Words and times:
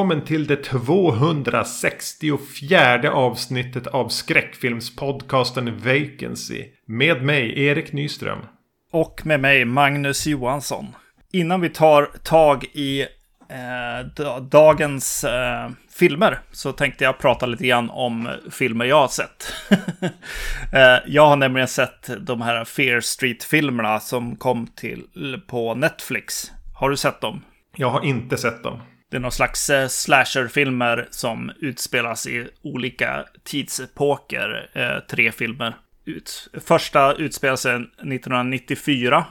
Välkommen 0.00 0.24
till 0.24 0.46
det 0.46 0.56
264 0.56 3.12
avsnittet 3.12 3.86
av 3.86 4.08
skräckfilmspodcasten 4.08 5.78
Vacancy. 5.78 6.64
Med 6.86 7.22
mig, 7.22 7.64
Erik 7.64 7.92
Nyström. 7.92 8.38
Och 8.92 9.26
med 9.26 9.40
mig, 9.40 9.64
Magnus 9.64 10.26
Johansson. 10.26 10.86
Innan 11.32 11.60
vi 11.60 11.68
tar 11.68 12.10
tag 12.22 12.64
i 12.64 13.00
eh, 13.00 13.06
dagens 14.50 15.24
eh, 15.24 15.70
filmer 15.98 16.40
så 16.52 16.72
tänkte 16.72 17.04
jag 17.04 17.18
prata 17.18 17.46
lite 17.46 17.66
grann 17.66 17.90
om 17.90 18.28
filmer 18.50 18.84
jag 18.84 19.00
har 19.00 19.08
sett. 19.08 19.52
eh, 20.72 20.98
jag 21.06 21.26
har 21.26 21.36
nämligen 21.36 21.68
sett 21.68 22.26
de 22.26 22.42
här 22.42 22.64
Fear 22.64 23.00
Street-filmerna 23.00 24.00
som 24.00 24.36
kom 24.36 24.66
till 24.66 25.04
på 25.48 25.74
Netflix. 25.74 26.50
Har 26.74 26.90
du 26.90 26.96
sett 26.96 27.20
dem? 27.20 27.44
Jag 27.76 27.90
har 27.90 28.04
inte 28.04 28.36
sett 28.36 28.62
dem. 28.62 28.80
Det 29.10 29.16
är 29.16 29.20
någon 29.20 29.32
slags 29.32 29.70
eh, 29.70 29.88
slasherfilmer 29.88 31.08
som 31.10 31.52
utspelas 31.60 32.26
i 32.26 32.48
olika 32.62 33.24
tidsepoker. 33.44 34.70
Eh, 34.72 34.98
tre 35.10 35.32
filmer. 35.32 35.76
Ut. 36.04 36.48
Första 36.66 37.14
utspelar 37.14 37.56
sig 37.56 37.74
1994. 37.74 39.26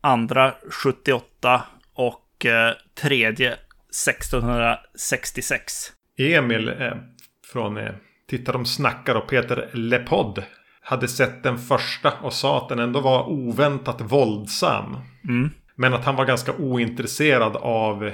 Andra 0.00 0.54
78. 0.70 1.62
Och 1.94 2.46
eh, 2.46 2.72
tredje 2.94 3.52
1666. 3.52 5.72
Emil 6.18 6.68
eh, 6.68 6.92
från 7.52 7.76
eh, 7.76 7.92
Titta 8.28 8.52
de 8.52 8.66
snackar 8.66 9.14
och 9.14 9.28
Peter 9.28 9.70
Lepodd 9.72 10.42
hade 10.80 11.08
sett 11.08 11.42
den 11.42 11.58
första 11.58 12.12
och 12.12 12.32
sa 12.32 12.58
att 12.58 12.68
den 12.68 12.78
ändå 12.78 13.00
var 13.00 13.28
oväntat 13.28 14.00
våldsam. 14.00 14.96
Mm. 15.28 15.50
Men 15.74 15.94
att 15.94 16.04
han 16.04 16.16
var 16.16 16.24
ganska 16.24 16.52
ointresserad 16.52 17.56
av 17.56 18.10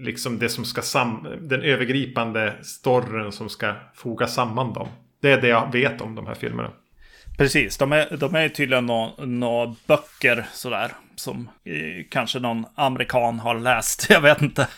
liksom 0.00 0.38
det 0.38 0.48
som 0.48 0.64
ska 0.64 0.82
sam 0.82 1.26
den 1.40 1.62
övergripande 1.62 2.54
storyn 2.62 3.32
som 3.32 3.48
ska 3.48 3.74
foga 3.94 4.26
samman 4.26 4.72
dem. 4.72 4.88
Det 5.22 5.32
är 5.32 5.40
det 5.40 5.48
jag 5.48 5.72
vet 5.72 6.00
om 6.00 6.14
de 6.14 6.26
här 6.26 6.34
filmerna. 6.34 6.72
Precis, 7.38 7.78
de 7.78 7.92
är, 7.92 8.16
de 8.16 8.34
är 8.34 8.48
tydligen 8.48 8.86
några 8.86 9.24
nå 9.24 9.76
böcker 9.86 10.46
sådär. 10.52 10.92
Som 11.16 11.48
eh, 11.64 12.04
kanske 12.10 12.38
någon 12.38 12.64
amerikan 12.74 13.38
har 13.38 13.54
läst, 13.54 14.06
jag 14.10 14.20
vet 14.20 14.42
inte. 14.42 14.68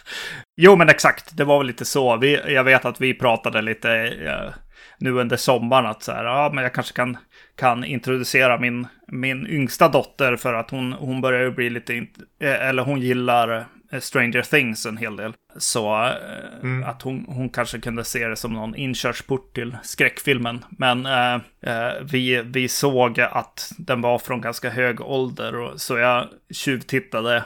Jo 0.56 0.76
men 0.76 0.88
exakt, 0.88 1.36
det 1.36 1.44
var 1.44 1.58
väl 1.58 1.66
lite 1.66 1.84
så. 1.84 2.16
Vi, 2.16 2.54
jag 2.54 2.64
vet 2.64 2.84
att 2.84 3.00
vi 3.00 3.14
pratade 3.14 3.62
lite 3.62 3.90
eh, 3.92 4.54
nu 4.98 5.10
under 5.10 5.36
sommaren 5.36 5.86
att 5.86 6.02
så 6.02 6.12
här, 6.12 6.24
ja 6.24 6.50
men 6.54 6.64
jag 6.64 6.74
kanske 6.74 6.94
kan, 6.94 7.16
kan 7.56 7.84
introducera 7.84 8.60
min, 8.60 8.86
min 9.08 9.46
yngsta 9.46 9.88
dotter 9.88 10.36
för 10.36 10.54
att 10.54 10.70
hon, 10.70 10.92
hon 10.92 11.20
börjar 11.20 11.50
bli 11.50 11.70
lite, 11.70 11.94
eh, 12.40 12.68
eller 12.68 12.82
hon 12.82 13.00
gillar 13.00 13.66
Stranger 14.00 14.42
Things 14.42 14.87
en 14.87 14.97
hel 14.97 15.17
del. 15.17 15.33
Så 15.56 16.05
eh, 16.05 16.62
mm. 16.62 16.89
att 16.89 17.03
hon, 17.03 17.25
hon 17.28 17.48
kanske 17.48 17.81
kunde 17.81 18.05
se 18.05 18.28
det 18.28 18.37
som 18.37 18.53
någon 18.53 18.75
inkörsport 18.75 19.55
till 19.55 19.77
skräckfilmen. 19.83 20.65
Men 20.71 21.06
eh, 21.06 21.34
eh, 21.60 21.93
vi, 22.03 22.43
vi 22.44 22.69
såg 22.69 23.21
att 23.21 23.72
den 23.78 24.00
var 24.00 24.19
från 24.19 24.41
ganska 24.41 24.71
hög 24.71 25.00
ålder. 25.00 25.54
Och, 25.56 25.81
så 25.81 25.99
jag 25.99 26.28
tjuvtittade 26.50 27.44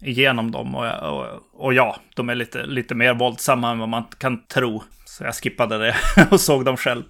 igenom 0.00 0.50
dem. 0.50 0.74
Och, 0.74 0.86
och, 0.86 1.26
och, 1.52 1.74
ja, 1.74 1.96
de 2.16 2.28
är 2.28 2.34
lite, 2.34 2.66
lite 2.66 2.94
mer 2.94 3.14
våldsamma 3.14 3.70
än 3.70 3.78
vad 3.78 3.88
man 3.88 4.04
kan 4.18 4.46
tro. 4.46 4.82
Så 5.04 5.24
jag 5.24 5.34
skippade 5.34 5.78
det 5.78 5.96
och 6.30 6.40
såg 6.40 6.64
dem 6.64 6.76
själv. 6.76 7.02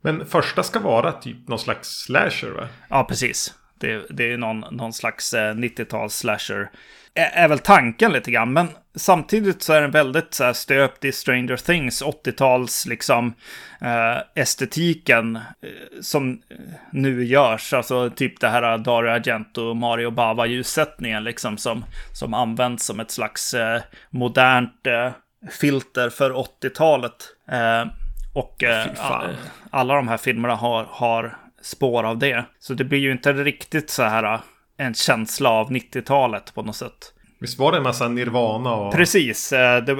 Men 0.00 0.26
första 0.26 0.62
ska 0.62 0.80
vara 0.80 1.12
typ 1.12 1.48
någon 1.48 1.58
slags 1.58 1.88
slasher 1.88 2.50
va? 2.50 2.68
Ja, 2.88 3.04
precis. 3.04 3.54
Det, 3.82 4.06
det 4.10 4.32
är 4.32 4.36
någon, 4.38 4.64
någon 4.70 4.92
slags 4.92 5.34
90-tals 5.34 6.16
slasher 6.16 6.70
är, 7.14 7.48
väl 7.48 7.58
tanken 7.58 8.12
lite 8.12 8.30
grann. 8.30 8.52
Men 8.52 8.68
samtidigt 8.94 9.62
så 9.62 9.72
är 9.72 9.80
den 9.80 9.90
väldigt 9.90 10.34
så 10.34 10.44
här, 10.44 10.52
stöpt 10.52 11.04
i 11.04 11.12
Stranger 11.12 11.56
Things, 11.56 12.02
80-tals 12.02 12.86
liksom 12.86 13.34
eh, 13.80 14.18
estetiken 14.34 15.36
eh, 15.36 15.42
som 16.00 16.42
nu 16.92 17.24
görs. 17.24 17.72
Alltså 17.72 18.10
typ 18.10 18.40
det 18.40 18.48
här 18.48 18.78
Dario 18.78 19.10
Argento 19.10 19.74
Mario 19.74 20.10
Bava 20.10 20.46
ljussättningen 20.46 21.24
liksom 21.24 21.58
som, 21.58 21.84
som 22.12 22.34
används 22.34 22.86
som 22.86 23.00
ett 23.00 23.10
slags 23.10 23.54
eh, 23.54 23.82
modernt 24.10 24.86
eh, 24.86 25.10
filter 25.60 26.10
för 26.10 26.30
80-talet. 26.30 27.28
Eh, 27.50 27.92
och 28.34 28.62
eh, 28.62 28.86
alla 29.70 29.94
de 29.94 30.08
här 30.08 30.16
filmerna 30.16 30.54
har, 30.54 30.86
har 30.90 31.36
spår 31.62 32.04
av 32.04 32.18
det. 32.18 32.44
Så 32.58 32.74
det 32.74 32.84
blir 32.84 32.98
ju 32.98 33.12
inte 33.12 33.32
riktigt 33.32 33.90
så 33.90 34.02
här 34.02 34.40
en 34.76 34.94
känsla 34.94 35.50
av 35.50 35.70
90-talet 35.70 36.54
på 36.54 36.62
något 36.62 36.76
sätt. 36.76 37.12
Visst 37.42 37.58
var 37.58 37.72
det 37.72 37.76
en 37.76 37.82
massa 37.82 38.08
Nirvana 38.08 38.74
och 38.74 38.92
Precis. 38.92 39.52
Eh, 39.52 39.84
det... 39.84 39.96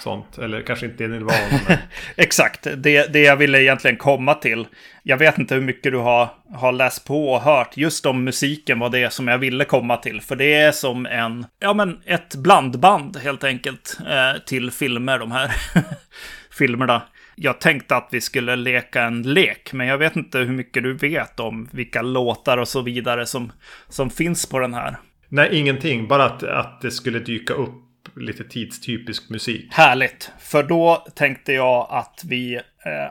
sånt? 0.00 0.38
Eller 0.38 0.62
kanske 0.62 0.86
inte 0.86 1.08
Nirvana. 1.08 1.60
Men... 1.68 1.78
Exakt, 2.16 2.66
det, 2.76 3.12
det 3.12 3.20
jag 3.20 3.36
ville 3.36 3.62
egentligen 3.62 3.96
komma 3.96 4.34
till. 4.34 4.66
Jag 5.02 5.16
vet 5.16 5.38
inte 5.38 5.54
hur 5.54 5.62
mycket 5.62 5.92
du 5.92 5.98
har, 5.98 6.28
har 6.54 6.72
läst 6.72 7.04
på 7.06 7.32
och 7.32 7.40
hört. 7.40 7.76
Just 7.76 8.06
om 8.06 8.24
musiken 8.24 8.78
var 8.78 8.90
det 8.90 9.12
som 9.12 9.28
jag 9.28 9.38
ville 9.38 9.64
komma 9.64 9.96
till. 9.96 10.20
För 10.20 10.36
det 10.36 10.54
är 10.54 10.72
som 10.72 11.06
en, 11.06 11.46
ja 11.60 11.74
men 11.74 12.00
ett 12.04 12.34
blandband 12.34 13.16
helt 13.16 13.44
enkelt. 13.44 13.98
Eh, 14.08 14.42
till 14.42 14.70
filmer, 14.70 15.18
de 15.18 15.32
här 15.32 15.52
filmerna. 16.58 17.02
Jag 17.38 17.60
tänkte 17.60 17.96
att 17.96 18.08
vi 18.10 18.20
skulle 18.20 18.56
leka 18.56 19.02
en 19.02 19.22
lek, 19.22 19.72
men 19.72 19.86
jag 19.86 19.98
vet 19.98 20.16
inte 20.16 20.38
hur 20.38 20.52
mycket 20.52 20.82
du 20.82 20.94
vet 20.94 21.40
om 21.40 21.68
vilka 21.72 22.02
låtar 22.02 22.58
och 22.58 22.68
så 22.68 22.80
vidare 22.80 23.26
som, 23.26 23.52
som 23.88 24.10
finns 24.10 24.46
på 24.46 24.58
den 24.58 24.74
här. 24.74 24.96
Nej, 25.28 25.58
ingenting. 25.58 26.08
Bara 26.08 26.24
att, 26.24 26.42
att 26.42 26.80
det 26.80 26.90
skulle 26.90 27.18
dyka 27.18 27.54
upp 27.54 27.82
lite 28.16 28.44
tidstypisk 28.44 29.30
musik. 29.30 29.66
Härligt. 29.70 30.32
För 30.38 30.62
då 30.62 31.06
tänkte 31.14 31.52
jag 31.52 31.86
att 31.90 32.22
vi 32.24 32.54
eh, 32.54 32.62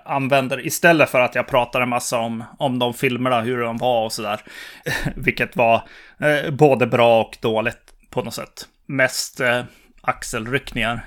använder, 0.06 0.66
istället 0.68 1.09
för 1.09 1.19
att 1.19 1.35
jag 1.35 1.47
pratar 1.47 1.81
en 1.81 1.90
massa 1.90 2.19
om, 2.19 2.44
om 2.59 2.80
de 2.80 2.94
filmerna, 2.94 3.41
hur 3.41 3.62
de 3.62 3.78
var 3.78 4.06
och 4.06 4.14
sådär, 4.14 4.40
vilket 5.16 5.56
var 5.56 5.81
eh, 6.19 6.52
både 6.52 6.88
bra 6.88 7.22
och 7.22 7.38
dåligt 7.41 7.94
på 8.09 8.22
något 8.22 8.34
sätt. 8.34 8.68
Mest 8.85 9.40
eh, 9.40 9.64
axelryckningar. 10.05 11.01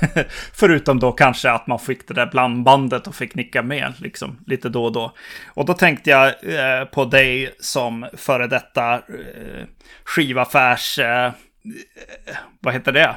Förutom 0.52 1.00
då 1.00 1.12
kanske 1.12 1.50
att 1.50 1.66
man 1.66 1.78
fick 1.78 2.08
det 2.08 2.14
där 2.14 2.26
blandbandet 2.26 3.06
och 3.06 3.14
fick 3.14 3.34
nicka 3.34 3.62
med 3.62 3.92
liksom 3.98 4.38
lite 4.46 4.68
då 4.68 4.84
och 4.84 4.92
då. 4.92 5.14
Och 5.46 5.66
då 5.66 5.74
tänkte 5.74 6.10
jag 6.10 6.26
eh, 6.28 6.84
på 6.84 7.04
dig 7.04 7.54
som 7.60 8.06
före 8.16 8.46
detta 8.46 8.94
eh, 8.94 9.64
skivaffärs... 10.04 10.98
Eh, 10.98 11.32
vad 12.60 12.74
heter 12.74 12.92
det? 12.92 13.16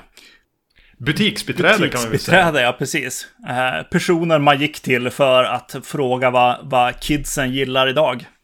Butiksbiträde, 0.97 1.77
Butiksbiträde 1.77 1.89
kan 1.89 2.01
man 2.01 2.11
väl 2.11 2.19
säga. 2.19 2.61
ja 2.61 2.75
precis. 2.79 3.27
Eh, 3.49 3.83
personer 3.83 4.39
man 4.39 4.59
gick 4.59 4.79
till 4.79 5.09
för 5.09 5.43
att 5.43 5.75
fråga 5.83 6.29
vad, 6.29 6.57
vad 6.63 6.99
kidsen 6.99 7.53
gillar 7.53 7.87
idag. 7.87 8.25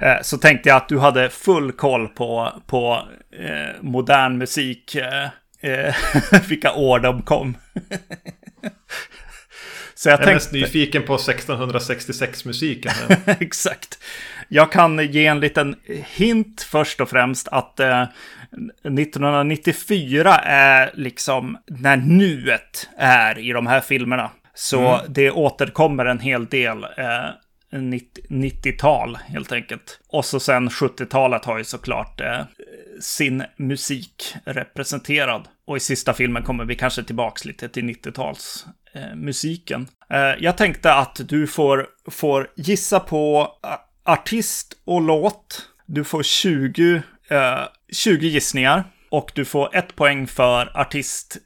Eh, 0.00 0.16
så 0.22 0.38
tänkte 0.38 0.68
jag 0.68 0.76
att 0.76 0.88
du 0.88 0.98
hade 0.98 1.28
full 1.28 1.72
koll 1.72 2.08
på, 2.08 2.62
på 2.66 3.08
eh, 3.38 3.82
modern 3.82 4.38
musik 4.38 4.96
eh, 5.62 5.94
vilka 6.48 6.72
år 6.72 6.98
de 6.98 7.22
kom. 7.22 7.56
Så 9.94 10.08
jag, 10.08 10.12
jag 10.12 10.20
är 10.20 10.24
tänkte... 10.24 10.34
mest 10.34 10.52
nyfiken 10.52 11.02
på 11.02 11.16
1666-musiken. 11.16 12.92
Exakt. 13.40 13.98
Jag 14.48 14.72
kan 14.72 15.06
ge 15.06 15.26
en 15.26 15.40
liten 15.40 15.76
hint 16.16 16.62
först 16.62 17.00
och 17.00 17.08
främst 17.08 17.48
att 17.48 17.80
eh, 17.80 18.02
1994 18.52 20.34
är 20.44 20.90
liksom 20.94 21.58
när 21.66 21.96
nuet 21.96 22.88
är 22.98 23.38
i 23.38 23.52
de 23.52 23.66
här 23.66 23.80
filmerna. 23.80 24.30
Så 24.54 24.94
mm. 24.94 25.00
det 25.08 25.30
återkommer 25.30 26.04
en 26.06 26.20
hel 26.20 26.46
del 26.46 26.84
eh, 26.84 27.28
90-tal 27.72 29.16
helt 29.16 29.52
enkelt. 29.52 30.00
Och 30.08 30.24
så 30.24 30.40
sen 30.40 30.68
70-talet 30.68 31.44
har 31.44 31.58
ju 31.58 31.64
såklart 31.64 32.20
eh, 32.20 32.40
sin 33.00 33.44
musik 33.56 34.34
representerad. 34.44 35.48
Och 35.66 35.76
i 35.76 35.80
sista 35.80 36.12
filmen 36.12 36.42
kommer 36.42 36.64
vi 36.64 36.74
kanske 36.74 37.02
tillbaks 37.02 37.44
lite 37.44 37.68
till 37.68 37.84
90-tals 37.84 38.66
eh. 38.94 39.14
Eh, 40.10 40.34
jag 40.38 40.56
tänkte 40.56 40.94
att 40.94 41.20
du 41.28 41.46
får, 41.46 41.86
får 42.10 42.50
gissa 42.56 43.00
på 43.00 43.52
artist 44.04 44.76
och 44.84 45.02
låt. 45.02 45.68
Du 45.86 46.04
får 46.04 46.22
20, 46.22 47.02
20 47.92 48.26
eh, 48.26 48.32
gissningar. 48.32 48.84
Och 49.10 49.32
du 49.34 49.44
får 49.44 49.76
ett 49.76 49.96
poäng 49.96 50.26
för 50.26 50.80
artist, 50.80 51.36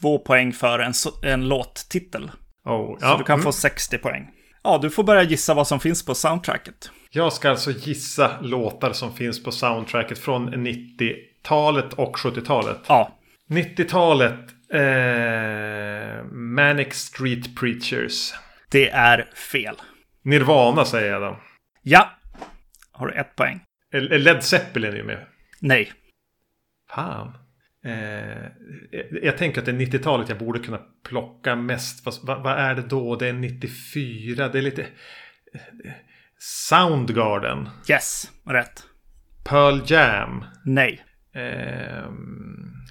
två 0.00 0.18
poäng 0.18 0.52
för 0.52 0.78
en, 0.78 0.92
en 1.22 1.48
låttitel. 1.48 2.30
Oh, 2.64 2.98
Så 3.00 3.18
du 3.18 3.24
kan 3.24 3.34
mm. 3.34 3.44
få 3.44 3.52
60 3.52 3.98
poäng. 3.98 4.33
Ja, 4.64 4.78
du 4.82 4.90
får 4.90 5.04
börja 5.04 5.22
gissa 5.22 5.54
vad 5.54 5.68
som 5.68 5.80
finns 5.80 6.06
på 6.06 6.14
soundtracket. 6.14 6.90
Jag 7.10 7.32
ska 7.32 7.50
alltså 7.50 7.70
gissa 7.70 8.40
låtar 8.40 8.92
som 8.92 9.12
finns 9.12 9.42
på 9.42 9.52
soundtracket 9.52 10.18
från 10.18 10.54
90-talet 10.54 11.92
och 11.92 12.16
70-talet. 12.16 12.78
Ja. 12.88 13.18
90-talet. 13.48 14.40
Eh, 14.72 16.24
Manic 16.32 16.94
Street 16.94 17.56
Preachers. 17.56 18.34
Det 18.70 18.90
är 18.90 19.30
fel. 19.52 19.76
Nirvana 20.22 20.84
säger 20.84 21.12
jag 21.12 21.22
då. 21.22 21.40
Ja. 21.82 22.10
Har 22.92 23.06
du 23.06 23.14
ett 23.14 23.36
poäng. 23.36 23.60
Är 23.92 24.18
Led 24.18 24.44
Zeppelin 24.44 24.92
är 24.92 24.96
ju 24.96 25.04
med. 25.04 25.26
Nej. 25.60 25.92
Fan. 26.90 27.32
Eh, 27.84 28.46
jag 29.22 29.38
tänker 29.38 29.60
att 29.60 29.66
det 29.66 29.72
är 29.72 29.76
90-talet 29.76 30.28
jag 30.28 30.38
borde 30.38 30.58
kunna 30.58 30.80
plocka 31.08 31.56
mest. 31.56 32.04
Fast 32.04 32.24
vad, 32.24 32.42
vad, 32.42 32.58
är 32.58 32.74
det 32.74 32.82
då? 32.82 33.16
Det 33.16 33.28
är 33.28 33.32
94. 33.32 34.48
Det 34.48 34.58
är 34.58 34.62
lite... 34.62 34.86
Soundgarden. 36.38 37.68
Yes, 37.90 38.32
rätt. 38.44 38.82
Pearl 39.44 39.80
Jam. 39.86 40.44
Nej. 40.64 41.04
Eh, 41.34 42.04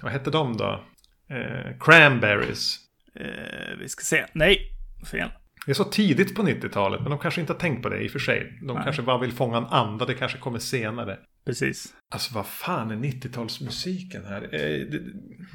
vad 0.02 0.12
hette 0.12 0.30
de 0.30 0.56
då? 0.56 0.84
Eh, 1.30 1.78
Cranberries. 1.80 2.78
Eh, 3.14 3.78
vi 3.80 3.88
ska 3.88 4.02
se. 4.02 4.24
Nej, 4.32 4.70
fel. 5.10 5.30
Det 5.66 5.72
är 5.72 5.74
så 5.74 5.84
tidigt 5.84 6.34
på 6.34 6.42
90-talet, 6.42 7.00
men 7.00 7.10
de 7.10 7.18
kanske 7.18 7.40
inte 7.40 7.52
har 7.52 7.60
tänkt 7.60 7.82
på 7.82 7.88
det 7.88 8.00
i 8.00 8.08
och 8.08 8.12
för 8.12 8.18
sig. 8.18 8.58
De 8.66 8.74
Nej. 8.74 8.84
kanske 8.84 9.02
bara 9.02 9.18
vill 9.18 9.32
fånga 9.32 9.56
en 9.56 9.64
anda, 9.64 10.04
det 10.04 10.14
kanske 10.14 10.38
kommer 10.38 10.58
senare. 10.58 11.18
Precis. 11.46 11.86
Alltså 12.10 12.34
vad 12.34 12.46
fan 12.46 12.90
är 12.90 12.96
90-talsmusiken 12.96 14.28
här? 14.28 14.42
Eh, 14.42 14.60
det, 14.60 15.00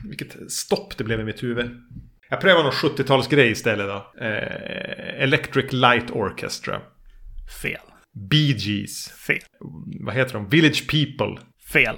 vilket 0.10 0.52
stopp 0.52 0.98
det 0.98 1.04
blev 1.04 1.20
i 1.20 1.24
mitt 1.24 1.44
huvud. 1.44 1.72
Jag 2.30 2.42
prövar 2.42 2.64
någon 2.64 2.72
70-talsgrej 2.72 3.52
istället 3.52 3.88
då. 3.88 4.12
Eh, 4.22 5.24
Electric 5.24 5.72
Light 5.72 6.12
Orchestra. 6.12 6.82
Fel. 7.62 7.82
Bee 8.30 8.56
Gees. 8.58 9.08
Fel. 9.08 9.40
Vad 10.00 10.16
heter 10.16 10.34
de? 10.34 10.50
Village 10.50 10.88
People. 10.88 11.44
Fel. 11.74 11.96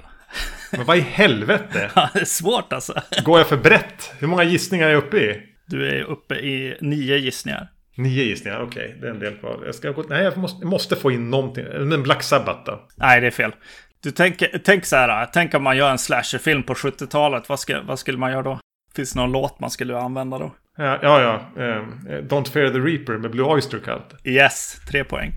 Men 0.72 0.86
vad 0.86 0.96
i 0.96 1.00
helvete? 1.00 1.90
det 2.12 2.20
är 2.20 2.24
svårt 2.24 2.72
alltså. 2.72 2.94
Går 3.24 3.38
jag 3.38 3.48
för 3.48 3.56
brett? 3.56 4.12
Hur 4.18 4.26
många 4.26 4.44
gissningar 4.44 4.86
är 4.88 4.92
jag 4.92 5.04
uppe 5.04 5.16
i? 5.16 5.42
Du 5.66 5.88
är 5.88 6.02
uppe 6.02 6.34
i 6.34 6.76
nio 6.80 7.16
gissningar. 7.16 7.68
Nio 7.96 8.24
gissningar, 8.24 8.60
okej. 8.60 8.86
Okay. 8.86 9.00
Det 9.00 9.06
är 9.06 9.10
en 9.10 9.18
del 9.18 9.36
kvar. 9.36 9.62
Jag, 9.64 9.74
ska 9.74 9.90
gå... 9.90 10.04
Nej, 10.08 10.24
jag 10.24 10.36
måste, 10.36 10.58
jag 10.64 10.70
måste 10.70 10.96
få 10.96 11.10
in 11.10 11.30
någonting. 11.30 11.66
En 11.74 12.02
Black 12.02 12.22
Sabbath 12.22 12.64
då? 12.64 12.88
Nej, 12.96 13.20
det 13.20 13.26
är 13.26 13.30
fel. 13.30 13.54
Du 14.02 14.10
tänker, 14.10 14.60
tänk 14.64 14.84
så 14.84 14.96
här, 14.96 15.26
tänk 15.32 15.54
om 15.54 15.62
man 15.62 15.76
gör 15.76 15.90
en 15.90 15.98
slasherfilm 15.98 16.62
på 16.62 16.74
70-talet. 16.74 17.48
Vad, 17.48 17.60
ska, 17.60 17.82
vad 17.82 17.98
skulle 17.98 18.18
man 18.18 18.32
göra 18.32 18.42
då? 18.42 18.58
Finns 18.94 19.12
det 19.12 19.20
någon 19.20 19.32
låt 19.32 19.60
man 19.60 19.70
skulle 19.70 19.98
använda 19.98 20.38
då? 20.38 20.54
Ja, 20.76 20.98
ja. 21.02 21.20
ja. 21.56 21.62
Um, 21.62 22.00
Don't 22.08 22.52
Fear 22.52 22.68
the 22.68 22.78
Reaper 22.78 23.18
med 23.18 23.30
Blue 23.30 23.46
Oyster 23.46 23.78
Cult. 23.78 24.14
Yes, 24.24 24.80
tre 24.88 25.04
poäng. 25.04 25.32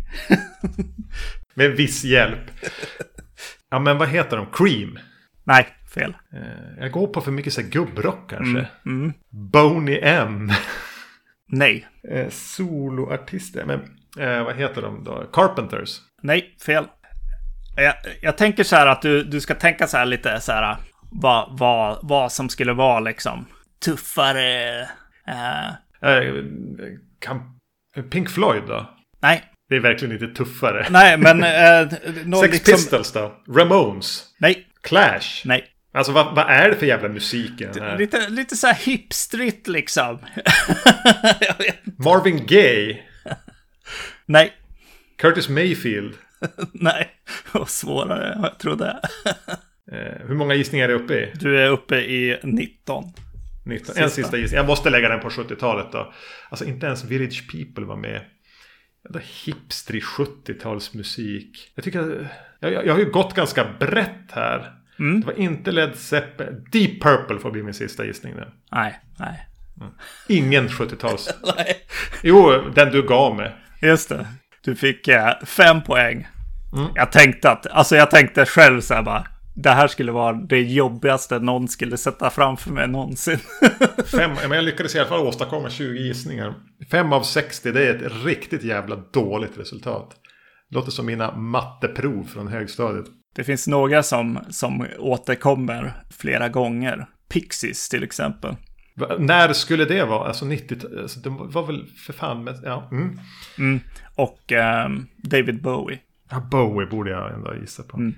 med 1.54 1.72
viss 1.72 2.04
hjälp. 2.04 2.52
Ja, 3.70 3.80
men 3.80 3.98
vad 3.98 4.10
heter 4.10 4.38
de? 4.38 4.46
Cream? 4.54 5.00
Nej, 5.44 5.68
fel. 5.94 6.14
Uh, 6.34 6.80
jag 6.80 6.92
går 6.92 7.08
på 7.08 7.22
för 7.22 7.32
mycket 7.32 7.54
så 7.54 7.62
här 7.62 7.68
gubbrock 7.68 8.30
kanske. 8.30 8.68
Mm, 8.86 9.02
mm. 9.02 9.14
Boney 9.30 10.00
M. 10.02 10.52
Nej. 11.48 11.88
Eh, 12.12 12.30
soloartister. 12.30 13.66
Men 13.66 13.80
eh, 14.20 14.44
vad 14.44 14.56
heter 14.56 14.82
de 14.82 15.04
då? 15.04 15.30
Carpenters? 15.34 16.00
Nej, 16.22 16.56
fel. 16.66 16.86
Jag, 17.78 17.94
jag 18.22 18.38
tänker 18.38 18.64
så 18.64 18.76
här 18.76 18.88
att 18.88 19.02
du, 19.02 19.24
du 19.24 19.42
ska 19.42 19.56
tänka 19.56 19.88
så 19.88 19.98
här 19.98 20.06
lite 20.06 20.40
så 20.40 20.52
här. 20.52 20.78
Vad, 21.12 21.58
vad, 21.60 22.00
vad 22.02 22.32
som 22.32 22.50
skulle 22.50 22.74
vara 22.74 23.00
liksom 23.00 23.46
tuffare. 23.86 24.82
Eh. 25.28 25.68
Eh, 26.02 26.34
kan, 27.20 27.60
Pink 28.10 28.30
Floyd 28.30 28.64
då? 28.68 28.90
Nej. 29.22 29.44
Det 29.70 29.76
är 29.76 29.80
verkligen 29.80 30.14
inte 30.22 30.28
tuffare. 30.28 30.88
Nej, 30.90 31.18
men... 31.18 31.44
Eh, 31.44 31.90
Sex 32.42 32.54
liksom... 32.54 32.74
Pistols 32.74 33.12
då? 33.12 33.44
Ramones? 33.50 34.24
Nej. 34.40 34.68
Clash? 34.82 35.42
Nej. 35.46 35.75
Alltså 35.96 36.12
vad, 36.12 36.36
vad, 36.36 36.50
är 36.50 36.70
det 36.70 36.76
för 36.76 36.86
jävla 36.86 37.10
musik 37.10 37.62
i 37.62 37.64
den 37.64 37.84
här? 37.84 37.98
Lite, 37.98 38.30
lite 38.30 38.56
så 38.56 38.68
här 38.68 38.76
hipstrigt 38.76 39.68
liksom. 39.68 40.20
Marvin 41.98 42.46
Gaye? 42.46 43.04
Nej. 44.26 44.54
Curtis 45.18 45.50
Mayfield? 45.50 46.14
Nej, 46.74 47.10
vad 47.52 47.70
svårare 47.70 48.34
än 48.34 48.42
jag 48.42 48.60
trodde. 48.60 49.00
eh, 49.92 50.28
hur 50.28 50.36
många 50.36 50.54
gissningar 50.54 50.90
är 50.90 50.94
du 50.94 51.04
uppe 51.04 51.14
i? 51.14 51.32
Du 51.36 51.60
är 51.60 51.70
uppe 51.70 51.96
i 51.96 52.40
19. 52.44 53.04
19. 53.66 53.86
Sista. 53.86 54.04
En 54.04 54.10
sista 54.10 54.38
gissning. 54.38 54.58
Jag 54.58 54.68
måste 54.68 54.90
lägga 54.90 55.10
den 55.10 55.20
på 55.20 55.30
70-talet 55.30 55.92
då. 55.92 56.14
Alltså 56.50 56.66
inte 56.66 56.86
ens 56.86 57.04
Village 57.04 57.52
People 57.52 57.86
var 57.86 57.98
med. 57.98 58.22
Ändå 59.08 59.20
hipstrig 59.46 60.04
70-talsmusik. 60.04 61.52
Jag 61.76 61.84
tycker... 61.84 62.30
Jag, 62.60 62.74
jag, 62.74 62.86
jag 62.86 62.94
har 62.94 63.00
ju 63.00 63.12
gått 63.12 63.34
ganska 63.34 63.66
brett 63.80 64.32
här. 64.32 64.85
Mm. 65.00 65.22
Det 65.22 65.28
var 65.28 65.40
inte 65.40 65.72
Led 65.72 65.96
Zeppelin. 65.96 66.66
Deep 66.72 67.02
Purple 67.02 67.40
får 67.40 67.52
bli 67.52 67.64
min 67.64 67.74
sista 67.74 68.06
gissning 68.06 68.34
nu. 68.36 68.48
Nej, 68.72 69.00
nej. 69.20 69.48
Mm. 69.82 69.94
Ingen 70.28 70.68
70-tals. 70.68 71.30
nej. 71.58 71.78
Jo, 72.24 72.52
den 72.76 72.92
du 72.92 73.08
gav 73.08 73.36
mig. 73.36 73.56
Just 73.82 74.10
det. 74.10 74.28
Du 74.62 74.76
fick 74.76 75.08
eh, 75.08 75.34
fem 75.46 75.84
poäng. 75.84 76.28
Mm. 76.74 76.88
Jag 76.96 77.12
tänkte 77.12 77.52
att, 77.52 77.68
alltså 77.68 77.96
jag 77.96 78.12
tänkte 78.12 78.46
själv 78.46 78.82
så 78.82 78.94
här 78.94 79.02
bara. 79.02 79.28
Det 79.58 79.70
här 79.70 79.88
skulle 79.88 80.12
vara 80.12 80.34
det 80.34 80.62
jobbigaste 80.62 81.40
någon 81.40 81.68
skulle 81.68 81.98
sätta 81.98 82.30
framför 82.30 82.72
mig 82.72 82.88
någonsin. 82.88 83.40
Fem, 84.06 84.32
men 84.42 84.52
jag 84.52 84.64
lyckades 84.64 84.96
i 84.96 85.00
alla 85.00 85.08
fall 85.10 85.20
åstadkomma 85.20 85.70
20 85.70 86.00
gissningar. 86.00 86.54
Fem 86.92 87.14
av 87.14 87.24
60, 87.24 87.72
det 87.72 87.88
är 87.88 87.96
ett 87.96 88.26
riktigt 88.26 88.64
jävla 88.64 88.96
dåligt 88.96 89.58
resultat. 89.58 90.16
Låter 90.70 90.92
som 90.92 91.06
mina 91.06 91.36
matteprov 91.36 92.24
från 92.24 92.48
högstadiet. 92.48 93.06
Det 93.36 93.44
finns 93.44 93.68
några 93.68 94.04
som, 94.04 94.40
som 94.50 94.88
återkommer 95.00 95.94
flera 96.18 96.50
gånger. 96.50 97.08
Pixies 97.30 97.90
till 97.90 98.04
exempel. 98.04 98.56
Va, 98.96 99.16
när 99.20 99.54
skulle 99.54 99.86
det 99.86 100.06
vara? 100.06 100.28
Alltså 100.28 100.46
90 100.46 100.78
alltså 101.02 101.20
Det 101.20 101.30
var 101.30 101.66
väl 101.66 101.88
för 102.06 102.14
fan 102.14 102.44
med, 102.44 102.60
ja. 102.64 102.90
Mm. 102.92 103.20
Mm. 103.58 103.80
Och 104.16 104.52
um, 104.86 105.08
David 105.18 105.62
Bowie. 105.62 106.00
Ja, 106.30 106.40
Bowie 106.40 106.88
borde 106.88 107.12
jag 107.12 107.34
ändå 107.34 107.56
gissa 107.56 107.84
på. 107.84 107.98
Mm. 107.98 108.16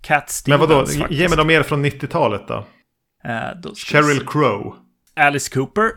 Cat 0.00 0.30
Stevens 0.30 0.60
Men 0.60 0.68
vadå, 0.68 0.86
faktiskt. 0.86 1.10
ge 1.10 1.28
mig 1.28 1.36
något 1.36 1.46
mer 1.46 1.62
från 1.62 1.84
90-talet 1.84 2.48
då. 2.48 2.66
Uh, 3.28 3.60
då 3.62 3.74
Sheryl 3.74 4.26
Crow. 4.26 4.76
Alice 5.16 5.50
Cooper. 5.54 5.90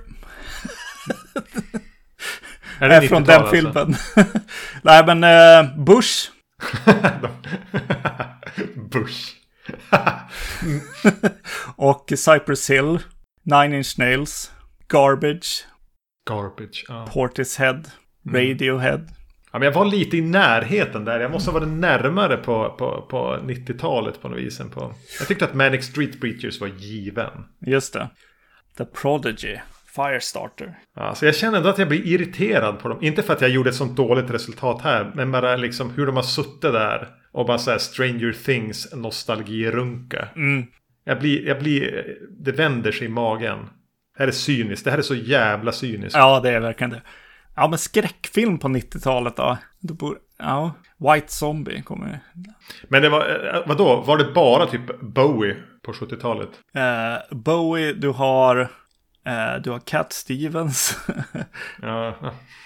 är 2.80 2.90
det 2.90 3.08
från 3.08 3.24
den 3.24 3.42
alltså? 3.42 3.56
filmen. 3.56 3.96
Nej 4.82 5.06
men 5.06 5.24
uh, 5.24 5.84
Bush. 5.86 6.33
Bush. 8.92 9.34
och 11.76 12.06
Cypress 12.10 12.70
Hill, 12.70 13.00
Nine 13.44 13.74
Inch 13.74 14.00
Nails, 14.00 14.52
Garbage. 14.88 15.66
Garbage, 16.28 16.86
ja. 16.88 17.08
Portishead, 17.14 17.84
mm. 18.26 18.50
Radiohead. 18.50 19.02
Ja, 19.52 19.60
men 19.60 19.66
jag 19.66 19.74
var 19.74 19.86
lite 19.86 20.18
i 20.18 20.22
närheten 20.22 21.06
där. 21.06 21.20
Jag 21.20 21.32
måste 21.32 21.52
ha 21.52 21.60
varit 21.60 21.72
närmare 21.72 22.38
på, 22.38 22.70
på, 22.70 23.08
på 23.10 23.38
90-talet 23.44 24.22
på 24.22 24.30
något 24.30 24.40
vis. 24.40 24.62
På... 24.74 24.94
Jag 25.20 25.28
tyckte 25.28 25.46
att 25.46 25.54
Manic 25.54 25.86
Street 25.86 26.22
Preachers 26.22 26.62
var 26.62 26.68
given. 26.68 27.46
Just 27.60 27.94
det. 27.94 28.10
The 28.78 28.86
Prodigy. 28.86 29.58
Firestarter. 29.96 30.80
Ja, 30.96 31.16
så 31.16 31.26
jag 31.26 31.36
känner 31.36 31.58
ändå 31.58 31.70
att 31.70 31.78
jag 31.78 31.88
blir 31.88 32.08
irriterad 32.08 32.80
på 32.80 32.90
dem. 32.90 32.98
Inte 33.02 33.24
för 33.24 33.34
att 33.34 33.42
jag 33.42 33.50
gjorde 33.50 33.70
ett 33.70 33.76
sånt 33.76 33.98
dåligt 33.98 34.32
resultat 34.32 34.82
här. 34.82 35.12
Men 35.16 35.32
bara 35.32 35.56
liksom 35.56 35.90
hur 35.90 36.06
de 36.06 36.16
har 36.16 36.24
suttit 36.24 36.62
där. 36.62 37.08
Och 37.32 37.46
bara 37.46 37.58
såhär 37.58 37.78
Stranger 37.78 38.36
Things 38.46 38.94
nostalgirunka. 38.94 40.28
Mm. 40.36 40.66
Jag 41.04 41.20
blir, 41.20 41.48
jag 41.48 41.60
blir, 41.60 42.06
det 42.30 42.52
vänder 42.52 42.92
sig 42.92 43.08
i 43.08 43.10
magen. 43.10 43.70
Det 44.18 44.24
här 44.24 44.28
är 44.28 44.32
cyniskt. 44.32 44.86
Det 44.86 44.92
här 44.92 44.98
är 44.98 45.02
så 45.02 45.16
jävla 45.16 45.72
cyniskt. 45.72 46.16
Ja, 46.16 46.40
det 46.40 46.50
är 46.50 46.60
verkligen 46.60 46.92
det. 46.92 47.02
Ja, 47.56 47.68
men 47.68 47.80
skräckfilm 47.80 48.58
på 48.58 48.68
90-talet 48.68 49.36
då? 49.36 49.58
då 49.80 49.94
bor, 49.94 50.18
ja, 50.40 50.72
White 50.98 51.34
Zombie 51.34 51.82
kommer 51.82 52.20
Men 52.88 53.02
det 53.02 53.10
var, 53.10 53.20
eh, 53.56 53.62
vadå? 53.66 54.02
Var 54.02 54.18
det 54.18 54.32
bara 54.34 54.66
typ 54.66 55.02
Bowie 55.02 55.56
på 55.82 55.92
70-talet? 55.92 56.50
Uh, 56.76 56.84
eh, 56.84 57.20
Bowie, 57.32 57.94
du 57.94 58.10
har 58.10 58.70
du 59.64 59.72
har 59.72 59.80
Cat 59.80 60.14
Stevens. 60.14 60.98
ja. 61.82 62.16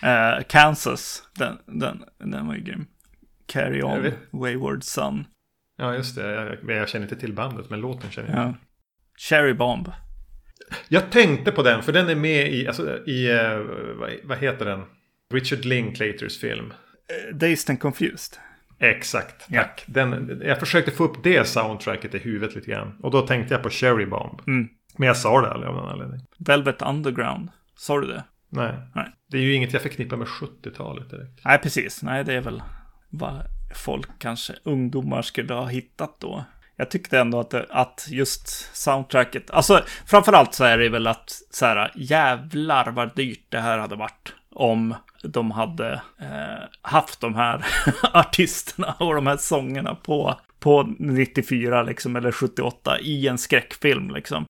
uh, 0.03 0.43
Kansas. 0.47 1.23
Den, 1.35 1.57
den, 1.65 2.03
den 2.17 2.47
var 2.47 2.55
ju 2.55 2.61
grym. 2.61 2.87
Carry 3.45 3.81
On, 3.81 4.11
Wayward 4.31 4.83
Son. 4.83 5.25
Ja, 5.77 5.95
just 5.95 6.15
det. 6.15 6.31
Jag, 6.31 6.77
jag, 6.77 6.89
känner 6.89 7.05
inte 7.05 7.15
till 7.15 7.33
bandet, 7.33 7.69
men 7.69 7.79
låten 7.79 8.11
känner 8.11 8.29
jag. 8.29 8.47
Ja. 8.47 8.53
Cherry 9.17 9.53
Bomb. 9.53 9.91
Jag 10.87 11.11
tänkte 11.11 11.51
på 11.51 11.63
den, 11.63 11.83
för 11.83 11.93
den 11.93 12.09
är 12.09 12.15
med 12.15 12.53
i, 12.53 12.67
alltså, 12.67 13.07
i 13.07 13.29
vad, 13.99 14.11
vad, 14.23 14.37
heter 14.37 14.65
den? 14.65 14.83
Richard 15.33 15.65
Linklaters 15.65 16.39
film. 16.39 16.73
Dazed 17.33 17.69
and 17.69 17.79
Confused. 17.79 18.39
Exakt, 18.79 19.49
tack. 19.49 19.83
Ja. 19.87 19.93
Den, 19.93 20.41
jag 20.45 20.59
försökte 20.59 20.91
få 20.91 21.03
upp 21.03 21.23
det 21.23 21.47
soundtracket 21.47 22.15
i 22.15 22.17
huvudet 22.17 22.55
lite 22.55 22.71
grann. 22.71 22.99
Och 23.03 23.11
då 23.11 23.21
tänkte 23.21 23.53
jag 23.53 23.63
på 23.63 23.69
Cherry 23.69 24.05
Bomb. 24.05 24.41
Mm. 24.47 24.69
Men 24.97 25.07
jag 25.07 25.17
sa 25.17 25.41
det 25.41 25.51
aldrig 25.51 25.69
av 25.69 25.75
någon 25.75 25.89
anledning. 25.89 26.21
Velvet 26.37 26.81
Underground. 26.81 27.49
Sa 27.75 27.99
du 27.99 28.07
det? 28.07 28.23
Nej. 28.49 28.73
Nej. 28.95 29.11
Det 29.31 29.37
är 29.37 29.41
ju 29.41 29.53
inget 29.53 29.73
jag 29.73 29.81
förknippar 29.81 30.17
med 30.17 30.27
70-talet 30.27 31.09
direkt. 31.09 31.45
Nej, 31.45 31.57
precis. 31.57 32.03
Nej, 32.03 32.23
det 32.23 32.33
är 32.33 32.41
väl 32.41 32.63
vad 33.09 33.41
folk, 33.75 34.09
kanske 34.19 34.53
ungdomar, 34.63 35.21
skulle 35.21 35.53
ha 35.53 35.65
hittat 35.65 36.19
då. 36.19 36.43
Jag 36.75 36.91
tyckte 36.91 37.19
ändå 37.19 37.39
att, 37.39 37.53
att 37.53 38.07
just 38.09 38.75
soundtracket, 38.75 39.51
alltså 39.51 39.83
framförallt 40.05 40.53
så 40.53 40.63
är 40.63 40.77
det 40.77 40.89
väl 40.89 41.07
att 41.07 41.41
så 41.51 41.65
här, 41.65 41.91
jävlar 41.95 42.91
vad 42.91 43.15
dyrt 43.15 43.45
det 43.49 43.59
här 43.59 43.77
hade 43.77 43.95
varit 43.95 44.33
om 44.49 44.95
de 45.23 45.51
hade 45.51 46.01
eh, 46.19 46.63
haft 46.81 47.21
de 47.21 47.35
här 47.35 47.65
artisterna 48.13 48.95
och 48.99 49.15
de 49.15 49.27
här 49.27 49.37
sångerna 49.37 49.95
på, 49.95 50.39
på 50.59 50.95
94 50.99 51.83
liksom, 51.83 52.15
eller 52.15 52.31
78 52.31 52.99
i 52.99 53.27
en 53.27 53.37
skräckfilm 53.37 54.09
liksom. 54.09 54.45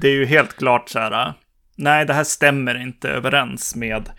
Det 0.00 0.08
är 0.08 0.12
ju 0.12 0.24
helt 0.24 0.56
klart 0.56 0.88
så 0.88 0.98
här, 0.98 1.32
nej 1.76 2.06
det 2.06 2.14
här 2.14 2.24
stämmer 2.24 2.82
inte 2.82 3.08
överens 3.10 3.76
med, 3.76 4.10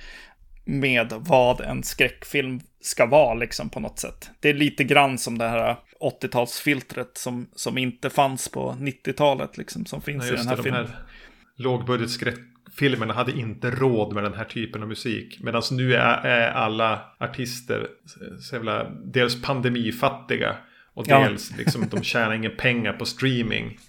med 0.66 1.14
vad 1.18 1.62
en 1.62 1.84
skräckfilm 1.84 2.60
ska 2.82 3.06
vara 3.06 3.34
liksom 3.34 3.70
på 3.70 3.80
något 3.80 4.00
sätt. 4.00 4.30
Det 4.40 4.50
är 4.50 4.54
lite 4.54 4.84
grann 4.84 5.18
som 5.18 5.38
det 5.38 5.48
här 5.48 5.76
80-talsfiltret 6.00 7.12
som, 7.14 7.48
som 7.56 7.78
inte 7.78 8.10
fanns 8.10 8.50
på 8.50 8.72
90-talet 8.72 9.58
liksom, 9.58 9.86
som 9.86 10.02
finns 10.02 10.28
Ja, 10.28 10.34
i 10.34 10.38
den 10.38 10.48
här 10.48 10.58
det, 10.58 10.64
filmen. 10.64 10.84
De 10.84 10.88
här 10.88 11.00
lågbudgetskräckfilmerna 11.56 13.14
hade 13.14 13.32
inte 13.32 13.72
råd 13.72 14.14
med 14.14 14.24
den 14.24 14.34
här 14.34 14.46
typen 14.46 14.82
av 14.82 14.88
musik. 14.88 15.40
Medan 15.42 15.62
nu 15.72 15.94
är, 15.96 16.26
är 16.26 16.52
alla 16.52 17.02
artister 17.20 17.88
så 18.40 18.56
jävla, 18.56 18.90
dels 18.90 19.42
pandemifattiga 19.42 20.56
och 20.96 21.06
Ja. 21.08 21.20
dels 21.30 21.58
liksom, 21.58 21.88
de 21.92 22.04
tjänar 22.04 22.34
inga 22.34 22.50
pengar 22.50 22.94
på 22.94 23.06
streaming. 23.06 23.80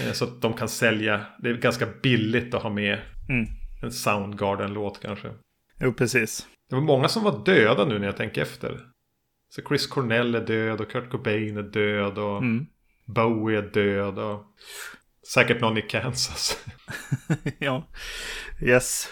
Eh, 0.00 0.12
Så 0.12 0.24
att 0.24 0.40
de 0.42 0.52
kan 0.54 0.68
sälja, 0.68 1.26
det 1.42 1.48
är 1.50 1.54
ganska 1.54 1.86
billigt 2.02 2.54
att 2.54 2.62
ha 2.62 2.70
med 2.70 2.98
Mm. 3.28 3.46
en 3.82 3.92
Soundgarden-låt 3.92 5.02
kanske. 5.02 5.28
Jo, 5.80 5.92
precis. 5.92 6.46
Det 6.68 6.74
var 6.74 6.82
många 6.82 7.08
som 7.08 7.22
var 7.24 7.44
döda 7.44 7.84
nu 7.84 7.98
när 7.98 8.06
jag 8.06 8.16
tänker 8.16 8.42
efter. 8.42 8.80
Så 9.48 9.62
Chris 9.68 9.86
Cornell 9.86 10.34
är 10.34 10.46
död 10.46 10.80
och 10.80 10.90
Kurt 10.90 11.10
Cobain 11.10 11.56
är 11.56 11.62
död 11.62 12.18
och 12.18 12.38
Mm. 12.38 12.66
Bowie 13.06 13.58
är 13.58 13.62
död 13.62 14.18
och 14.18 14.44
säkert 15.34 15.60
någon 15.60 15.78
i 15.78 15.82
Kansas. 15.82 16.64
ja, 17.58 17.88
yes. 18.62 19.08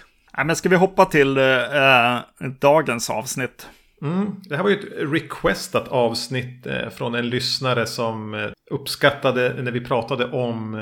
Men 0.47 0.56
ska 0.56 0.68
vi 0.68 0.76
hoppa 0.76 1.04
till 1.04 1.37
eh, 1.38 2.18
dagens 2.61 3.11
avsnitt? 3.11 3.68
Mm, 4.02 4.34
det 4.48 4.56
här 4.56 4.62
var 4.62 4.70
ju 4.70 4.76
ett 4.76 5.12
requestat 5.12 5.88
avsnitt 5.88 6.66
eh, 6.66 6.88
från 6.88 7.14
en 7.14 7.30
lyssnare 7.30 7.86
som 7.86 8.34
eh, 8.34 8.50
uppskattade 8.70 9.62
när 9.62 9.72
vi 9.72 9.80
pratade 9.80 10.24
om 10.24 10.74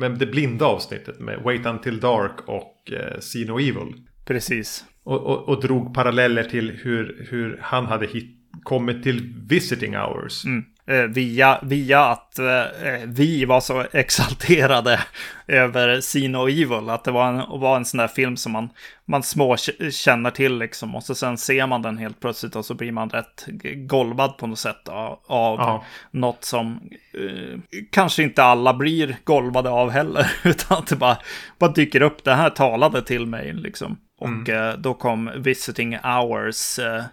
eh, 0.00 0.10
det 0.10 0.26
blinda 0.26 0.66
avsnittet 0.66 1.20
med 1.20 1.42
Wait 1.42 1.66
Until 1.66 2.00
Dark 2.00 2.48
och 2.48 2.92
See 3.20 3.44
No 3.44 3.58
Evil. 3.58 3.94
Precis. 4.26 4.84
Och, 5.04 5.22
och, 5.22 5.48
och 5.48 5.62
drog 5.62 5.94
paralleller 5.94 6.44
till 6.44 6.70
hur, 6.70 7.26
hur 7.30 7.58
han 7.62 7.86
hade 7.86 8.06
hit, 8.06 8.36
kommit 8.62 9.02
till 9.02 9.34
visiting 9.48 9.96
hours. 9.96 10.44
Mm. 10.44 10.64
Eh, 10.86 11.02
via, 11.02 11.58
via 11.62 12.04
att 12.04 12.38
eh, 12.38 12.64
vi 13.06 13.44
var 13.44 13.60
så 13.60 13.84
exalterade 13.92 15.00
över 15.46 16.00
Sino 16.00 16.38
och 16.38 16.50
Evil. 16.50 16.88
Att 16.90 17.04
det 17.04 17.10
var 17.10 17.28
en, 17.28 17.60
var 17.60 17.76
en 17.76 17.84
sån 17.84 17.98
där 17.98 18.08
film 18.08 18.36
som 18.36 18.52
man, 18.52 18.68
man 19.04 19.22
små 19.22 19.56
känner 19.90 20.30
till 20.30 20.58
liksom. 20.58 20.94
Och 20.94 21.02
så 21.02 21.14
sen 21.14 21.38
ser 21.38 21.66
man 21.66 21.82
den 21.82 21.98
helt 21.98 22.20
plötsligt 22.20 22.56
och 22.56 22.64
så 22.64 22.74
blir 22.74 22.92
man 22.92 23.10
rätt 23.10 23.46
golvad 23.76 24.38
på 24.38 24.46
något 24.46 24.58
sätt 24.58 24.88
av, 24.88 25.18
av 25.26 25.58
Ja. 25.58 25.84
något 26.10 26.44
som 26.44 26.80
eh, 27.14 27.58
kanske 27.90 28.22
inte 28.22 28.44
alla 28.44 28.74
blir 28.74 29.16
golvade 29.24 29.70
av 29.70 29.90
heller. 29.90 30.32
Utan 30.44 30.78
att 30.78 30.86
det 30.86 30.96
bara, 30.96 31.18
bara 31.58 31.72
dyker 31.72 32.02
upp. 32.02 32.24
Det 32.24 32.34
här 32.34 32.50
talade 32.50 33.02
till 33.02 33.26
mig 33.26 33.52
liksom. 33.52 33.98
Och 34.18 34.48
eh, 34.48 34.78
då 34.78 34.94
kom 34.94 35.30
Visiting 35.36 35.98
Hours 35.98 36.78
eh, 36.78 36.96
eh, 36.96 37.04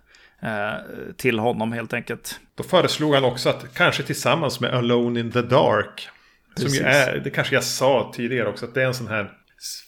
till 1.17 1.39
honom 1.39 1.72
helt 1.72 1.93
enkelt. 1.93 2.39
Då 2.55 2.63
föreslog 2.63 3.13
han 3.13 3.24
också 3.24 3.50
att 3.50 3.74
kanske 3.74 4.03
tillsammans 4.03 4.60
med 4.60 4.74
Alone 4.74 5.19
in 5.19 5.31
the 5.31 5.41
Dark. 5.41 6.10
Som 6.55 6.63
Precis. 6.63 6.79
ju 6.79 6.86
är, 6.86 7.19
det 7.24 7.29
kanske 7.29 7.55
jag 7.55 7.63
sa 7.63 8.12
tidigare 8.15 8.50
också, 8.50 8.65
att 8.65 8.74
det 8.74 8.81
är 8.81 8.88
en 8.88 8.93
sån 8.93 9.08
här 9.08 9.31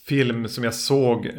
film 0.08 0.48
som 0.48 0.64
jag 0.64 0.74
såg 0.74 1.26
eh, 1.26 1.32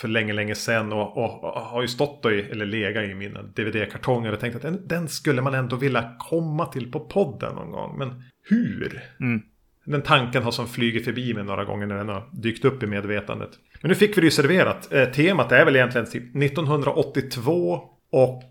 för 0.00 0.08
länge, 0.08 0.32
länge 0.32 0.54
sedan 0.54 0.92
och, 0.92 1.16
och, 1.16 1.44
och 1.44 1.60
har 1.60 1.82
ju 1.82 1.88
stått 1.88 2.26
i, 2.26 2.40
eller 2.40 2.66
legat 2.66 3.04
i 3.04 3.14
mina 3.14 3.42
DVD-kartonger 3.42 4.32
och 4.32 4.40
tänkt 4.40 4.56
att 4.56 4.62
den, 4.62 4.88
den 4.88 5.08
skulle 5.08 5.42
man 5.42 5.54
ändå 5.54 5.76
vilja 5.76 6.16
komma 6.18 6.66
till 6.66 6.92
på 6.92 7.00
podden 7.00 7.54
någon 7.54 7.70
gång. 7.70 7.98
Men 7.98 8.22
hur? 8.42 9.02
Mm. 9.20 9.42
Den 9.84 10.02
tanken 10.02 10.42
har 10.42 10.50
som 10.50 10.68
flugit 10.68 11.04
förbi 11.04 11.34
mig 11.34 11.44
några 11.44 11.64
gånger 11.64 11.86
när 11.86 11.96
den 11.96 12.08
har 12.08 12.28
dykt 12.32 12.64
upp 12.64 12.82
i 12.82 12.86
medvetandet. 12.86 13.50
Men 13.80 13.88
nu 13.88 13.94
fick 13.94 14.16
vi 14.16 14.20
det 14.20 14.24
ju 14.24 14.30
serverat. 14.30 14.92
Eh, 14.92 15.04
temat 15.04 15.52
är 15.52 15.64
väl 15.64 15.76
egentligen 15.76 16.10
typ 16.10 16.36
1982 16.36 17.80
och 18.12 18.42
ehm, 18.42 18.50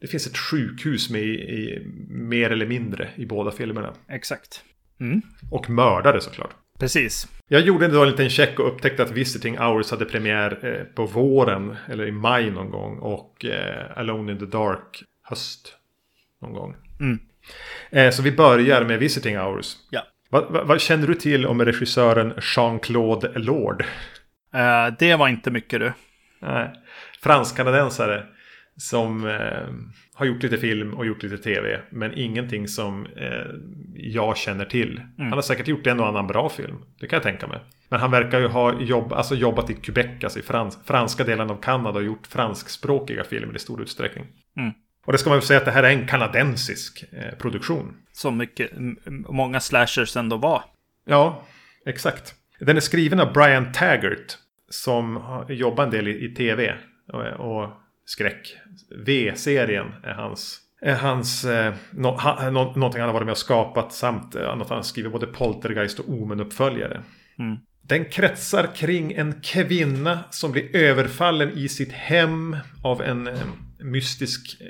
det 0.00 0.06
finns 0.10 0.26
ett 0.26 0.38
sjukhus 0.38 1.10
med 1.10 1.22
i, 1.22 1.82
mer 2.08 2.50
eller 2.50 2.66
mindre 2.66 3.08
i 3.16 3.26
båda 3.26 3.50
filmerna. 3.50 3.94
Exakt. 4.08 4.64
Mm. 5.00 5.22
Och 5.50 5.70
mördare 5.70 6.20
såklart. 6.20 6.54
Precis. 6.78 7.28
Jag 7.48 7.60
gjorde 7.60 7.88
då 7.88 8.02
en 8.02 8.10
liten 8.10 8.30
check 8.30 8.58
och 8.58 8.68
upptäckte 8.68 9.02
att 9.02 9.10
Visiting 9.10 9.58
Hours 9.58 9.90
hade 9.90 10.04
premiär 10.04 10.58
eh, 10.62 10.84
på 10.94 11.06
våren 11.06 11.76
eller 11.86 12.06
i 12.06 12.12
maj 12.12 12.50
någon 12.50 12.70
gång 12.70 12.98
och 12.98 13.44
eh, 13.44 13.98
Alone 13.98 14.32
in 14.32 14.38
the 14.38 14.44
Dark 14.44 15.02
höst 15.22 15.74
någon 16.42 16.52
gång. 16.52 16.76
Mm. 17.00 17.18
Eh, 17.90 18.10
så 18.10 18.22
vi 18.22 18.32
börjar 18.32 18.84
med 18.84 18.98
Visiting 18.98 19.38
Hours. 19.38 19.76
Ja. 19.90 20.02
Vad, 20.30 20.52
vad, 20.52 20.66
vad 20.66 20.80
känner 20.80 21.06
du 21.06 21.14
till 21.14 21.46
om 21.46 21.64
regissören 21.64 22.32
Jean-Claude 22.40 23.38
Lord? 23.38 23.84
Eh, 24.54 24.86
det 24.98 25.16
var 25.16 25.28
inte 25.28 25.50
mycket 25.50 25.80
du. 25.80 25.92
Nej. 26.40 26.70
Fransk-kanadensare 27.20 28.26
som 28.78 29.26
eh, 29.26 29.68
har 30.14 30.26
gjort 30.26 30.42
lite 30.42 30.58
film 30.58 30.94
och 30.94 31.06
gjort 31.06 31.22
lite 31.22 31.38
tv. 31.38 31.80
Men 31.90 32.12
ingenting 32.14 32.68
som 32.68 33.06
eh, 33.06 33.46
jag 33.94 34.36
känner 34.36 34.64
till. 34.64 35.00
Han 35.16 35.32
har 35.32 35.42
säkert 35.42 35.68
gjort 35.68 35.86
en 35.86 36.00
och 36.00 36.06
annan 36.06 36.26
bra 36.26 36.48
film. 36.48 36.76
Det 37.00 37.06
kan 37.06 37.16
jag 37.16 37.22
tänka 37.22 37.46
mig. 37.46 37.60
Men 37.88 38.00
han 38.00 38.10
verkar 38.10 38.40
ju 38.40 38.46
ha 38.46 38.80
jobb, 38.80 39.12
alltså 39.12 39.34
jobbat 39.34 39.70
i 39.70 39.74
Quebec, 39.74 40.24
alltså 40.24 40.38
i 40.38 40.42
frans, 40.42 40.78
franska 40.84 41.24
delen 41.24 41.50
av 41.50 41.60
Kanada 41.60 41.98
och 41.98 42.04
gjort 42.04 42.26
franskspråkiga 42.26 43.24
filmer 43.24 43.56
i 43.56 43.58
stor 43.58 43.82
utsträckning. 43.82 44.26
Mm. 44.56 44.72
Och 45.06 45.12
det 45.12 45.18
ska 45.18 45.30
man 45.30 45.38
väl 45.38 45.46
säga 45.46 45.58
att 45.58 45.64
det 45.64 45.70
här 45.70 45.82
är 45.82 45.90
en 45.90 46.06
kanadensisk 46.06 47.04
eh, 47.12 47.38
produktion. 47.38 47.96
Så 48.12 48.30
mycket, 48.30 48.70
många 49.28 49.60
slashers 49.60 50.16
ändå 50.16 50.36
var. 50.36 50.62
Ja, 51.06 51.42
exakt. 51.86 52.34
Den 52.60 52.76
är 52.76 52.80
skriven 52.80 53.20
av 53.20 53.32
Brian 53.32 53.72
Taggart. 53.72 54.36
Som 54.70 55.16
har 55.16 55.50
jobbat 55.50 55.84
en 55.84 55.90
del 55.90 56.08
i, 56.08 56.24
i 56.24 56.34
tv 56.34 56.74
och, 57.12 57.22
och 57.22 57.70
skräck. 58.08 58.56
V-serien 59.06 59.86
är 60.02 60.12
hans. 60.12 60.60
Är 60.80 60.94
hans 60.94 61.44
eh, 61.44 61.74
nå, 61.90 62.10
ha, 62.10 62.50
nå, 62.50 62.72
någonting 62.76 63.00
han 63.00 63.08
har 63.08 63.14
varit 63.14 63.26
med 63.26 63.32
och 63.32 63.38
skapat 63.38 63.92
samt 63.92 64.34
eh, 64.34 64.56
något 64.56 64.70
han 64.70 64.84
skriver 64.84 65.10
både 65.10 65.26
Poltergeist 65.26 65.98
och 65.98 66.08
Omen-uppföljare. 66.08 67.02
Mm. 67.38 67.56
Den 67.82 68.04
kretsar 68.04 68.74
kring 68.74 69.12
en 69.12 69.40
kvinna 69.40 70.18
som 70.30 70.52
blir 70.52 70.76
överfallen 70.76 71.50
i 71.50 71.68
sitt 71.68 71.92
hem 71.92 72.56
av 72.82 73.02
en 73.02 73.26
eh, 73.26 73.34
mystisk 73.78 74.60
eh, 74.60 74.66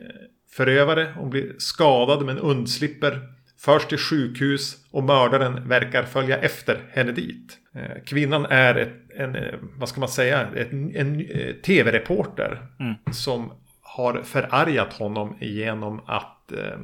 förövare. 0.50 1.12
Hon 1.16 1.30
blir 1.30 1.54
skadad 1.59 2.26
men 2.26 2.38
undslipper. 2.38 3.21
Förs 3.61 3.87
till 3.87 3.99
sjukhus 3.99 4.77
och 4.91 5.05
mördaren 5.05 5.69
verkar 5.69 6.03
följa 6.05 6.38
efter 6.38 6.81
henne 6.93 7.12
dit. 7.12 7.59
Eh, 7.75 8.03
Kvinnan 8.07 8.47
är 8.47 8.75
ett, 8.75 8.95
en, 9.17 9.35
eh, 9.37 9.55
vad 9.79 9.88
ska 9.88 10.00
man 10.00 10.09
säga, 10.09 10.49
ett, 10.57 10.73
en 10.73 11.21
eh, 11.31 11.55
tv-reporter 11.55 12.67
Mm. 12.81 12.95
som 13.12 13.53
har 13.83 14.23
förargat 14.23 14.93
honom 14.93 15.37
genom 15.41 16.00
att 16.07 16.53
eh, 16.53 16.79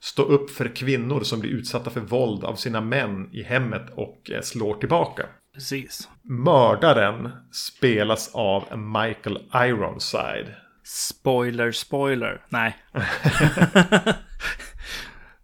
stå 0.00 0.22
upp 0.22 0.50
för 0.50 0.68
kvinnor 0.76 1.20
som 1.20 1.40
blir 1.40 1.50
utsatta 1.50 1.90
för 1.90 2.00
våld 2.00 2.44
av 2.44 2.54
sina 2.54 2.80
män 2.80 3.28
i 3.32 3.42
hemmet 3.42 3.86
och 3.94 4.30
eh, 4.30 4.40
slår 4.40 4.74
tillbaka. 4.74 5.22
Precis. 5.54 6.08
Mördaren 6.22 7.30
spelas 7.52 8.30
av 8.34 8.78
Michael 8.78 9.38
Ironside. 9.54 10.54
Spoiler, 10.84 11.72
spoiler. 11.72 12.40
Nej. 12.48 12.76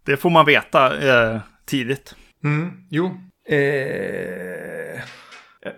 det 0.07 0.17
får 0.17 0.29
man 0.29 0.45
veta 0.45 1.09
eh, 1.09 1.39
tidigt. 1.65 2.15
Mm, 2.43 2.71
jo. 2.89 3.21
Eh, 3.49 5.01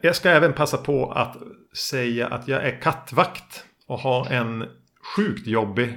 jag 0.01 0.15
ska 0.15 0.29
även 0.29 0.53
passa 0.53 0.77
på 0.77 1.12
att 1.12 1.38
säga 1.77 2.27
att 2.27 2.48
jag 2.48 2.63
är 2.63 2.81
kattvakt 2.81 3.63
och 3.88 4.00
har 4.00 4.31
en 4.31 4.65
sjukt 5.15 5.48
jobbig 5.48 5.89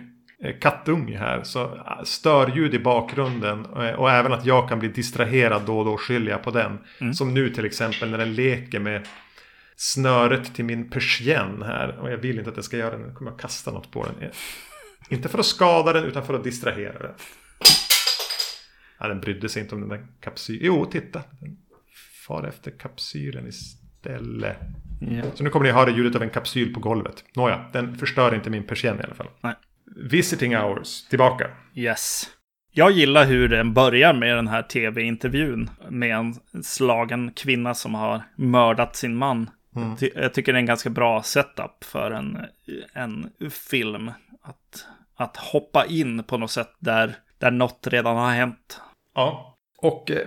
eh, 0.45 0.59
kattunge 0.61 1.19
här. 1.19 1.43
Så 1.43 1.63
eh, 1.65 2.03
störljud 2.05 2.75
i 2.75 2.79
bakgrunden 2.79 3.65
eh, 3.65 3.93
och 3.93 4.11
även 4.11 4.33
att 4.33 4.47
jag 4.47 4.69
kan 4.69 4.79
bli 4.79 4.89
distraherad 4.89 5.63
då 5.67 5.79
och 5.79 5.85
då 5.85 5.97
skyller 5.97 6.31
jag 6.31 6.43
på 6.43 6.51
den. 6.51 6.79
Som 7.15 7.35
nu 7.35 7.51
till 7.51 7.65
exempel 7.65 8.11
när 8.11 8.19
den 8.19 8.35
leker 8.35 8.79
med 8.79 9.09
snöret 9.77 10.55
till 10.55 10.65
min 10.65 10.91
persienn 10.91 11.63
här. 11.63 11.99
Och 11.99 12.13
jag 12.13 12.17
vill 12.17 12.39
inte 12.39 12.51
att 12.51 12.57
jag 12.57 12.65
ska 12.65 12.77
göra 12.77 12.97
det. 12.97 13.07
Nu 13.07 13.15
kommer 13.15 13.31
jag 13.31 13.41
kasta 13.41 13.71
något 13.71 13.91
på 13.91 14.05
den. 14.05 14.31
Inte 15.09 15.29
för 15.29 15.39
att 15.39 15.47
skada 15.47 15.93
den 15.93 16.05
utan 16.05 16.27
för 16.27 16.35
att 16.35 16.45
distrahera 16.45 16.99
den. 16.99 17.15
Ja, 19.03 19.09
den 19.09 19.21
brydde 19.21 19.49
sig 19.49 19.63
inte 19.63 19.75
om 19.75 19.81
den 19.81 19.91
där 19.91 20.07
kapsylen. 20.21 20.61
Jo, 20.65 20.87
titta. 20.87 21.23
Den 21.41 21.57
far 22.27 22.45
efter 22.47 22.71
kapsylen 22.71 23.47
istället. 23.47 24.57
Ja. 25.01 25.23
Så 25.35 25.45
nu 25.45 25.51
kommer 25.51 25.67
ni 25.67 25.73
höra 25.73 25.91
ljudet 25.91 26.17
av 26.17 26.23
en 26.23 26.31
kapsyl 26.31 26.75
på 26.75 26.81
golvet. 26.81 27.25
Nåja, 27.37 27.65
den 27.73 27.99
förstör 27.99 28.35
inte 28.35 28.51
min 28.51 28.63
persienn 28.67 29.01
i 29.01 29.03
alla 29.03 29.15
fall. 29.15 29.29
Nej. 29.41 29.55
Visiting 30.11 30.57
hours, 30.57 31.03
tillbaka. 31.09 31.51
Yes. 31.75 32.25
Jag 32.75 32.91
gillar 32.91 33.25
hur 33.27 33.49
den 33.49 33.75
börjar 33.75 34.15
med 34.15 34.37
den 34.37 34.49
här 34.49 34.63
tv-intervjun 34.63 35.71
med 35.91 36.17
en 36.17 36.35
slagen 36.63 37.33
kvinna 37.33 37.75
som 37.75 37.95
har 37.95 38.23
mördat 38.37 38.97
sin 38.97 39.17
man. 39.17 39.51
Jag 39.75 39.99
ty- 39.99 40.11
Jag 40.15 40.35
tycker 40.35 40.53
det 40.53 40.57
är 40.57 40.61
en 40.61 40.67
ganska 40.67 40.91
bra 40.91 41.23
setup 41.23 41.85
för 41.85 42.11
en, 42.11 42.39
en 42.93 43.31
film. 43.51 44.09
Att, 44.43 44.87
att 45.17 45.37
hoppa 45.37 45.85
in 45.87 46.23
på 46.25 46.39
något 46.39 46.51
sätt 46.51 46.71
där, 46.79 47.15
där 47.39 47.51
något 47.51 47.87
redan 47.91 48.17
har 48.17 48.31
hänt. 48.31 48.81
Ja, 49.15 49.59
och 49.79 50.11
eh, 50.11 50.27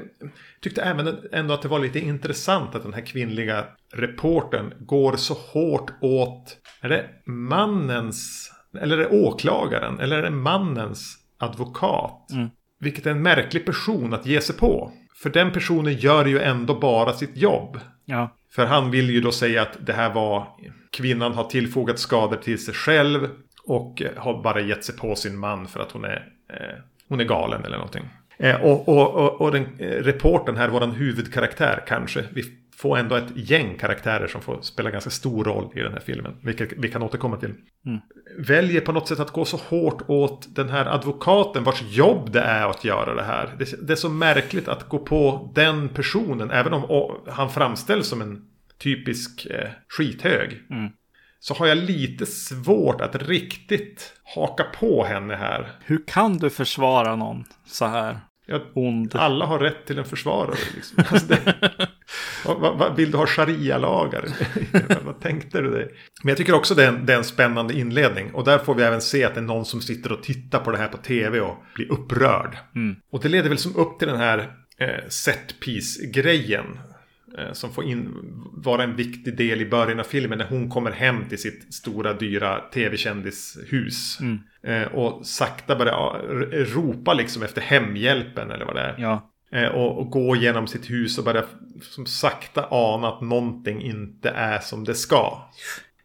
tyckte 0.61 0.81
även 0.81 1.17
ändå 1.31 1.53
att 1.53 1.61
det 1.61 1.67
var 1.67 1.79
lite 1.79 1.99
intressant 1.99 2.75
att 2.75 2.83
den 2.83 2.93
här 2.93 3.05
kvinnliga 3.05 3.65
reporten 3.93 4.73
går 4.79 5.15
så 5.15 5.33
hårt 5.33 5.91
åt, 6.01 6.57
är 6.81 6.89
det 6.89 7.05
mannens, 7.25 8.51
eller 8.81 8.97
är 8.97 9.01
det 9.01 9.27
åklagaren, 9.27 9.99
eller 9.99 10.17
är 10.17 10.23
det 10.23 10.29
mannens 10.29 11.17
advokat? 11.37 12.31
Mm. 12.31 12.49
Vilket 12.79 13.05
är 13.05 13.11
en 13.11 13.21
märklig 13.21 13.65
person 13.65 14.13
att 14.13 14.25
ge 14.25 14.41
sig 14.41 14.57
på. 14.57 14.91
För 15.15 15.29
den 15.29 15.51
personen 15.51 15.93
gör 15.93 16.25
ju 16.25 16.39
ändå 16.39 16.79
bara 16.79 17.13
sitt 17.13 17.37
jobb. 17.37 17.79
Ja. 18.05 18.35
För 18.55 18.65
han 18.65 18.91
vill 18.91 19.09
ju 19.09 19.21
då 19.21 19.31
säga 19.31 19.61
att 19.61 19.77
det 19.85 19.93
här 19.93 20.13
var 20.13 20.47
kvinnan 20.91 21.33
har 21.33 21.43
tillfogat 21.43 21.99
skador 21.99 22.37
till 22.37 22.65
sig 22.65 22.73
själv 22.73 23.29
och 23.67 24.01
eh, 24.01 24.09
har 24.17 24.43
bara 24.43 24.61
gett 24.61 24.83
sig 24.83 24.97
på 24.97 25.15
sin 25.15 25.37
man 25.37 25.67
för 25.67 25.79
att 25.79 25.91
hon 25.91 26.05
är, 26.05 26.27
eh, 26.49 26.83
hon 27.09 27.19
är 27.19 27.25
galen 27.25 27.65
eller 27.65 27.77
någonting. 27.77 28.05
Eh, 28.37 28.61
och, 28.61 28.87
och, 28.87 29.13
och, 29.13 29.41
och 29.41 29.51
den 29.51 29.67
eh, 29.79 29.87
reporten 29.87 30.57
här, 30.57 30.69
våran 30.69 30.91
huvudkaraktär 30.91 31.83
kanske, 31.87 32.23
vi 32.33 32.43
får 32.75 32.97
ändå 32.97 33.15
ett 33.15 33.31
gäng 33.35 33.77
karaktärer 33.77 34.27
som 34.27 34.41
får 34.41 34.61
spela 34.61 34.91
ganska 34.91 35.09
stor 35.09 35.43
roll 35.43 35.71
i 35.75 35.79
den 35.79 35.93
här 35.93 35.99
filmen. 35.99 36.35
Vilket 36.41 36.73
vi 36.77 36.91
kan 36.91 37.03
återkomma 37.03 37.37
till. 37.37 37.53
Mm. 37.85 37.99
Väljer 38.37 38.81
på 38.81 38.91
något 38.91 39.07
sätt 39.07 39.19
att 39.19 39.31
gå 39.31 39.45
så 39.45 39.57
hårt 39.57 40.01
åt 40.07 40.55
den 40.55 40.69
här 40.69 40.85
advokaten 40.85 41.63
vars 41.63 41.81
jobb 41.81 42.31
det 42.31 42.41
är 42.41 42.69
att 42.69 42.85
göra 42.85 43.15
det 43.15 43.23
här. 43.23 43.55
Det, 43.59 43.87
det 43.87 43.93
är 43.93 43.97
så 43.97 44.09
märkligt 44.09 44.67
att 44.67 44.89
gå 44.89 44.99
på 44.99 45.51
den 45.55 45.89
personen, 45.89 46.51
även 46.51 46.73
om 46.73 47.11
han 47.27 47.49
framställs 47.49 48.07
som 48.07 48.21
en 48.21 48.41
typisk 48.77 49.45
eh, 49.45 49.69
skithög. 49.87 50.61
Mm. 50.69 50.91
Så 51.39 51.53
har 51.53 51.67
jag 51.67 51.77
lite 51.77 52.25
svårt 52.25 53.01
att 53.01 53.15
riktigt 53.15 54.13
haka 54.35 54.63
på 54.63 55.05
henne 55.05 55.35
här. 55.35 55.71
Hur 55.85 56.07
kan 56.07 56.37
du 56.37 56.49
försvara 56.49 57.15
någon 57.15 57.43
så 57.65 57.85
här 57.85 58.19
Jag, 58.47 58.61
alla 59.13 59.45
har 59.45 59.59
rätt 59.59 59.85
till 59.85 59.99
en 59.99 60.05
försvarare. 60.05 60.57
Liksom. 60.75 61.03
Alltså 61.09 61.27
det, 61.27 61.55
vad, 62.45 62.77
vad, 62.77 62.95
vill 62.95 63.11
du 63.11 63.17
ha 63.17 63.27
sharia-lagar? 63.27 64.29
vad 65.05 65.19
tänkte 65.21 65.61
du 65.61 65.71
dig? 65.71 65.91
Men 66.23 66.29
jag 66.29 66.37
tycker 66.37 66.53
också 66.53 66.75
det 66.75 66.83
är, 66.83 66.87
en, 66.87 67.05
det 67.05 67.13
är 67.13 67.17
en 67.17 67.23
spännande 67.23 67.73
inledning. 67.73 68.33
Och 68.33 68.43
där 68.43 68.57
får 68.57 68.75
vi 68.75 68.83
även 68.83 69.01
se 69.01 69.23
att 69.23 69.33
det 69.33 69.39
är 69.39 69.43
någon 69.43 69.65
som 69.65 69.81
sitter 69.81 70.11
och 70.11 70.23
tittar 70.23 70.59
på 70.59 70.71
det 70.71 70.77
här 70.77 70.87
på 70.87 70.97
tv 70.97 71.39
och 71.39 71.57
blir 71.75 71.91
upprörd. 71.91 72.57
Mm. 72.75 72.95
Och 73.11 73.21
det 73.21 73.29
leder 73.29 73.49
väl 73.49 73.57
som 73.57 73.75
upp 73.75 73.99
till 73.99 74.07
den 74.07 74.17
här 74.19 74.51
eh, 74.79 75.07
set 75.09 75.59
piece-grejen. 75.59 76.65
Eh, 77.37 77.51
som 77.51 77.73
får 77.73 77.83
in, 77.83 78.13
vara 78.53 78.83
en 78.83 78.95
viktig 78.95 79.37
del 79.37 79.61
i 79.61 79.65
början 79.65 79.99
av 79.99 80.03
filmen 80.03 80.37
när 80.37 80.45
hon 80.45 80.69
kommer 80.69 80.91
hem 80.91 81.25
till 81.29 81.37
sitt 81.37 81.73
stora 81.73 82.13
dyra 82.13 82.59
tv-kändishus. 82.73 84.19
Mm. 84.19 84.39
Eh, 84.63 84.87
och 84.87 85.25
sakta 85.25 85.75
börjar 85.75 86.21
ropa 86.75 87.13
liksom 87.13 87.43
efter 87.43 87.61
hemhjälpen 87.61 88.51
eller 88.51 88.65
vad 88.65 88.75
det 88.75 88.81
är. 88.81 88.95
Ja. 88.97 89.31
Eh, 89.51 89.67
och, 89.67 89.99
och 89.99 90.09
gå 90.09 90.35
genom 90.35 90.67
sitt 90.67 90.89
hus 90.89 91.17
och 91.17 91.23
börja 91.23 91.43
som 91.81 92.05
sakta 92.05 92.67
ana 92.71 93.07
att 93.07 93.21
någonting 93.21 93.81
inte 93.81 94.29
är 94.29 94.59
som 94.59 94.83
det 94.83 94.95
ska. 94.95 95.49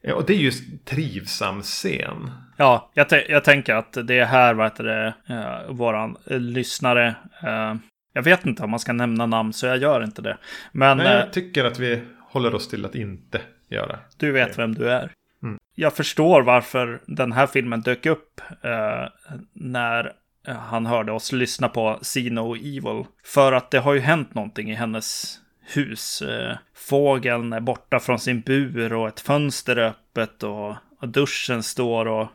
Eh, 0.02 0.14
och 0.14 0.24
det 0.26 0.34
är 0.34 0.38
ju 0.38 0.48
en 0.48 0.78
trivsam 0.84 1.62
scen. 1.62 2.30
Ja, 2.56 2.90
jag, 2.94 3.06
jag 3.28 3.44
tänker 3.44 3.74
att 3.74 3.92
det 3.92 4.18
är 4.18 4.24
här, 4.24 4.54
vad 4.54 4.66
heter 4.66 4.84
det, 4.84 5.14
uh, 5.30 5.74
våran 5.76 6.16
lyssnare. 6.26 7.14
Uh, 7.44 7.74
jag 8.12 8.22
vet 8.22 8.46
inte 8.46 8.62
om 8.62 8.70
man 8.70 8.80
ska 8.80 8.92
nämna 8.92 9.26
namn, 9.26 9.52
så 9.52 9.66
jag 9.66 9.78
gör 9.78 10.04
inte 10.04 10.22
det. 10.22 10.38
Men 10.72 11.00
eh, 11.00 11.12
jag 11.12 11.32
tycker 11.32 11.64
att 11.64 11.78
vi 11.78 12.02
håller 12.30 12.54
oss 12.54 12.68
till 12.68 12.84
att 12.84 12.94
inte 12.94 13.40
göra. 13.68 13.98
du 14.16 14.32
vet 14.32 14.58
vem 14.58 14.74
du 14.74 14.90
är. 14.90 15.12
Mm. 15.42 15.58
Jag 15.74 15.96
förstår 15.96 16.42
varför 16.42 17.02
den 17.06 17.32
här 17.32 17.46
filmen 17.46 17.80
dök 17.80 18.06
upp 18.06 18.40
eh, 18.62 19.08
när 19.52 20.12
han 20.44 20.86
hörde 20.86 21.12
oss 21.12 21.32
lyssna 21.32 21.68
på 21.68 21.98
See 22.02 22.30
No 22.30 22.56
Evil. 22.56 23.04
För 23.24 23.52
att 23.52 23.70
det 23.70 23.78
har 23.78 23.94
ju 23.94 24.00
hänt 24.00 24.34
någonting 24.34 24.70
i 24.70 24.74
hennes 24.74 25.38
hus. 25.60 26.22
Eh, 26.22 26.56
fågeln 26.74 27.52
är 27.52 27.60
borta 27.60 28.00
från 28.00 28.18
sin 28.18 28.40
bur 28.40 28.92
och 28.92 29.08
ett 29.08 29.20
fönster 29.20 29.76
är 29.76 29.86
öppet 29.88 30.42
och, 30.42 30.76
och 31.00 31.08
duschen 31.08 31.62
står 31.62 32.06
och, 32.06 32.28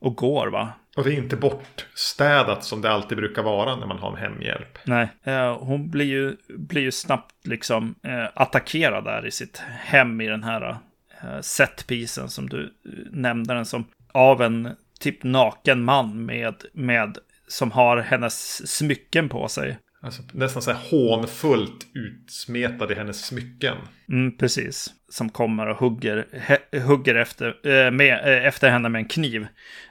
och 0.00 0.16
går 0.16 0.46
va. 0.46 0.72
Och 0.96 1.04
det 1.04 1.14
är 1.14 1.18
inte 1.18 1.36
bortstädat 1.36 2.64
som 2.64 2.80
det 2.80 2.90
alltid 2.90 3.18
brukar 3.18 3.42
vara 3.42 3.76
när 3.76 3.86
man 3.86 3.98
har 3.98 4.10
en 4.10 4.16
hemhjälp. 4.16 4.78
Nej, 4.84 5.08
eh, 5.24 5.58
hon 5.58 5.90
blir 5.90 6.04
ju, 6.04 6.36
blir 6.48 6.82
ju 6.82 6.92
snabbt 6.92 7.46
liksom 7.46 7.94
eh, 8.02 8.26
attackerad 8.34 9.04
där 9.04 9.26
i 9.26 9.30
sitt 9.30 9.58
hem 9.68 10.20
i 10.20 10.26
den 10.26 10.44
här 10.44 10.76
eh, 11.22 11.40
setpisen 11.40 12.28
som 12.28 12.48
du 12.48 12.74
nämnde 13.10 13.54
den 13.54 13.66
som. 13.66 13.84
Av 14.12 14.42
en 14.42 14.76
typ 15.00 15.22
naken 15.22 15.84
man 15.84 16.24
med, 16.24 16.54
med 16.72 17.18
som 17.48 17.70
har 17.70 17.96
hennes 17.96 18.68
smycken 18.76 19.28
på 19.28 19.48
sig. 19.48 19.78
Alltså 20.00 20.22
nästan 20.32 20.62
så 20.62 20.72
här 20.72 20.80
hånfullt 20.90 21.86
utsmetad 21.94 22.92
i 22.92 22.94
hennes 22.94 23.26
smycken. 23.26 23.76
Mm, 24.08 24.36
precis. 24.36 24.90
Som 25.08 25.28
kommer 25.28 25.66
och 25.66 25.76
hugger, 25.76 26.26
he, 26.32 26.80
hugger 26.80 27.14
efter, 27.14 27.46
eh, 27.46 27.90
med, 27.90 28.12
eh, 28.12 28.46
efter 28.46 28.70
henne 28.70 28.88
med 28.88 28.98
en 28.98 29.08
kniv. 29.08 29.46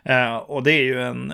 Eh, 0.05 0.35
och 0.35 0.63
det 0.63 0.71
är 0.71 0.83
ju 0.83 1.01
en 1.01 1.33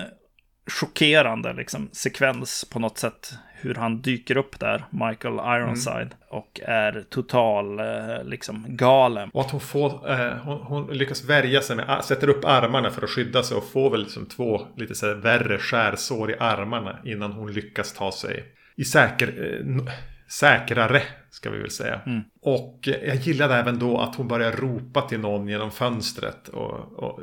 chockerande 0.66 1.52
liksom, 1.52 1.88
sekvens 1.92 2.64
på 2.64 2.78
något 2.78 2.98
sätt. 2.98 3.34
Hur 3.54 3.74
han 3.74 4.02
dyker 4.02 4.36
upp 4.36 4.60
där, 4.60 4.84
Michael 4.90 5.34
Ironside. 5.34 5.96
Mm. 5.96 6.16
Och 6.30 6.60
är 6.64 7.04
total 7.10 7.80
eh, 7.80 8.24
liksom 8.24 8.64
galen. 8.68 9.30
Och 9.32 9.40
att 9.40 9.50
hon, 9.50 9.60
får, 9.60 10.10
eh, 10.10 10.36
hon, 10.36 10.58
hon 10.58 10.86
lyckas 10.86 11.24
värja 11.24 11.60
sig 11.60 11.76
med, 11.76 12.04
sätter 12.04 12.28
upp 12.28 12.44
armarna 12.44 12.90
för 12.90 13.02
att 13.02 13.10
skydda 13.10 13.42
sig 13.42 13.56
och 13.56 13.70
får 13.72 13.90
väl 13.90 14.02
liksom 14.02 14.26
två 14.26 14.60
lite 14.76 14.94
så 14.94 15.06
här 15.06 15.14
värre 15.14 15.58
skärsår 15.58 16.30
i 16.30 16.36
armarna 16.38 16.98
innan 17.04 17.32
hon 17.32 17.52
lyckas 17.52 17.92
ta 17.92 18.12
sig 18.12 18.53
i 18.76 18.84
säker, 18.84 19.28
eh, 19.28 19.94
säkrare, 20.28 21.02
ska 21.30 21.50
vi 21.50 21.58
väl 21.58 21.70
säga. 21.70 22.00
Mm. 22.06 22.20
Och 22.42 22.88
jag 23.06 23.16
gillade 23.16 23.54
även 23.54 23.78
då 23.78 23.98
att 23.98 24.16
hon 24.16 24.28
börjar 24.28 24.52
ropa 24.52 25.00
till 25.02 25.20
någon 25.20 25.48
genom 25.48 25.70
fönstret. 25.70 26.48
Och, 26.48 26.92
och, 26.92 27.20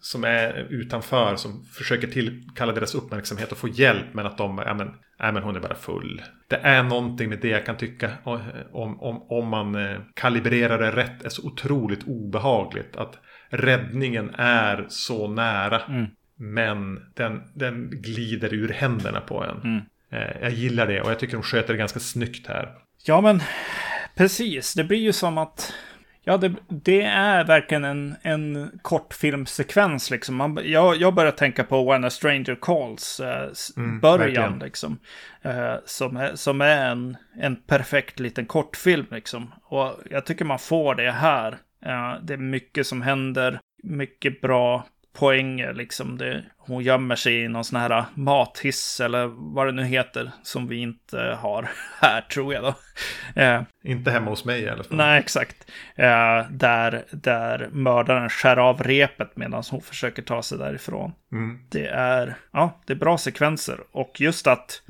som 0.00 0.24
är 0.24 0.66
utanför, 0.70 1.36
som 1.36 1.64
försöker 1.64 2.06
tillkalla 2.06 2.72
deras 2.72 2.94
uppmärksamhet 2.94 3.52
och 3.52 3.58
få 3.58 3.68
hjälp. 3.68 4.06
Men 4.12 4.26
att 4.26 4.38
de, 4.38 4.62
ja 4.66 4.74
men, 4.74 4.94
ja, 5.18 5.32
men 5.32 5.42
hon 5.42 5.56
är 5.56 5.60
bara 5.60 5.74
full. 5.74 6.22
Det 6.48 6.56
är 6.56 6.82
någonting 6.82 7.28
med 7.28 7.38
det 7.40 7.48
jag 7.48 7.66
kan 7.66 7.76
tycka 7.76 8.10
om, 8.24 9.00
om, 9.00 9.22
om 9.22 9.48
man 9.48 9.74
eh, 9.74 9.98
kalibrerar 10.14 10.78
det 10.78 10.90
rätt 10.90 11.24
är 11.24 11.28
så 11.28 11.46
otroligt 11.46 12.06
obehagligt. 12.06 12.96
Att 12.96 13.18
räddningen 13.48 14.30
är 14.38 14.86
så 14.88 15.28
nära. 15.28 15.80
Mm. 15.80 16.06
Men 16.36 17.00
den, 17.14 17.42
den 17.54 17.90
glider 17.90 18.54
ur 18.54 18.68
händerna 18.68 19.20
på 19.20 19.44
en. 19.44 19.60
Mm. 19.60 19.84
Eh, 20.10 20.40
Jag 20.42 20.50
gillar 20.50 20.86
det 20.86 21.00
och 21.00 21.10
jag 21.10 21.18
tycker 21.18 21.32
de 21.36 21.42
sköter 21.42 21.72
det 21.72 21.78
ganska 21.78 22.00
snyggt 22.00 22.46
här. 22.46 22.68
Ja, 23.04 23.20
men 23.20 23.42
precis. 24.14 24.74
Det 24.74 24.84
blir 24.84 24.98
ju 24.98 25.12
som 25.12 25.38
att... 25.38 25.72
Ja, 26.28 26.36
det, 26.36 26.54
det 26.68 27.02
är 27.02 27.44
verkligen 27.44 27.84
en, 27.84 28.16
en 28.22 28.70
kortfilmsekvens 28.82 30.10
liksom. 30.10 30.36
Man, 30.36 30.58
jag, 30.64 30.96
jag 30.96 31.14
börjar 31.14 31.32
tänka 31.32 31.64
på 31.64 31.90
When 31.90 32.04
a 32.04 32.10
Stranger 32.10 32.58
Calls, 32.62 33.20
eh, 33.20 33.48
Mm, 33.76 34.00
början 34.00 34.18
verkligen. 34.18 34.58
liksom. 34.58 34.98
Eh, 35.42 35.74
som 35.84 36.16
är, 36.16 36.34
som 36.34 36.60
är 36.60 36.86
en, 36.90 37.16
en 37.40 37.56
perfekt 37.56 38.20
liten 38.20 38.46
kortfilm 38.46 39.06
liksom. 39.10 39.52
Och 39.64 39.94
jag 40.10 40.26
tycker 40.26 40.44
man 40.44 40.58
får 40.58 40.94
det 40.94 41.10
här. 41.10 41.52
Eh, 41.86 42.14
det 42.22 42.32
är 42.32 42.36
mycket 42.38 42.86
som 42.86 43.02
händer, 43.02 43.58
mycket 43.82 44.40
bra 44.40 44.86
poänger 45.16 45.74
liksom. 45.74 46.18
Det, 46.18 46.44
hon 46.58 46.82
gömmer 46.82 47.16
sig 47.16 47.44
i 47.44 47.48
någon 47.48 47.64
sån 47.64 47.80
här 47.80 48.04
mathiss 48.14 49.00
eller 49.00 49.26
vad 49.54 49.66
det 49.66 49.72
nu 49.72 49.84
heter 49.84 50.30
som 50.42 50.68
vi 50.68 50.76
inte 50.76 51.38
har 51.40 51.68
här 52.00 52.20
tror 52.20 52.54
jag 52.54 52.62
då. 52.62 52.74
Eh, 53.42 53.62
Inte 53.84 54.10
hemma 54.10 54.30
hos 54.30 54.44
mig 54.44 54.62
i 54.62 54.68
alla 54.68 54.84
fall. 54.84 54.96
nej, 54.96 55.18
exakt. 55.20 55.70
Eh, 55.94 56.50
där, 56.50 57.04
där 57.10 57.68
mördaren 57.72 58.28
skär 58.28 58.56
av 58.56 58.82
repet 58.82 59.36
medan 59.36 59.62
hon 59.70 59.82
försöker 59.82 60.22
ta 60.22 60.42
sig 60.42 60.58
därifrån. 60.58 61.12
Mm. 61.32 61.58
Det 61.70 61.86
är, 61.86 62.34
ja, 62.52 62.80
det 62.86 62.92
är 62.92 62.96
bra 62.96 63.18
sekvenser. 63.18 63.80
Och 63.92 64.20
just 64.20 64.46
att, 64.46 64.82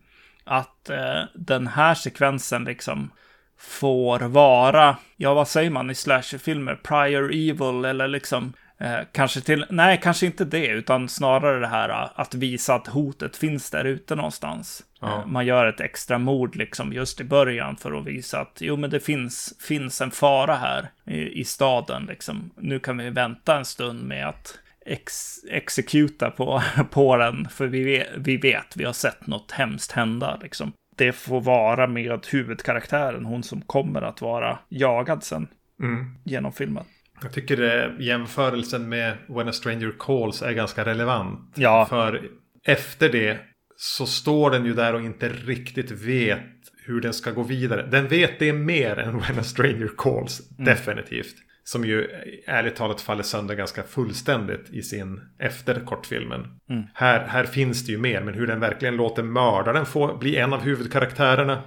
att 0.44 0.90
eh, 0.90 1.22
den 1.34 1.66
här 1.66 1.94
sekvensen 1.94 2.64
liksom 2.64 3.10
får 3.58 4.20
vara, 4.20 4.96
ja 5.16 5.34
vad 5.34 5.48
säger 5.48 5.70
man 5.70 5.90
i 5.90 5.94
slasherfilmer, 5.94 6.74
prior 6.74 7.30
evil 7.32 7.84
eller 7.84 8.08
liksom 8.08 8.52
eh, 8.78 8.98
kanske 9.12 9.40
till, 9.40 9.66
nej 9.70 10.00
kanske 10.02 10.26
inte 10.26 10.44
det, 10.44 10.66
utan 10.66 11.08
snarare 11.08 11.60
det 11.60 11.66
här 11.66 11.88
eh, 11.88 12.10
att 12.14 12.34
visa 12.34 12.74
att 12.74 12.86
hotet 12.86 13.36
finns 13.36 13.70
där 13.70 13.84
ute 13.84 14.14
någonstans. 14.14 14.84
Ja. 15.00 15.18
Eh, 15.18 15.26
man 15.26 15.46
gör 15.46 15.66
ett 15.66 15.80
extra 15.80 16.18
mord 16.18 16.56
liksom 16.56 16.92
just 16.92 17.20
i 17.20 17.24
början 17.24 17.76
för 17.76 17.92
att 17.92 18.06
visa 18.06 18.40
att 18.40 18.58
jo 18.60 18.76
men 18.76 18.90
det 18.90 19.00
finns, 19.00 19.54
finns 19.60 20.00
en 20.00 20.10
fara 20.10 20.54
här 20.54 20.90
i, 21.04 21.40
i 21.40 21.44
staden 21.44 22.04
liksom. 22.06 22.50
Nu 22.56 22.78
kan 22.78 22.98
vi 22.98 23.10
vänta 23.10 23.56
en 23.56 23.64
stund 23.64 24.02
med 24.04 24.28
att 24.28 24.58
ex 24.86 25.36
exekuta 25.50 26.30
på, 26.30 26.62
på 26.90 27.16
den. 27.16 27.48
För 27.48 27.66
vi 27.66 27.84
vet, 27.84 28.08
vi 28.16 28.36
vet, 28.36 28.76
vi 28.76 28.84
har 28.84 28.92
sett 28.92 29.26
något 29.26 29.52
hemskt 29.52 29.92
hända 29.92 30.38
liksom. 30.42 30.72
Det 30.96 31.12
får 31.12 31.40
vara 31.40 31.86
med 31.86 32.26
huvudkaraktären, 32.30 33.24
hon 33.24 33.42
som 33.42 33.60
kommer 33.60 34.02
att 34.02 34.20
vara 34.20 34.58
jagad 34.68 35.24
sen 35.24 35.48
Mm. 35.82 36.14
genom 36.24 36.52
filmen. 36.52 36.84
Jag 37.22 37.33
tycker 37.33 37.62
eh, 37.62 38.07
jämförelsen 38.07 38.88
med 38.88 39.16
When 39.29 39.48
a 39.48 39.52
Stranger 39.52 39.94
Calls 39.98 40.42
är 40.42 40.52
ganska 40.52 40.85
relevant. 40.85 41.52
Ja. 41.55 41.87
För 41.88 42.31
efter 42.64 43.09
det 43.09 43.38
så 43.76 44.07
står 44.07 44.50
den 44.50 44.64
ju 44.64 44.74
där 44.74 44.94
och 44.94 45.00
inte 45.00 45.29
riktigt 45.29 45.90
vet 45.90 46.40
hur 46.85 47.00
den 47.00 47.14
ska 47.14 47.31
gå 47.31 47.42
vidare. 47.42 47.88
Den 47.90 48.09
vet 48.09 48.38
det 48.38 48.52
mer 48.52 48.98
än 48.98 49.18
When 49.20 49.38
a 49.38 49.42
Stranger 49.42 49.90
Calls, 49.98 50.50
mm. 50.50 50.64
definitivt. 50.64 51.35
Som 51.64 51.85
ju 51.85 52.09
ärligt 52.46 52.76
talat 52.76 53.00
faller 53.00 53.22
sönder 53.22 53.55
ganska 53.55 53.83
fullständigt 53.83 54.70
i 54.70 54.83
sin 54.83 55.20
efter 55.38 55.81
kortfilmen. 55.81 56.40
Mm. 56.70 56.83
Här, 56.94 57.26
här 57.26 57.44
finns 57.44 57.87
det 57.87 57.92
ju 57.92 57.98
mer, 57.98 58.20
men 58.20 58.35
hur 58.35 58.46
den 58.46 58.61
verkligen 58.61 58.96
låter 58.96 59.22
mördaren 59.22 59.87
få 59.87 60.16
bli 60.16 60.37
en 60.37 60.52
av 60.52 60.61
huvudkaraktärerna. 60.61 61.62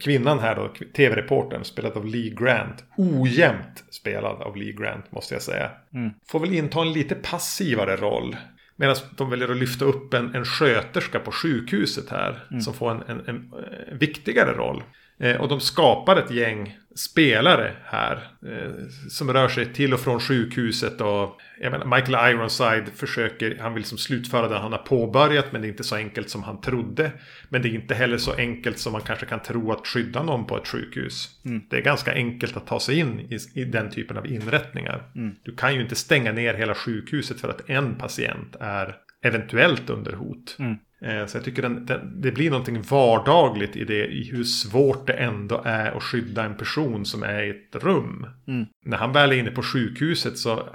Kvinnan 0.00 0.38
här 0.38 0.54
då, 0.56 0.72
tv-reportern, 0.96 1.64
spelad 1.64 1.96
av 1.96 2.06
Lee 2.06 2.34
Grant. 2.34 2.84
Ojämnt 2.96 3.84
spelad 3.90 4.42
av 4.42 4.56
Lee 4.56 4.72
Grant, 4.72 5.12
måste 5.12 5.34
jag 5.34 5.42
säga. 5.42 5.70
Mm. 5.94 6.10
Får 6.28 6.40
väl 6.40 6.54
inta 6.54 6.80
en 6.80 6.92
lite 6.92 7.14
passivare 7.14 7.96
roll. 7.96 8.36
Medan 8.76 8.96
de 9.16 9.30
väljer 9.30 9.48
att 9.48 9.56
lyfta 9.56 9.84
upp 9.84 10.14
en, 10.14 10.34
en 10.34 10.44
sköterska 10.44 11.18
på 11.18 11.32
sjukhuset 11.32 12.10
här. 12.10 12.46
Mm. 12.50 12.60
Som 12.60 12.74
får 12.74 12.90
en, 12.90 13.02
en, 13.08 13.28
en 13.28 13.98
viktigare 13.98 14.52
roll. 14.52 14.82
Eh, 15.18 15.36
och 15.36 15.48
de 15.48 15.60
skapar 15.60 16.16
ett 16.16 16.30
gäng 16.30 16.76
spelare 16.96 17.72
här. 17.84 18.14
Eh, 18.46 18.88
som 19.08 19.32
rör 19.32 19.48
sig 19.48 19.72
till 19.72 19.94
och 19.94 20.00
från 20.00 20.20
sjukhuset. 20.20 21.00
Och 21.00 21.40
jag 21.60 21.70
menar, 21.72 21.96
Michael 21.96 22.34
Ironside 22.34 22.88
försöker, 22.94 23.58
han 23.60 23.74
vill 23.74 23.84
som 23.84 23.98
slutföra 23.98 24.48
det 24.48 24.58
han 24.58 24.72
har 24.72 24.78
påbörjat. 24.78 25.52
Men 25.52 25.60
det 25.60 25.66
är 25.66 25.70
inte 25.70 25.84
så 25.84 25.96
enkelt 25.96 26.30
som 26.30 26.42
han 26.42 26.60
trodde. 26.60 27.12
Men 27.48 27.62
det 27.62 27.68
är 27.68 27.74
inte 27.74 27.94
heller 27.94 28.18
så 28.18 28.32
enkelt 28.32 28.78
som 28.78 28.92
man 28.92 29.02
kanske 29.02 29.26
kan 29.26 29.42
tro 29.42 29.72
att 29.72 29.86
skydda 29.86 30.22
någon 30.22 30.46
på 30.46 30.56
ett 30.56 30.68
sjukhus. 30.68 31.40
Mm. 31.44 31.62
Det 31.70 31.76
är 31.76 31.82
ganska 31.82 32.12
enkelt 32.12 32.56
att 32.56 32.66
ta 32.66 32.80
sig 32.80 32.98
in 32.98 33.20
i, 33.20 33.60
i 33.60 33.64
den 33.64 33.90
typen 33.90 34.16
av 34.16 34.26
inrättningar. 34.26 35.10
Mm. 35.14 35.34
Du 35.44 35.56
kan 35.56 35.74
ju 35.74 35.82
inte 35.82 35.94
stänga 35.94 36.32
ner 36.32 36.54
hela 36.54 36.74
sjukhuset 36.74 37.40
för 37.40 37.48
att 37.48 37.70
en 37.70 37.94
patient 37.94 38.56
är 38.60 38.96
eventuellt 39.22 39.90
under 39.90 40.12
hot. 40.12 40.56
Mm. 40.58 40.76
Eh, 41.02 41.26
så 41.26 41.36
jag 41.36 41.44
tycker 41.44 41.62
den, 41.62 41.86
den, 41.86 42.20
det 42.20 42.32
blir 42.32 42.50
någonting 42.50 42.82
vardagligt 42.82 43.76
i 43.76 43.84
det. 43.84 44.06
I 44.06 44.30
hur 44.32 44.44
svårt 44.44 45.06
det 45.06 45.12
ändå 45.12 45.62
är 45.64 45.92
att 45.92 46.02
skydda 46.02 46.44
en 46.44 46.56
person 46.56 47.04
som 47.04 47.22
är 47.22 47.42
i 47.42 47.50
ett 47.50 47.82
rum. 47.82 48.26
Mm. 48.48 48.66
När 48.84 48.96
han 48.96 49.12
väl 49.12 49.32
är 49.32 49.36
inne 49.36 49.50
på 49.50 49.62
sjukhuset 49.62 50.38
så 50.38 50.68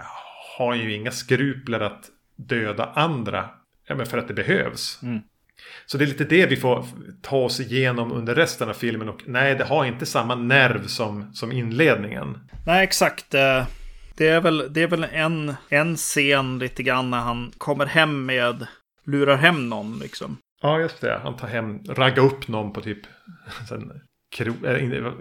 har 0.57 0.67
han 0.67 0.79
ju 0.79 0.93
inga 0.93 1.11
skrupler 1.11 1.79
att 1.79 2.09
döda 2.35 2.85
andra. 2.95 3.49
Ja, 3.87 3.95
men 3.95 4.05
för 4.05 4.17
att 4.17 4.27
det 4.27 4.33
behövs. 4.33 4.99
Mm. 5.03 5.19
Så 5.85 5.97
det 5.97 6.03
är 6.03 6.07
lite 6.07 6.23
det 6.23 6.45
vi 6.45 6.55
får 6.55 6.85
ta 7.21 7.37
oss 7.37 7.59
igenom 7.59 8.11
under 8.11 8.35
resten 8.35 8.69
av 8.69 8.73
filmen. 8.73 9.09
Och 9.09 9.21
nej, 9.25 9.55
det 9.55 9.63
har 9.63 9.85
inte 9.85 10.05
samma 10.05 10.35
nerv 10.35 10.87
som, 10.87 11.33
som 11.33 11.51
inledningen. 11.51 12.37
Nej, 12.65 12.83
exakt. 12.83 13.33
Eh, 13.33 13.65
det 14.17 14.27
är 14.27 14.41
väl, 14.41 14.73
det 14.73 14.81
är 14.83 14.87
väl 14.87 15.03
en, 15.11 15.53
en 15.69 15.95
scen 15.95 16.59
lite 16.59 16.83
grann 16.83 17.09
när 17.09 17.19
han 17.19 17.51
kommer 17.57 17.85
hem 17.85 18.25
med 18.25 18.67
lurar 19.05 19.37
hem 19.37 19.69
någon 19.69 19.99
liksom. 19.99 20.37
Ja, 20.61 20.79
just 20.79 21.01
det. 21.01 21.19
Han 21.23 21.35
tar 21.35 21.47
hem, 21.47 21.83
raggar 21.89 22.23
upp 22.23 22.47
någon 22.47 22.73
på 22.73 22.81
typ, 22.81 22.99
sen, 23.69 24.01
kro, 24.35 24.53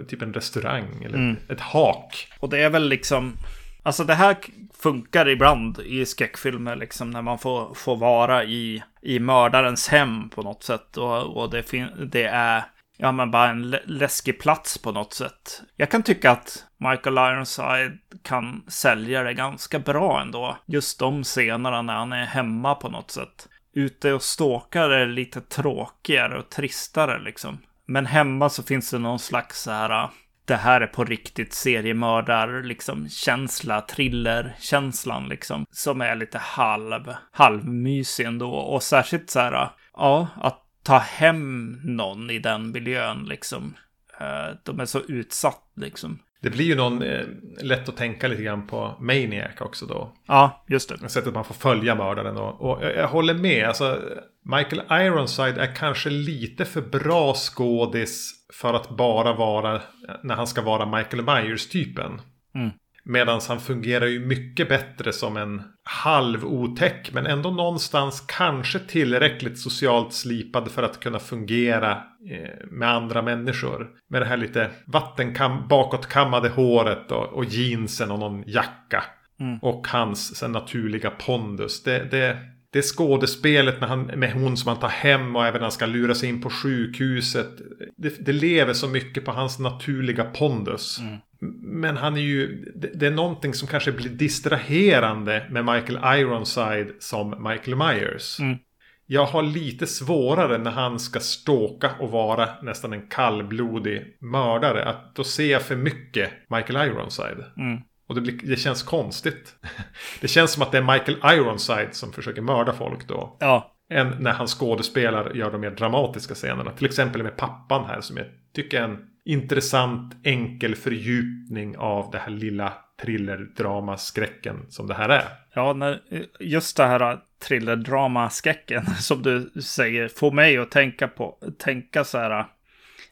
typ 0.08 0.22
en 0.22 0.34
restaurang 0.34 1.04
eller 1.04 1.18
mm. 1.18 1.36
ett 1.48 1.60
hak. 1.60 2.28
Och 2.40 2.48
det 2.48 2.58
är 2.58 2.70
väl 2.70 2.88
liksom, 2.88 3.36
alltså 3.82 4.04
det 4.04 4.14
här 4.14 4.36
funkar 4.74 5.28
ibland 5.28 5.78
i 5.78 6.06
skräckfilmer 6.06 6.76
liksom 6.76 7.10
när 7.10 7.22
man 7.22 7.38
får, 7.38 7.74
får 7.74 7.96
vara 7.96 8.44
i, 8.44 8.82
i 9.02 9.18
mördarens 9.18 9.88
hem 9.88 10.30
på 10.30 10.42
något 10.42 10.62
sätt. 10.62 10.96
Och, 10.96 11.36
och 11.36 11.50
det, 11.50 11.72
det 12.12 12.24
är 12.24 12.64
ja, 13.00 13.12
men 13.12 13.30
bara 13.30 13.48
en 13.48 13.76
läskig 13.84 14.40
plats 14.40 14.78
på 14.78 14.92
något 14.92 15.12
sätt. 15.12 15.62
Jag 15.76 15.90
kan 15.90 16.02
tycka 16.02 16.30
att 16.30 16.64
Michael 16.78 17.32
Ironside 17.32 17.98
kan 18.22 18.64
sälja 18.68 19.22
det 19.22 19.34
ganska 19.34 19.78
bra 19.78 20.20
ändå. 20.20 20.56
Just 20.66 20.98
de 20.98 21.24
scenerna 21.24 21.82
när 21.82 21.94
han 21.94 22.12
är 22.12 22.24
hemma 22.24 22.74
på 22.74 22.88
något 22.88 23.10
sätt 23.10 23.48
ute 23.74 24.12
och 24.12 24.22
ståkar 24.22 24.90
är 24.90 25.06
lite 25.06 25.40
tråkigare 25.40 26.38
och 26.38 26.50
tristare 26.50 27.18
liksom. 27.18 27.58
Men 27.86 28.06
hemma 28.06 28.48
så 28.48 28.62
finns 28.62 28.90
det 28.90 28.98
någon 28.98 29.18
slags 29.18 29.62
så 29.62 29.70
här, 29.70 30.04
äh, 30.04 30.10
det 30.44 30.56
här 30.56 30.80
är 30.80 30.86
på 30.86 31.04
riktigt 31.04 31.52
seriemördar, 31.52 32.62
liksom 32.62 33.08
känsla, 33.08 33.80
thriller-känslan 33.80 35.28
liksom. 35.28 35.66
Som 35.70 36.00
är 36.00 36.14
lite 36.14 36.38
halv, 36.38 37.14
halvmysig 37.32 38.26
ändå. 38.26 38.50
Och 38.50 38.82
särskilt 38.82 39.30
så 39.30 39.40
här, 39.40 39.52
äh, 39.52 39.70
ja, 39.94 40.28
att 40.36 40.66
ta 40.82 40.98
hem 40.98 41.80
någon 41.84 42.30
i 42.30 42.38
den 42.38 42.70
miljön 42.70 43.24
liksom. 43.24 43.76
Äh, 44.20 44.56
de 44.64 44.80
är 44.80 44.84
så 44.84 45.00
utsatt 45.00 45.72
liksom. 45.76 46.18
Det 46.42 46.50
blir 46.50 46.64
ju 46.64 46.74
någon 46.74 47.02
eh, 47.02 47.26
lätt 47.62 47.88
att 47.88 47.96
tänka 47.96 48.28
lite 48.28 48.42
grann 48.42 48.66
på 48.66 48.96
Maniac 49.00 49.60
också 49.60 49.86
då. 49.86 50.12
Ja, 50.26 50.64
just 50.68 50.88
det. 50.88 51.08
Sättet 51.08 51.34
man 51.34 51.44
får 51.44 51.54
följa 51.54 51.94
mördaren 51.94 52.36
och, 52.36 52.60
och 52.60 52.84
jag, 52.84 52.96
jag, 52.96 53.08
håller 53.08 53.34
med. 53.34 53.68
Alltså, 53.68 53.98
Michael 54.44 54.82
Ironside 55.06 55.58
är 55.58 55.76
kanske 55.76 56.10
lite 56.10 56.64
för 56.64 56.82
bra 56.82 57.34
skådis 57.34 58.32
för 58.52 58.74
att 58.74 58.88
bara 58.96 59.32
vara 59.32 59.82
när 60.22 60.34
han 60.34 60.46
ska 60.46 60.62
vara 60.62 60.96
Michael 60.96 61.24
Myers-typen. 61.24 62.20
Mm. 62.54 62.70
Medan 63.04 63.40
han 63.48 63.60
fungerar 63.60 64.06
ju 64.06 64.26
mycket 64.26 64.68
bättre 64.68 65.12
som 65.12 65.36
en 65.36 65.62
halv 65.82 66.44
otäck 66.44 67.10
men 67.12 67.26
ändå 67.26 67.50
någonstans 67.50 68.24
kanske 68.28 68.78
tillräckligt 68.78 69.58
socialt 69.58 70.12
slipad 70.12 70.70
för 70.70 70.82
att 70.82 71.00
kunna 71.00 71.18
fungera 71.18 71.90
eh, 72.30 72.66
med 72.70 72.90
andra 72.90 73.22
människor. 73.22 73.90
Med 74.08 74.22
det 74.22 74.26
här 74.26 74.36
lite 74.36 74.70
vattenkam 74.86 75.68
bakåtkammade 75.68 76.48
håret 76.48 77.12
och, 77.12 77.26
och 77.26 77.44
jeansen 77.44 78.10
och 78.10 78.18
någon 78.18 78.44
jacka. 78.46 79.04
Mm. 79.40 79.58
Och 79.58 79.88
hans 79.88 80.36
sen, 80.36 80.52
naturliga 80.52 81.10
pondus. 81.10 81.82
Det, 81.82 82.10
det, 82.10 82.36
det 82.72 82.82
skådespelet 82.82 83.80
med, 83.80 83.88
han, 83.88 84.02
med 84.02 84.32
hon 84.32 84.56
som 84.56 84.68
han 84.68 84.80
tar 84.80 84.88
hem 84.88 85.36
och 85.36 85.46
även 85.46 85.58
när 85.58 85.62
han 85.62 85.72
ska 85.72 85.86
lura 85.86 86.14
sig 86.14 86.28
in 86.28 86.40
på 86.40 86.50
sjukhuset. 86.50 87.50
Det, 87.96 88.26
det 88.26 88.32
lever 88.32 88.72
så 88.72 88.88
mycket 88.88 89.24
på 89.24 89.32
hans 89.32 89.58
naturliga 89.58 90.24
pondus. 90.24 90.98
Mm. 91.00 91.16
Men 91.62 91.96
han 91.96 92.16
är 92.16 92.20
ju, 92.20 92.64
det 92.94 93.06
är 93.06 93.10
någonting 93.10 93.54
som 93.54 93.68
kanske 93.68 93.92
blir 93.92 94.10
distraherande 94.10 95.46
med 95.50 95.64
Michael 95.64 96.20
Ironside 96.20 96.92
som 96.98 97.48
Michael 97.48 97.76
Myers. 97.76 98.40
Mm. 98.40 98.58
Jag 99.06 99.26
har 99.26 99.42
lite 99.42 99.86
svårare 99.86 100.58
när 100.58 100.70
han 100.70 100.98
ska 100.98 101.20
ståka 101.20 101.90
och 101.98 102.10
vara 102.10 102.48
nästan 102.62 102.92
en 102.92 103.08
kallblodig 103.08 104.16
mördare. 104.20 104.84
Att 104.84 105.14
då 105.14 105.24
ser 105.24 105.52
jag 105.52 105.62
för 105.62 105.76
mycket 105.76 106.30
Michael 106.48 106.88
Ironside. 106.88 107.44
Mm. 107.56 107.80
Och 108.06 108.14
det, 108.14 108.20
blir, 108.20 108.40
det 108.42 108.56
känns 108.56 108.82
konstigt. 108.82 109.54
Det 110.20 110.28
känns 110.28 110.52
som 110.52 110.62
att 110.62 110.72
det 110.72 110.78
är 110.78 110.92
Michael 110.92 111.38
Ironside 111.38 111.94
som 111.94 112.12
försöker 112.12 112.42
mörda 112.42 112.72
folk 112.72 113.08
då. 113.08 113.36
Ja. 113.40 113.76
Än 113.92 114.16
när 114.20 114.32
han 114.32 114.46
skådespelar 114.46 115.34
gör 115.34 115.50
de 115.50 115.60
mer 115.60 115.70
dramatiska 115.70 116.34
scenerna. 116.34 116.70
Till 116.70 116.86
exempel 116.86 117.22
med 117.22 117.36
pappan 117.36 117.84
här 117.84 118.00
som 118.00 118.16
jag 118.16 118.26
tycker 118.54 118.80
är 118.80 118.84
en 118.84 119.09
intressant 119.24 120.16
enkel 120.24 120.74
fördjupning 120.74 121.76
av 121.78 122.10
det 122.10 122.18
här 122.18 122.30
lilla 122.30 122.72
thrillerdramaskräcken 123.02 124.66
som 124.68 124.86
det 124.86 124.94
här 124.94 125.08
är. 125.08 125.24
Ja, 125.54 125.72
när, 125.72 126.00
just 126.40 126.76
det 126.76 126.86
här 126.86 127.18
thrillerdramaskräcken 127.48 128.86
som 128.98 129.22
du 129.22 129.60
säger 129.62 130.08
får 130.08 130.32
mig 130.32 130.58
att 130.58 130.70
tänka 130.70 131.08
på, 131.08 131.38
tänka 131.58 132.04
så 132.04 132.18
här. 132.18 132.46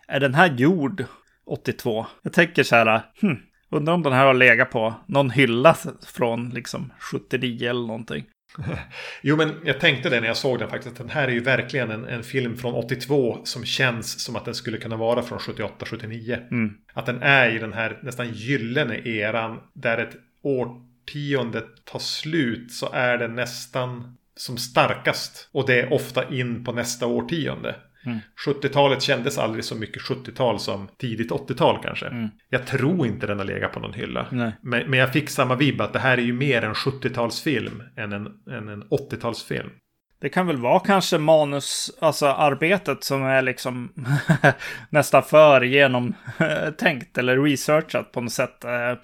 Är 0.09 0.21
den 0.21 0.35
här 0.35 0.55
gjord 0.57 1.05
82? 1.47 2.07
Jag 2.23 2.33
tänker 2.33 2.63
så 2.63 2.77
här, 2.77 3.03
hmm, 3.21 3.39
undrar 3.71 3.95
om 3.95 4.03
den 4.03 4.13
här 4.13 4.27
har 4.27 4.35
legat 4.35 4.71
på 4.71 4.95
någon 5.07 5.31
hylla 5.31 5.77
från 6.07 6.51
liksom 6.51 6.93
79 6.99 7.71
eller 7.71 7.87
någonting. 7.87 8.25
Jo, 9.23 9.37
men 9.37 9.55
jag 9.65 9.81
tänkte 9.81 10.09
det 10.09 10.21
när 10.21 10.29
jag 10.29 10.37
såg 10.37 10.59
den 10.59 10.71
faktiskt. 10.71 10.97
Den 10.97 11.09
här 11.09 11.29
är 11.29 11.33
ju 11.33 11.41
verkligen 11.41 11.91
en, 11.91 12.05
en 12.05 12.23
film 12.23 12.57
från 12.57 12.75
82 12.75 13.39
som 13.45 13.65
känns 13.65 14.25
som 14.25 14.37
att 14.37 14.45
den 14.45 14.55
skulle 14.55 14.79
kunna 14.79 14.97
vara 14.97 15.23
från 15.23 15.39
78-79. 15.39 16.49
Mm. 16.51 16.75
Att 16.93 17.07
den 17.07 17.23
är 17.23 17.57
i 17.57 17.59
den 17.59 17.73
här 17.73 17.99
nästan 18.03 18.33
gyllene 18.33 18.99
eran 19.05 19.61
där 19.73 19.99
ett 19.99 20.17
årtionde 20.43 21.63
tar 21.85 21.99
slut 21.99 22.73
så 22.73 22.93
är 22.93 23.19
den 23.19 23.35
nästan 23.35 24.17
som 24.37 24.59
starkast. 24.59 25.49
Och 25.53 25.67
det 25.67 25.81
är 25.81 25.93
ofta 25.93 26.35
in 26.35 26.65
på 26.65 26.73
nästa 26.73 27.07
årtionde. 27.07 27.77
Mm. 28.09 28.21
70-talet 28.47 29.03
kändes 29.03 29.39
aldrig 29.39 29.65
så 29.65 29.75
mycket 29.75 30.03
70-tal 30.03 30.61
som 30.61 30.89
tidigt 30.99 31.31
80-tal 31.31 31.83
kanske. 31.83 32.07
Mm. 32.07 32.29
Jag 32.49 32.67
tror 32.67 33.07
inte 33.07 33.27
den 33.27 33.39
har 33.39 33.47
legat 33.47 33.73
på 33.73 33.81
någon 33.81 33.95
hylla. 33.95 34.27
Men, 34.61 34.91
men, 34.91 34.99
jag 34.99 35.13
fick 35.13 35.31
samma 35.31 35.55
vibb 35.55 35.81
att 35.81 35.93
det 35.93 35.99
här 35.99 36.19
är 36.19 36.23
ju 36.23 36.33
mer 36.33 36.63
en 36.63 36.75
70-talsfilm 36.75 37.83
än 37.97 38.13
en, 38.13 38.27
än 38.27 38.69
en 38.69 38.85
80-talsfilm. 38.85 39.71
Det 40.21 40.29
kan 40.29 40.47
väl 40.47 40.57
vara 40.57 40.81
kanske 40.81 41.19
manus, 41.19 41.91
alltså 42.01 42.27
arbetet 42.27 43.05
som 43.05 43.25
är 43.25 43.43
liksom 43.43 43.93
nästan 44.91 45.23
för 45.23 45.61
genomtänkt 45.61 47.19
eller 47.19 47.39
researchat 47.39 48.13
på 48.13 48.21
något 48.21 48.33
sätt. 48.33 48.65
Eh, 48.65 48.95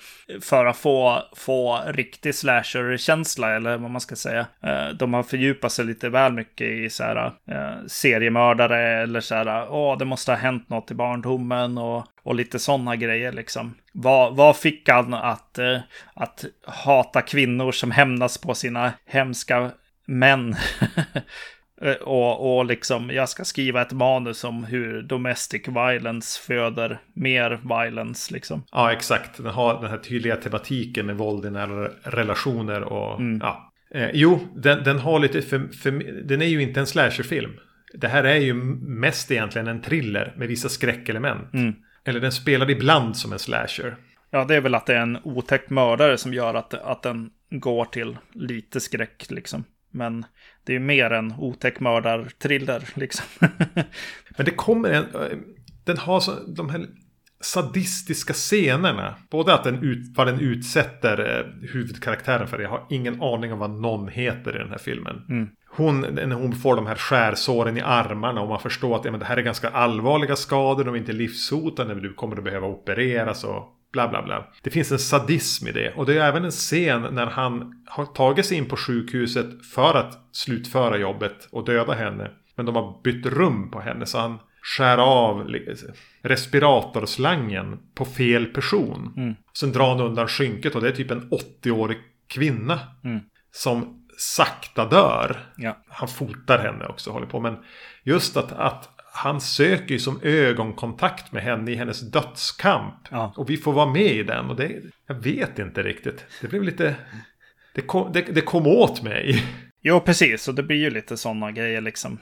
för 0.40 0.66
att 0.66 0.76
få, 0.76 1.22
få 1.36 1.80
riktig 1.86 2.34
slasher-känsla 2.34 3.56
eller 3.56 3.76
vad 3.76 3.90
man 3.90 4.00
ska 4.00 4.16
säga. 4.16 4.46
Eh, 4.62 4.88
de 4.88 5.14
har 5.14 5.22
fördjupat 5.22 5.72
sig 5.72 5.84
lite 5.84 6.08
väl 6.08 6.32
mycket 6.32 6.66
i 6.66 6.90
så 6.90 7.04
här 7.04 7.26
eh, 7.26 7.86
seriemördare 7.86 9.02
eller 9.02 9.20
så 9.20 9.34
här, 9.34 9.72
åh, 9.72 9.98
det 9.98 10.04
måste 10.04 10.32
ha 10.32 10.38
hänt 10.38 10.68
något 10.68 10.90
i 10.90 10.94
barndomen 10.94 11.78
och, 11.78 12.06
och 12.22 12.34
lite 12.34 12.58
sådana 12.58 12.96
grejer 12.96 13.32
liksom. 13.32 13.74
Vad, 13.92 14.36
vad 14.36 14.56
fick 14.56 14.88
han 14.88 15.14
att, 15.14 15.58
att 16.14 16.44
hata 16.66 17.22
kvinnor 17.22 17.72
som 17.72 17.90
hämnas 17.90 18.38
på 18.38 18.54
sina 18.54 18.92
hemska 19.06 19.70
men 20.06 20.56
Eh, 21.82 21.94
Och, 21.94 22.56
och 22.58 22.64
liksom, 22.64 23.10
jag 23.10 23.28
ska 23.28 23.44
skriva 23.44 23.82
ett 23.82 23.92
manus 23.92 24.44
om 24.44 24.64
hur 24.64 25.02
domestic 25.02 25.68
violence 25.68 26.40
föder 26.40 27.00
mer 27.12 27.60
violence 27.62 28.34
liksom. 28.34 28.64
Ja, 28.72 28.92
exakt. 28.92 29.36
Den 29.36 29.46
har 29.46 29.80
den 29.80 29.90
här 29.90 29.98
tydliga 29.98 30.36
tematiken 30.36 31.06
med 31.06 31.16
våld 31.16 31.44
i 31.46 31.50
nära 31.50 31.90
relationer 32.02 32.82
och 32.82 33.20
ja. 33.40 33.72
Eh, 33.90 34.10
jo, 34.12 34.40
den, 34.56 34.84
den 34.84 34.98
har 34.98 35.18
lite 35.18 35.42
för, 35.42 35.68
för, 35.68 35.90
Den 36.22 36.42
är 36.42 36.46
ju 36.46 36.62
inte 36.62 36.80
en 36.80 36.86
slasherfilm. 36.86 37.50
Det 37.94 38.08
här 38.08 38.24
är 38.24 38.36
ju 38.36 38.54
mest 38.54 39.30
egentligen 39.30 39.66
en 39.66 39.82
thriller 39.82 40.34
med 40.36 40.48
vissa 40.48 40.68
skräckelement. 40.68 41.50
Eller 42.04 42.20
den 42.20 42.32
spelar 42.32 42.70
ibland 42.70 43.16
som 43.16 43.32
en 43.32 43.38
slasher. 43.38 43.96
Ja, 44.30 44.44
det 44.44 44.54
är 44.54 44.60
väl 44.60 44.74
att 44.74 44.86
det 44.86 44.94
är 44.94 45.00
en 45.00 45.18
otäck 45.24 45.70
mördare 45.70 46.18
som 46.18 46.34
gör 46.34 46.54
att, 46.54 46.74
att 46.74 47.02
den 47.02 47.30
går 47.50 47.84
till 47.84 48.16
lite 48.32 48.80
skräck 48.80 49.26
liksom. 49.28 49.64
Men 49.94 50.24
det 50.64 50.72
är 50.72 50.74
ju 50.74 50.84
mer 50.84 51.10
en 51.10 51.34
otäck 51.38 51.80
mördarthriller 51.80 52.88
liksom. 52.94 53.26
Men 54.36 54.44
det 54.44 54.50
kommer 54.50 54.90
en... 54.90 55.06
Den 55.84 55.98
har 55.98 56.20
så, 56.20 56.32
de 56.46 56.68
här 56.68 56.86
sadistiska 57.40 58.32
scenerna. 58.32 59.14
Både 59.30 59.54
att 59.54 59.64
den 59.64 59.82
ut, 59.82 60.16
vad 60.16 60.26
den 60.26 60.40
utsätter 60.40 61.38
eh, 61.38 61.68
huvudkaraktären 61.68 62.46
för. 62.46 62.58
Jag 62.58 62.68
har 62.68 62.86
ingen 62.90 63.22
aning 63.22 63.52
om 63.52 63.58
vad 63.58 63.70
någon 63.70 64.08
heter 64.08 64.56
i 64.56 64.58
den 64.58 64.70
här 64.70 64.78
filmen. 64.78 65.22
Hon, 65.76 66.00
när 66.00 66.34
hon 66.34 66.52
får 66.52 66.76
de 66.76 66.86
här 66.86 66.94
skärsåren 66.94 67.76
i 67.76 67.80
armarna 67.80 68.40
och 68.40 68.48
man 68.48 68.60
förstår 68.60 68.96
att 68.96 69.04
ja, 69.04 69.10
men 69.10 69.20
det 69.20 69.26
här 69.26 69.36
är 69.36 69.42
ganska 69.42 69.68
allvarliga 69.68 70.36
skador. 70.36 70.84
De 70.84 70.94
är 70.94 70.98
inte 70.98 71.12
livshotande. 71.12 71.94
Men 71.94 72.02
du 72.02 72.14
kommer 72.14 72.36
att 72.36 72.44
behöva 72.44 72.66
opereras 72.66 73.44
och 73.44 73.73
bla 73.94 74.08
bla 74.08 74.22
bla. 74.22 74.46
Det 74.62 74.70
finns 74.70 74.92
en 74.92 74.98
sadism 74.98 75.68
i 75.68 75.72
det. 75.72 75.92
Och 75.96 76.06
det 76.06 76.18
är 76.18 76.28
även 76.28 76.44
en 76.44 76.50
scen 76.50 77.02
när 77.02 77.26
han 77.26 77.82
har 77.86 78.06
tagit 78.06 78.46
sig 78.46 78.56
in 78.56 78.68
på 78.68 78.76
sjukhuset 78.76 79.66
för 79.74 79.94
att 79.94 80.18
slutföra 80.32 80.96
jobbet 80.96 81.48
och 81.50 81.64
döda 81.64 81.94
henne. 81.94 82.30
Men 82.56 82.66
de 82.66 82.74
har 82.74 83.02
bytt 83.02 83.26
rum 83.26 83.70
på 83.70 83.80
henne 83.80 84.06
så 84.06 84.18
han 84.18 84.38
skär 84.62 84.98
av 84.98 85.54
respiratorslangen 86.22 87.78
på 87.94 88.04
fel 88.04 88.46
person. 88.46 89.14
Mm. 89.16 89.34
Sen 89.58 89.72
drar 89.72 89.88
han 89.88 90.00
undan 90.00 90.28
skynket 90.28 90.74
och 90.74 90.82
det 90.82 90.88
är 90.88 90.92
typ 90.92 91.10
en 91.10 91.30
80-årig 91.30 91.98
kvinna. 92.28 92.80
Mm. 93.04 93.20
Som 93.50 94.06
sakta 94.18 94.84
dör. 94.84 95.36
Ja. 95.56 95.76
Han 95.88 96.08
fotar 96.08 96.58
henne 96.58 96.86
också, 96.86 97.10
håller 97.10 97.26
på. 97.26 97.40
Men 97.40 97.56
just 98.04 98.36
att, 98.36 98.52
att 98.52 98.93
han 99.16 99.40
söker 99.40 99.94
ju 99.94 99.98
som 99.98 100.20
ögonkontakt 100.22 101.32
med 101.32 101.42
henne 101.42 101.70
i 101.70 101.74
hennes 101.74 102.00
dödskamp. 102.00 102.94
Ja. 103.10 103.34
Och 103.36 103.50
vi 103.50 103.56
får 103.56 103.72
vara 103.72 103.92
med 103.92 104.12
i 104.12 104.22
den. 104.22 104.50
Och 104.50 104.56
det, 104.56 104.82
jag 105.06 105.14
vet 105.14 105.58
inte 105.58 105.82
riktigt. 105.82 106.24
Det 106.40 106.48
blev 106.48 106.62
lite... 106.62 106.96
Det 107.74 107.80
kom, 107.80 108.12
det, 108.12 108.20
det 108.20 108.40
kom 108.40 108.66
åt 108.66 109.02
mig. 109.02 109.44
Jo, 109.82 110.00
precis. 110.00 110.48
Och 110.48 110.54
det 110.54 110.62
blir 110.62 110.76
ju 110.76 110.90
lite 110.90 111.16
sådana 111.16 111.52
grejer 111.52 111.80
liksom. 111.80 112.18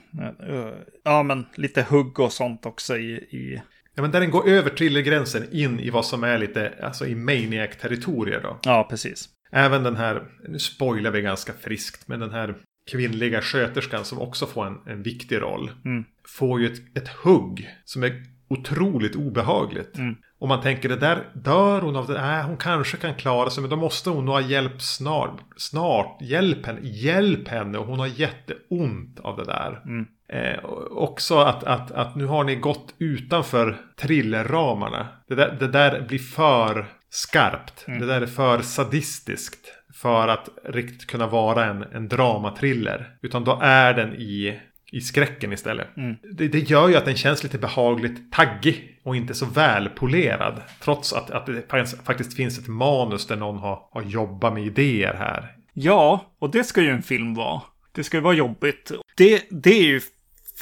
Eh, 0.48 0.66
Ja, 1.05 1.22
men 1.22 1.46
lite 1.55 1.83
hugg 1.83 2.20
och 2.20 2.33
sånt 2.33 2.66
också 2.66 2.96
i... 2.96 3.12
i... 3.12 3.62
Ja, 3.94 4.02
men 4.02 4.11
där 4.11 4.20
den 4.20 4.31
går 4.31 4.48
över 4.48 4.70
thrillergränsen 4.70 5.48
in 5.52 5.81
i 5.81 5.90
vad 5.90 6.07
som 6.07 6.24
är 6.24 6.38
lite, 6.38 6.72
alltså 6.83 7.07
i 7.07 7.14
Maniac-territorier 7.14 8.40
då. 8.42 8.59
Ja, 8.62 8.87
precis. 8.90 9.28
Även 9.52 9.83
den 9.83 9.96
här, 9.96 10.22
nu 10.48 10.59
spoilar 10.59 11.11
vi 11.11 11.20
ganska 11.20 11.52
friskt, 11.52 12.09
men 12.09 12.20
den 12.20 12.31
här 12.31 12.55
kvinnliga 12.90 13.42
sköterskan 13.42 14.05
som 14.05 14.21
också 14.21 14.47
får 14.47 14.66
en, 14.66 14.79
en 14.87 15.03
viktig 15.03 15.40
roll. 15.40 15.71
Mm. 15.85 16.05
Får 16.38 16.61
ju 16.61 16.66
ett, 16.66 16.97
ett 16.97 17.09
hugg 17.09 17.68
som 17.85 18.03
är 18.03 18.23
otroligt 18.49 19.16
obehagligt. 19.16 19.99
Mm. 19.99 20.16
Och 20.38 20.49
man 20.49 20.61
tänker 20.61 20.88
det 20.88 20.97
där, 20.97 21.29
dör 21.35 21.81
hon 21.81 21.97
av 21.97 22.07
det? 22.07 22.21
Nej, 22.21 22.42
hon 22.42 22.57
kanske 22.57 22.97
kan 22.97 23.14
klara 23.14 23.51
sig, 23.51 23.61
men 23.61 23.71
då 23.71 23.77
måste 23.77 24.11
hon 24.11 24.25
nog 24.25 24.35
ha 24.35 24.40
hjälp 24.40 24.83
snart. 24.83 25.40
Snart, 25.57 26.18
hjälp 26.23 26.66
henne, 26.66 26.81
hjälp 26.83 27.49
henne. 27.49 27.79
Och 27.79 27.87
hon 27.87 27.99
har 27.99 28.07
jätteont 28.07 29.21
av 29.21 29.37
det 29.37 29.45
där. 29.45 29.83
Mm. 29.85 30.07
Eh, 30.29 30.64
också 30.90 31.38
att, 31.38 31.64
att, 31.64 31.90
att 31.90 32.16
nu 32.16 32.27
har 32.27 32.45
ni 32.45 32.57
gått 32.57 32.95
utanför 32.99 33.77
thrillerramarna. 33.97 35.09
Det 35.29 35.35
där, 35.35 35.57
det 35.61 35.68
där 35.68 36.01
blir 36.09 36.18
för 36.18 36.87
skarpt. 37.11 37.85
Mm. 37.88 38.01
Det 38.01 38.07
där 38.07 38.21
är 38.21 38.27
för 38.27 38.62
sadistiskt. 38.62 39.73
För 40.03 40.29
att 40.29 40.49
riktigt 40.65 41.07
kunna 41.07 41.27
vara 41.27 41.65
en, 41.65 41.83
en 41.83 42.09
dramatriller. 42.09 43.17
Utan 43.23 43.45
då 43.45 43.59
är 43.62 43.95
den 43.95 44.15
i, 44.15 44.61
i 44.93 45.01
skräcken 45.01 45.53
istället. 45.53 45.97
Mm. 45.97 46.17
Det, 46.33 46.49
det 46.49 46.59
gör 46.59 46.88
ju 46.88 46.97
att 46.97 47.05
den 47.05 47.17
känns 47.17 47.43
lite 47.43 47.59
behagligt 47.59 48.33
taggig. 48.33 48.88
Och 49.05 49.17
inte 49.17 49.35
så 49.35 49.47
välpolerad. 49.47 50.62
Trots 50.81 51.12
att, 51.12 51.31
att 51.31 51.47
det 51.47 51.95
faktiskt 52.05 52.37
finns 52.37 52.59
ett 52.59 52.69
manus 52.69 53.27
där 53.27 53.37
någon 53.37 53.59
har, 53.59 53.88
har 53.93 54.03
jobbat 54.03 54.55
med 54.55 54.67
idéer 54.67 55.15
här. 55.15 55.57
Ja, 55.73 56.35
och 56.38 56.51
det 56.51 56.65
ska 56.65 56.83
ju 56.83 56.91
en 56.91 57.03
film 57.03 57.35
vara. 57.35 57.62
Det 57.93 58.05
ska 58.05 58.17
ju 58.17 58.23
vara 58.23 58.35
jobbigt. 58.35 58.93
Det, 59.17 59.43
det 59.51 59.79
är 59.79 59.85
ju 59.85 60.01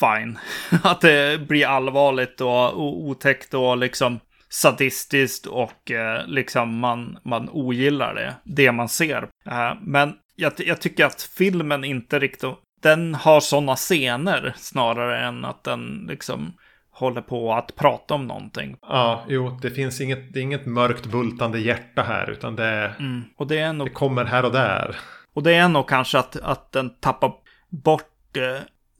fine. 0.01 0.39
Att 0.83 1.01
det 1.01 1.49
blir 1.49 1.67
allvarligt 1.67 2.41
och, 2.41 2.67
och 2.67 3.01
otäckt 3.01 3.55
och 3.55 3.79
liksom 3.79 4.21
sadistiskt 4.51 5.47
och 5.47 5.91
eh, 5.91 6.27
liksom 6.27 6.79
man, 6.79 7.19
man 7.23 7.49
ogillar 7.53 8.15
det. 8.15 8.35
Det 8.45 8.73
man 8.73 8.89
ser. 8.89 9.29
Eh, 9.47 9.73
men 9.83 10.15
jag, 10.37 10.53
jag 10.57 10.81
tycker 10.81 11.05
att 11.05 11.23
filmen 11.23 11.85
inte 11.85 12.19
riktigt... 12.19 12.51
Den 12.83 13.15
har 13.15 13.41
sådana 13.41 13.77
scener 13.77 14.55
snarare 14.57 15.21
än 15.27 15.45
att 15.45 15.65
den 15.65 16.07
liksom 16.09 16.53
håller 16.91 17.21
på 17.21 17.55
att 17.55 17.77
prata 17.77 18.15
om 18.15 18.27
någonting. 18.27 18.77
Ja, 18.83 19.25
jo, 19.29 19.59
det 19.63 19.71
finns 19.71 20.01
inget, 20.01 20.33
det 20.33 20.41
är 20.41 20.43
inget 20.43 20.67
mörkt 20.67 21.07
bultande 21.07 21.61
hjärta 21.61 22.03
här. 22.03 22.31
Utan 22.31 22.57
det, 22.57 22.95
Mm. 22.99 23.23
Och 23.37 23.47
det 23.47 23.59
är 23.59 23.73
nog 23.73 23.87
det 23.87 23.91
kommer 23.91 24.25
här 24.25 24.45
och 24.45 24.53
där. 24.53 24.97
Och 25.33 25.43
det 25.43 25.55
är 25.55 25.69
nog 25.69 25.89
kanske 25.89 26.19
att, 26.19 26.37
att 26.37 26.73
den 26.73 26.91
tappar 27.01 27.33
bort 27.69 28.37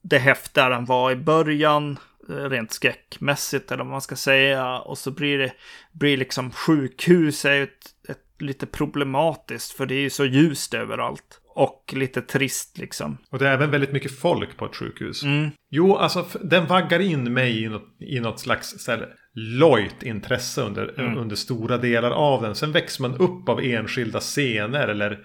det 0.03 0.19
häftiga 0.19 0.69
den 0.69 0.85
var 0.85 1.11
i 1.11 1.17
början, 1.17 1.99
eh, 2.29 2.35
rent 2.35 2.73
skräckmässigt 2.73 3.73
eller 3.73 3.85
vad 3.85 3.91
man 3.91 4.01
ska 4.01 4.17
säga. 4.17 4.79
Och 4.79 4.99
så 4.99 5.11
blir 5.11 5.39
det, 5.39 5.53
blir 5.93 6.17
liksom 6.17 6.51
sjukhus 6.51 7.45
är 7.45 7.55
ju 7.55 7.63
ett, 7.63 7.87
ett, 8.09 8.19
lite 8.39 8.67
problematiskt 8.67 9.73
för 9.73 9.87
det 9.87 9.95
är 9.95 10.01
ju 10.01 10.11
så 10.11 10.25
ljust 10.25 10.75
överallt. 10.75 11.41
Och 11.55 11.93
lite 11.97 12.23
trist 12.23 12.79
liksom. 12.79 13.19
Och 13.31 13.39
det 13.39 13.49
är 13.49 13.53
även 13.53 13.71
väldigt 13.71 13.93
mycket 13.93 14.19
folk 14.19 14.57
på 14.57 14.67
ett 14.67 14.77
sjukhus. 14.77 15.23
Mm. 15.23 15.51
Jo, 15.71 15.97
alltså 15.97 16.27
den 16.41 16.67
vaggar 16.67 17.01
in 17.01 17.33
mig 17.33 17.63
i 17.63 17.69
något, 17.69 17.89
i 18.01 18.21
något 18.21 18.41
slags 18.41 18.89
här, 18.89 19.09
lojt 19.35 20.03
intresse 20.03 20.63
under, 20.63 20.95
Mm. 21.01 21.19
under 21.19 21.37
stora 21.37 21.79
delar 21.79 22.11
av 22.11 22.43
den. 22.43 22.55
Sen 22.55 22.73
växer 22.73 23.03
man 23.03 23.15
upp 23.15 23.49
av 23.49 23.61
enskilda 23.61 24.21
scener 24.21 24.89
eller 24.89 25.19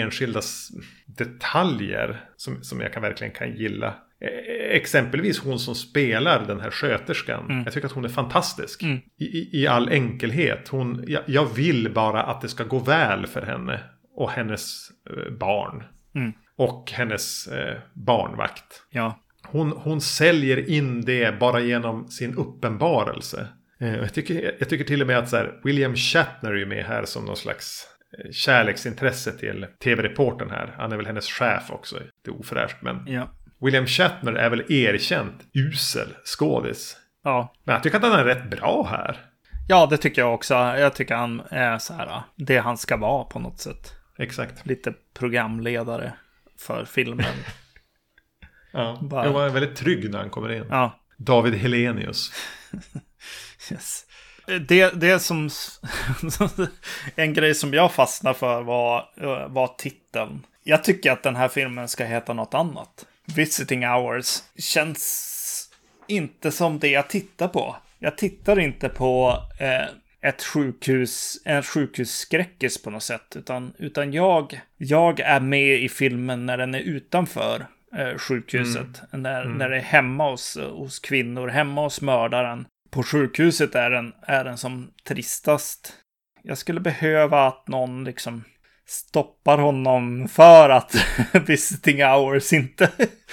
enskilda 0.00 0.40
detaljer 1.06 2.24
som, 2.36 2.62
som 2.62 2.80
jag 2.80 2.92
kan 2.92 3.02
verkligen 3.02 3.32
kan 3.32 3.56
gilla. 3.56 3.94
E- 4.20 4.76
Exempelvis 4.76 5.38
hon 5.38 5.58
som 5.58 5.74
spelar 5.74 6.46
den 6.46 6.60
här 6.60 6.70
sköterskan. 6.70 7.44
Mm. 7.50 7.64
Jag 7.64 7.72
tycker 7.72 7.86
att 7.86 7.92
hon 7.92 8.04
är 8.04 8.08
fantastisk. 8.08 8.82
Mm. 8.82 8.98
I, 9.18 9.60
i, 9.62 9.66
all 9.66 9.88
enkelhet. 9.88 10.68
Hon, 10.68 11.04
jag, 11.06 11.22
jag 11.26 11.54
vill 11.54 11.92
bara 11.94 12.22
att 12.22 12.40
det 12.40 12.48
ska 12.48 12.64
gå 12.64 12.78
väl 12.78 13.26
för 13.26 13.42
henne. 13.42 13.80
Och 14.14 14.30
hennes 14.30 14.88
eh, 15.10 15.32
barn. 15.32 15.84
Mm. 16.14 16.32
Och 16.56 16.92
hennes 16.92 17.46
eh, 17.46 17.76
barnvakt. 17.92 18.82
Ja. 18.90 19.18
Hon, 19.46 19.70
hon 19.72 20.00
säljer 20.00 20.70
in 20.70 21.00
det 21.04 21.38
bara 21.40 21.60
genom 21.60 22.08
sin 22.08 22.34
uppenbarelse. 22.34 23.46
Eh, 23.80 23.96
Jag 23.96 24.14
tycker, 24.14 24.54
jag 24.58 24.68
tycker 24.68 24.84
till 24.84 25.00
och 25.00 25.06
med 25.06 25.18
att 25.18 25.28
så 25.28 25.36
här, 25.36 25.60
William 25.64 25.96
Shatner 25.96 26.50
är 26.52 26.66
med 26.66 26.84
här 26.84 27.04
som 27.04 27.24
någon 27.24 27.36
slags 27.36 27.88
kärleksintresse 28.32 29.32
till 29.32 29.66
tv-reportern 29.84 30.50
här. 30.50 30.74
Han 30.78 30.92
är 30.92 30.96
väl 30.96 31.06
hennes 31.06 31.26
chef 31.28 31.70
också. 31.70 31.98
Det 32.24 32.30
är 32.30 32.40
ofräscht 32.40 32.76
men 32.82 33.06
Ja. 33.06 33.28
William 33.60 33.86
Shatner 33.86 34.32
är 34.32 34.50
väl 34.50 34.72
erkänt 34.72 35.34
usel 35.54 36.08
skådis. 36.24 36.96
Ja. 37.24 37.54
Men 37.64 37.72
jag 37.74 37.82
tycker 37.82 37.96
att 37.96 38.02
han 38.02 38.12
är 38.20 38.24
rätt 38.24 38.50
bra 38.50 38.86
här. 38.90 39.16
Ja, 39.68 39.86
det 39.90 39.96
tycker 39.96 40.22
jag 40.22 40.34
också. 40.34 40.54
Jag 40.54 40.94
tycker 40.94 41.14
han 41.14 41.42
är 41.50 41.78
så 41.78 41.94
här, 41.94 42.22
det 42.36 42.58
han 42.58 42.78
ska 42.78 42.96
vara 42.96 43.24
på 43.24 43.38
något 43.38 43.60
sätt. 43.60 43.92
Exakt. 44.18 44.66
Lite 44.66 44.94
programledare 45.14 46.12
för 46.58 46.84
filmen. 46.84 47.26
Ja. 48.74 48.98
Bara- 49.02 49.24
Jag 49.24 49.32
var 49.32 49.48
väldigt 49.48 49.76
trygg 49.76 50.10
när 50.10 50.18
han 50.18 50.30
kommer 50.30 50.52
in. 50.52 50.64
Ja, 50.70 51.00
David 51.16 51.54
Helenius. 51.54 52.32
Yes. 53.72 54.04
Det, 54.46 55.00
det 55.00 55.18
som... 55.18 55.50
en 57.16 57.34
grej 57.34 57.54
som 57.54 57.74
jag 57.74 57.92
fastnade 57.92 58.38
för 58.38 58.62
var, 58.62 59.08
var 59.48 59.74
titeln. 59.78 60.46
Jag 60.64 60.84
tycker 60.84 61.12
att 61.12 61.22
den 61.22 61.36
här 61.36 61.48
filmen 61.48 61.88
ska 61.88 62.04
heta 62.04 62.32
något 62.32 62.54
annat. 62.54 63.06
Visiting 63.36 63.86
Hours 63.86 64.38
känns 64.58 65.68
inte 66.06 66.52
som 66.52 66.78
det 66.78 66.88
jag 66.88 67.08
tittar 67.08 67.48
på. 67.48 67.76
Jag 67.98 68.18
tittar 68.18 68.58
inte 68.58 68.88
på 68.88 69.38
eh, 69.60 70.28
ett 70.28 70.42
sjukhus, 70.42 71.42
en 71.44 71.62
sjukhusskräckis 71.62 72.82
på 72.82 72.90
något 72.90 73.02
sätt. 73.02 73.36
Utan, 73.36 73.72
utan 73.78 74.12
jag, 74.12 74.60
jag 74.76 75.20
är 75.20 75.40
med 75.40 75.82
i 75.82 75.88
filmen 75.88 76.46
när 76.46 76.58
den 76.58 76.74
är 76.74 76.80
utanför 76.80 77.66
eh, 77.96 78.18
sjukhuset. 78.18 79.02
När, 79.10 79.44
när 79.44 79.68
det 79.68 79.76
är 79.76 79.80
hemma 79.80 80.30
hos, 80.30 80.58
hos 80.58 80.98
kvinnor, 80.98 81.48
hemma 81.48 81.82
hos 81.82 82.00
mördaren. 82.00 82.66
På 82.92 83.02
sjukhuset 83.02 83.74
är 83.74 83.90
den, 83.90 84.12
är 84.22 84.44
den 84.44 84.58
som 84.58 84.90
tristast. 85.04 85.92
Jag 86.42 86.58
skulle 86.58 86.80
behöva 86.80 87.46
att 87.46 87.68
någon 87.68 88.04
liksom 88.04 88.44
stoppar 88.86 89.58
honom 89.58 90.28
för 90.28 90.70
att 90.70 90.94
visiting 91.46 92.04
hours 92.04 92.52
inte 92.52 92.90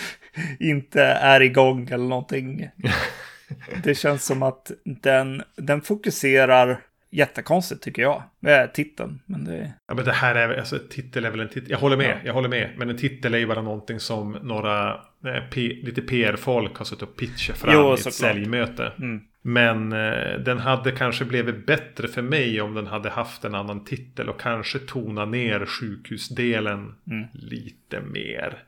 inte 0.59 1.03
är 1.03 1.41
igång 1.41 1.89
eller 1.89 2.05
någonting. 2.05 2.69
Det 3.83 3.95
känns 3.95 4.25
som 4.25 4.43
att 4.43 4.71
den, 4.83 5.43
den 5.55 5.81
fokuserar 5.81 6.81
jättekonstigt 7.11 7.83
tycker 7.83 8.01
jag. 8.01 8.23
Med 8.39 8.73
titeln. 8.73 9.19
Men 9.25 9.45
det... 9.45 9.73
Ja 9.87 9.93
men 9.93 10.05
det 10.05 10.11
här 10.11 10.35
är, 10.35 10.57
alltså 10.57 10.79
titel 10.89 11.25
är 11.25 11.31
väl 11.31 11.39
en 11.39 11.49
titel. 11.49 11.71
Jag 11.71 11.77
håller 11.77 11.97
med, 11.97 12.09
ja. 12.09 12.17
jag 12.23 12.33
håller 12.33 12.49
med. 12.49 12.73
Men 12.77 12.89
en 12.89 12.97
titel 12.97 13.33
är 13.33 13.37
ju 13.37 13.47
bara 13.47 13.61
någonting 13.61 13.99
som 13.99 14.31
några 14.31 14.93
eh, 15.25 15.49
P, 15.51 15.61
lite 15.83 16.01
PR-folk 16.01 16.77
har 16.77 16.85
suttit 16.85 17.03
och 17.03 17.17
pitchat 17.17 17.57
fram 17.57 17.73
jo, 17.73 17.91
i 17.91 17.93
ett 17.93 18.13
säljmöte. 18.13 18.93
Mm. 18.97 19.21
Men 19.41 19.93
eh, 19.93 20.39
den 20.39 20.59
hade 20.59 20.91
kanske 20.91 21.25
blivit 21.25 21.65
bättre 21.65 22.07
för 22.07 22.21
mig 22.21 22.61
om 22.61 22.73
den 22.73 22.87
hade 22.87 23.09
haft 23.09 23.45
en 23.45 23.55
annan 23.55 23.83
titel 23.83 24.29
och 24.29 24.41
kanske 24.41 24.79
tona 24.79 25.25
ner 25.25 25.65
sjukhusdelen 25.65 26.95
mm. 27.11 27.27
lite 27.33 28.01
mer. 28.01 28.63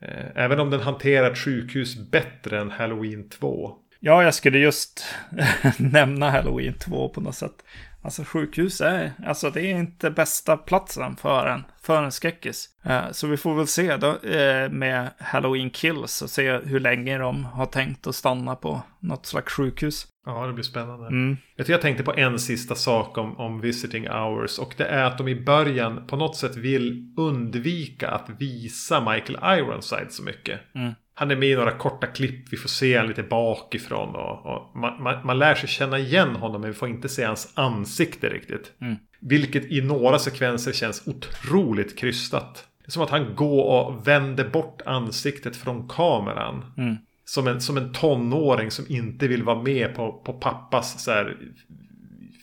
Eh, 0.00 0.26
även 0.34 0.60
om 0.60 0.70
den 0.70 0.80
hanterar 0.80 1.30
ett 1.30 1.38
sjukhus 1.38 2.10
bättre 2.10 2.60
än 2.60 2.70
Halloween 2.70 3.28
2 3.28 3.76
Ja, 4.00 4.22
jag 4.22 4.34
skulle 4.34 4.58
just 4.58 5.04
nämna 5.78 6.30
Halloween 6.30 6.74
2 6.74 7.08
på 7.08 7.20
något 7.20 7.34
sätt. 7.34 7.64
Alltså 8.02 8.24
sjukhus 8.24 8.80
är, 8.80 9.12
alltså 9.26 9.50
det 9.50 9.60
är 9.60 9.78
inte 9.78 10.10
bästa 10.10 10.56
platsen 10.56 11.16
för 11.16 11.46
en, 11.46 11.64
för 11.82 12.02
en 12.02 12.12
skräckis. 12.12 12.68
Uh, 12.86 13.12
så 13.12 13.26
vi 13.26 13.36
får 13.36 13.54
väl 13.54 13.66
se 13.66 13.96
då 13.96 14.12
uh, 14.12 14.70
med 14.70 15.10
Halloween 15.18 15.70
Kills 15.70 16.22
och 16.22 16.30
se 16.30 16.58
hur 16.58 16.80
länge 16.80 17.18
de 17.18 17.44
har 17.44 17.66
tänkt 17.66 18.06
att 18.06 18.14
stanna 18.14 18.56
på 18.56 18.82
något 19.00 19.26
slags 19.26 19.52
sjukhus. 19.52 20.06
Ja, 20.26 20.46
det 20.46 20.52
blir 20.52 20.64
spännande. 20.64 21.06
Mm. 21.06 21.36
Jag, 21.56 21.68
jag 21.68 21.80
tänkte 21.80 22.04
på 22.04 22.14
en 22.14 22.38
sista 22.38 22.74
sak 22.74 23.18
om, 23.18 23.36
om 23.36 23.60
visiting 23.60 24.08
hours. 24.08 24.58
Och 24.58 24.74
det 24.76 24.84
är 24.84 25.04
att 25.04 25.18
de 25.18 25.28
i 25.28 25.44
början 25.44 26.06
på 26.06 26.16
något 26.16 26.36
sätt 26.36 26.56
vill 26.56 27.14
undvika 27.16 28.10
att 28.10 28.30
visa 28.38 29.00
Michael 29.00 29.58
Ironside 29.58 30.12
så 30.12 30.22
mycket. 30.22 30.60
Mm. 30.74 30.92
Han 31.18 31.30
är 31.30 31.36
med 31.36 31.48
i 31.48 31.54
några 31.54 31.72
korta 31.78 32.06
klipp. 32.06 32.52
Vi 32.52 32.56
får 32.56 32.68
se 32.68 32.96
honom 32.96 33.08
lite 33.08 33.22
bakifrån. 33.22 34.16
Och, 34.16 34.46
och 34.46 34.76
man, 34.76 35.02
man, 35.02 35.26
man, 35.26 35.38
lär 35.38 35.54
sig 35.54 35.68
känna 35.68 35.98
igen 35.98 36.36
honom. 36.36 36.60
Men 36.60 36.70
vi 36.70 36.76
får 36.76 36.88
inte 36.88 37.08
se 37.08 37.24
hans 37.24 37.52
ansikte 37.54 38.28
riktigt. 38.28 38.72
Mm. 38.80 38.96
Vilket 39.20 39.64
i 39.64 39.80
några 39.80 40.18
sekvenser 40.18 40.72
känns 40.72 41.06
otroligt 41.06 41.98
krystat. 41.98 42.66
Det 42.78 42.86
är 42.86 42.90
som 42.90 43.02
att 43.02 43.10
han 43.10 43.34
går 43.34 43.64
och 43.64 44.08
vänder 44.08 44.48
bort 44.48 44.82
ansiktet 44.86 45.56
från 45.56 45.88
kameran. 45.88 46.64
Mm. 46.76 46.96
Som, 47.24 47.46
en, 47.46 47.60
som 47.60 47.76
en 47.76 47.92
tonåring 47.92 48.70
som 48.70 48.84
inte 48.88 49.28
vill 49.28 49.42
vara 49.42 49.62
med 49.62 49.94
på, 49.94 50.12
på 50.12 50.32
pappas 50.32 51.04
så 51.04 51.10
här, 51.10 51.36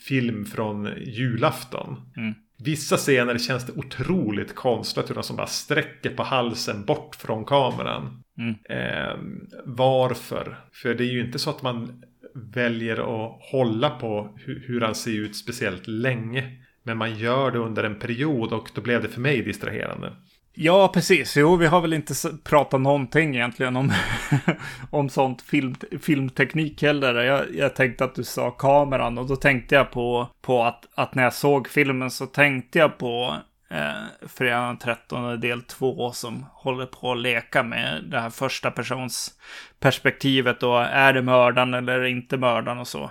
film 0.08 0.46
från 0.46 0.90
julafton. 1.06 2.02
Mm. 2.18 2.34
Vissa 2.64 2.98
scener 2.98 3.38
känns 3.38 3.66
det 3.66 3.74
otroligt 3.76 4.56
konstlat 4.56 5.10
hur 5.10 5.16
de 5.16 5.24
som 5.24 5.36
bara 5.36 5.48
sträcker 5.48 6.10
på 6.10 6.24
halsen 6.24 6.86
bort 6.86 7.16
från 7.16 7.46
kameran. 7.46 8.24
Mm. 8.38 8.56
Eh, 8.70 9.18
varför? 9.66 10.60
För 10.72 10.94
det 10.94 11.04
är 11.04 11.12
ju 11.12 11.26
inte 11.26 11.40
så 11.40 11.50
att 11.50 11.62
man 11.62 12.04
väljer 12.36 12.98
att 12.98 13.40
hålla 13.52 13.90
på 13.90 14.38
hur, 14.38 14.64
hur 14.68 14.82
han 14.82 14.96
ser 14.96 15.12
ut 15.12 15.36
speciellt 15.36 15.88
länge. 15.88 16.58
Men 16.84 16.98
man 16.98 17.16
gör 17.16 17.52
det 17.52 17.60
under 17.60 17.84
en 17.84 18.00
period 18.00 18.54
och 18.54 18.70
då 18.76 18.82
blev 18.82 19.02
det 19.02 19.10
för 19.10 19.22
mig 19.22 19.42
distraherande. 19.42 20.14
Ja, 20.56 20.88
precis. 20.94 21.38
Jo, 21.38 21.56
vi 21.56 21.66
har 21.66 21.82
väl 21.82 21.94
inte 21.94 22.14
pratat 22.44 22.82
någonting 22.82 23.36
egentligen 23.36 23.76
om, 23.76 23.94
om 24.90 25.10
sånt 25.10 25.42
film, 25.42 25.76
filmteknik 26.02 26.82
heller. 26.82 27.16
Jag, 27.24 27.56
jag 27.56 27.76
tänkte 27.76 28.04
att 28.04 28.16
du 28.16 28.24
sa 28.24 28.52
kameran 28.52 29.18
och 29.18 29.28
då 29.28 29.36
tänkte 29.36 29.76
jag 29.76 29.92
på, 29.92 30.28
på 30.42 30.64
att, 30.64 30.88
att 30.96 31.16
när 31.16 31.24
jag 31.24 31.34
såg 31.34 31.68
filmen 31.68 32.12
så 32.12 32.26
tänkte 32.26 32.80
jag 32.80 32.98
på 32.98 33.36
eh, 33.70 34.28
Fredagen 34.28 34.68
den 34.68 34.78
13 34.78 35.40
del 35.40 35.62
2 35.62 36.12
som 36.12 36.46
håller 36.52 36.86
på 36.86 37.12
att 37.12 37.20
leka 37.20 37.64
med 37.64 38.04
det 38.04 38.20
här 38.20 38.30
första 38.30 38.72
persons 38.72 39.32
perspektivet 39.80 40.64
och 40.64 40.82
är 40.82 41.14
det 41.14 41.22
mördaren 41.22 41.74
eller 41.74 42.04
inte 42.04 42.38
mördaren 42.38 42.80
och 42.80 42.88
så. 42.88 43.04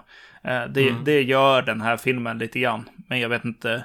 Eh, 0.44 0.64
det, 0.64 0.88
mm. 0.88 1.05
det 1.05 1.22
gör 1.22 1.62
den 1.62 1.81
här 1.81 1.96
filmen 1.96 2.38
lite 2.38 2.59
grann, 2.59 2.88
men 3.09 3.20
jag 3.20 3.28
vet 3.28 3.44
inte 3.44 3.85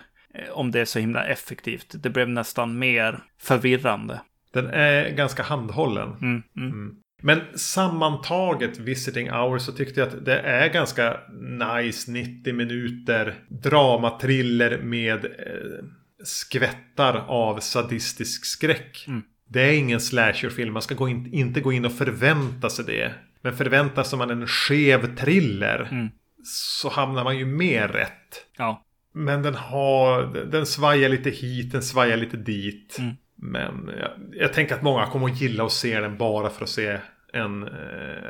om 0.51 0.71
det 0.71 0.79
är 0.79 0.85
så 0.85 0.99
himla 0.99 1.25
effektivt. 1.25 1.95
Det 2.03 2.09
blev 2.09 2.29
nästan 2.29 2.79
mer 2.79 3.19
förvirrande. 3.41 4.21
Den 4.53 4.67
är 4.67 5.09
ganska 5.09 5.43
handhållen. 5.43 6.07
Mm, 6.21 6.43
mm. 6.57 6.71
mm. 6.71 6.95
Men 7.21 7.41
sammantaget 7.55 8.79
Visiting 8.79 9.29
Hours 9.29 9.61
så 9.61 9.71
tyckte 9.71 9.99
jag 9.99 10.09
att 10.09 10.25
det 10.25 10.39
är 10.39 10.73
ganska 10.73 11.19
nice 11.41 12.11
90 12.11 12.53
minuter 12.53 13.35
dramatriller 13.47 14.81
med 14.81 15.25
eh, 15.25 15.85
skvättar 16.23 17.25
av 17.27 17.59
sadistisk 17.59 18.45
skräck. 18.45 19.05
Mm. 19.07 19.21
Det 19.49 19.61
är 19.61 19.73
ingen 19.73 19.99
slasherfilm. 19.99 20.73
Man 20.73 20.81
ska 20.81 20.95
gå 20.95 21.09
in, 21.09 21.33
inte 21.33 21.61
gå 21.61 21.71
in 21.71 21.85
och 21.85 21.93
förvänta 21.93 22.69
sig 22.69 22.85
det. 22.85 23.13
Men 23.41 23.57
förväntar 23.57 24.03
sig 24.03 24.19
man 24.19 24.29
en 24.29 24.47
skev 24.47 25.15
thriller. 25.15 25.87
Mm. 25.91 26.09
Så 26.43 26.89
hamnar 26.89 27.23
man 27.23 27.37
ju 27.37 27.45
mer 27.45 27.87
rätt. 27.87 28.45
Ja. 28.57 28.83
Men 29.17 29.43
den 29.43 29.55
har, 29.55 30.23
den 30.45 30.65
svajar 30.65 31.09
lite 31.09 31.29
hit, 31.29 31.71
den 31.71 31.83
svajar 31.83 32.17
lite 32.17 32.37
dit. 32.37 32.95
Mm. 32.99 33.13
Men 33.35 33.91
jag, 33.99 34.11
jag, 34.31 34.53
tänker 34.53 34.75
att 34.75 34.81
många 34.81 35.05
kommer 35.05 35.29
att 35.29 35.41
gilla 35.41 35.65
att 35.65 35.71
se 35.71 35.99
den 35.99 36.17
bara 36.17 36.49
för 36.49 36.63
att 36.63 36.69
se 36.69 36.97
en 37.33 37.63
eh, 37.63 37.69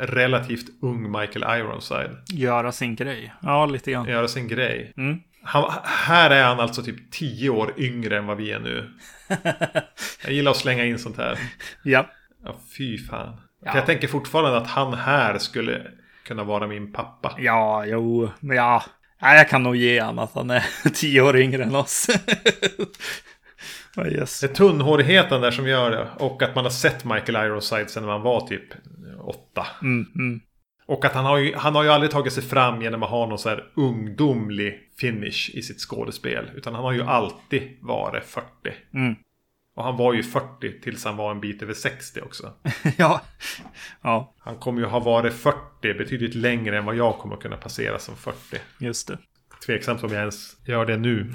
relativt 0.01 0.65
ung 0.81 1.11
Michael 1.11 1.59
Ironside. 1.59 2.17
Göra 2.33 2.71
sin 2.71 2.95
grej. 2.95 3.33
Ja, 3.41 3.65
lite 3.65 3.91
grann. 3.91 4.07
Göra 4.07 4.27
sin 4.27 4.47
grej. 4.47 4.93
Mm. 4.97 5.19
Han, 5.43 5.71
här 5.83 6.29
är 6.29 6.43
han 6.43 6.59
alltså 6.59 6.83
typ 6.83 7.11
tio 7.11 7.49
år 7.49 7.73
yngre 7.77 8.17
än 8.17 8.25
vad 8.25 8.37
vi 8.37 8.51
är 8.51 8.59
nu. 8.59 8.89
Jag 10.23 10.33
gillar 10.33 10.51
att 10.51 10.57
slänga 10.57 10.85
in 10.85 10.99
sånt 10.99 11.17
här. 11.17 11.39
Ja. 11.83 12.05
Ja, 12.43 12.55
fy 12.77 12.97
fan. 12.97 13.41
Ja. 13.65 13.71
Jag 13.75 13.85
tänker 13.85 14.07
fortfarande 14.07 14.57
att 14.57 14.67
han 14.67 14.93
här 14.93 15.37
skulle 15.37 15.81
kunna 16.25 16.43
vara 16.43 16.67
min 16.67 16.93
pappa. 16.93 17.35
Ja, 17.39 17.85
jo, 17.85 18.29
men 18.39 18.57
ja. 18.57 18.83
Jag 19.19 19.49
kan 19.49 19.63
nog 19.63 19.75
ge 19.75 20.01
honom 20.01 20.19
att 20.19 20.33
han 20.33 20.49
är 20.49 20.63
tio 20.93 21.21
år 21.21 21.37
yngre 21.37 21.63
än 21.63 21.75
oss. 21.75 22.07
oh, 23.97 24.07
yes. 24.07 24.39
Det 24.39 24.47
är 24.47 24.53
tunnhårigheten 24.53 25.41
där 25.41 25.51
som 25.51 25.67
gör 25.67 25.91
det. 25.91 26.07
Och 26.19 26.41
att 26.41 26.55
man 26.55 26.65
har 26.65 26.71
sett 26.71 27.05
Michael 27.05 27.47
Ironside 27.47 27.89
sedan 27.89 28.05
man 28.05 28.21
var 28.21 28.47
typ 28.47 28.73
åtta. 29.19 29.67
Mm, 29.81 30.05
mm. 30.15 30.39
Och 30.85 31.05
att 31.05 31.13
han 31.13 31.25
har, 31.25 31.37
ju, 31.37 31.55
han 31.55 31.75
har 31.75 31.83
ju 31.83 31.89
aldrig 31.89 32.11
tagit 32.11 32.33
sig 32.33 32.43
fram 32.43 32.81
genom 32.81 33.03
att 33.03 33.09
ha 33.09 33.25
någon 33.25 33.39
så 33.39 33.49
här 33.49 33.63
ungdomlig 33.75 34.79
finish 34.99 35.51
i 35.53 35.61
sitt 35.61 35.79
skådespel. 35.79 36.51
Utan 36.55 36.75
han 36.75 36.83
har 36.83 36.93
ju 36.93 37.03
alltid 37.03 37.61
varit 37.81 38.25
40. 38.25 38.47
Mm. 38.93 39.15
Och 39.77 39.83
han 39.83 39.97
var 39.97 40.13
ju 40.13 40.23
40 40.23 40.81
tills 40.81 41.05
han 41.05 41.17
var 41.17 41.31
en 41.31 41.39
bit 41.39 41.61
över 41.61 41.73
60 41.73 42.21
också. 42.21 42.53
ja. 42.97 43.21
ja. 44.01 44.35
Han 44.39 44.55
kommer 44.55 44.81
ju 44.81 44.87
ha 44.87 44.99
varit 44.99 45.33
40 45.33 45.57
betydligt 45.81 46.35
längre 46.35 46.77
än 46.77 46.85
vad 46.85 46.95
jag 46.95 47.17
kommer 47.17 47.35
kunna 47.35 47.57
passera 47.57 47.99
som 47.99 48.15
40. 48.15 48.37
Just 48.77 49.07
det. 49.07 49.17
Tveksamt 49.65 50.03
om 50.03 50.11
jag 50.11 50.19
ens 50.19 50.67
gör 50.67 50.85
det 50.85 50.97
nu. 50.97 51.33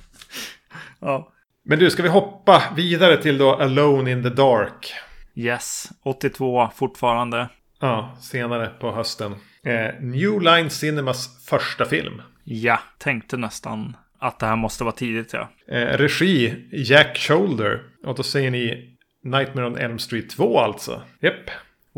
ja. 1.00 1.32
Men 1.64 1.78
du, 1.78 1.90
ska 1.90 2.02
vi 2.02 2.08
hoppa 2.08 2.62
vidare 2.76 3.22
till 3.22 3.38
då 3.38 3.54
Alone 3.54 4.10
in 4.10 4.22
the 4.22 4.28
Dark? 4.28 4.92
Yes, 5.34 5.90
82 6.02 6.70
fortfarande. 6.74 7.48
Ja, 7.80 8.16
senare 8.20 8.66
på 8.80 8.92
hösten. 8.92 9.32
Eh, 9.64 10.00
New 10.00 10.40
Line 10.40 10.70
Cinemas 10.70 11.46
första 11.46 11.84
film. 11.84 12.22
Ja, 12.44 12.80
tänkte 12.98 13.36
nästan 13.36 13.96
att 14.18 14.38
det 14.38 14.46
här 14.46 14.56
måste 14.56 14.84
vara 14.84 14.94
tidigt 14.94 15.32
ja. 15.32 15.48
Eh, 15.68 15.98
regi 15.98 16.68
Jack 16.72 17.18
Shoulder. 17.18 17.82
Och 18.04 18.14
då 18.14 18.22
säger 18.22 18.50
ni 18.50 18.96
Nightmare 19.22 19.66
on 19.66 19.78
Elm 19.78 19.98
Street 19.98 20.30
2 20.30 20.60
alltså. 20.60 21.02
Japp. 21.20 21.50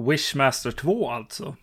Wishmaster 0.09 0.71
2 0.71 1.11
alltså. 1.11 1.57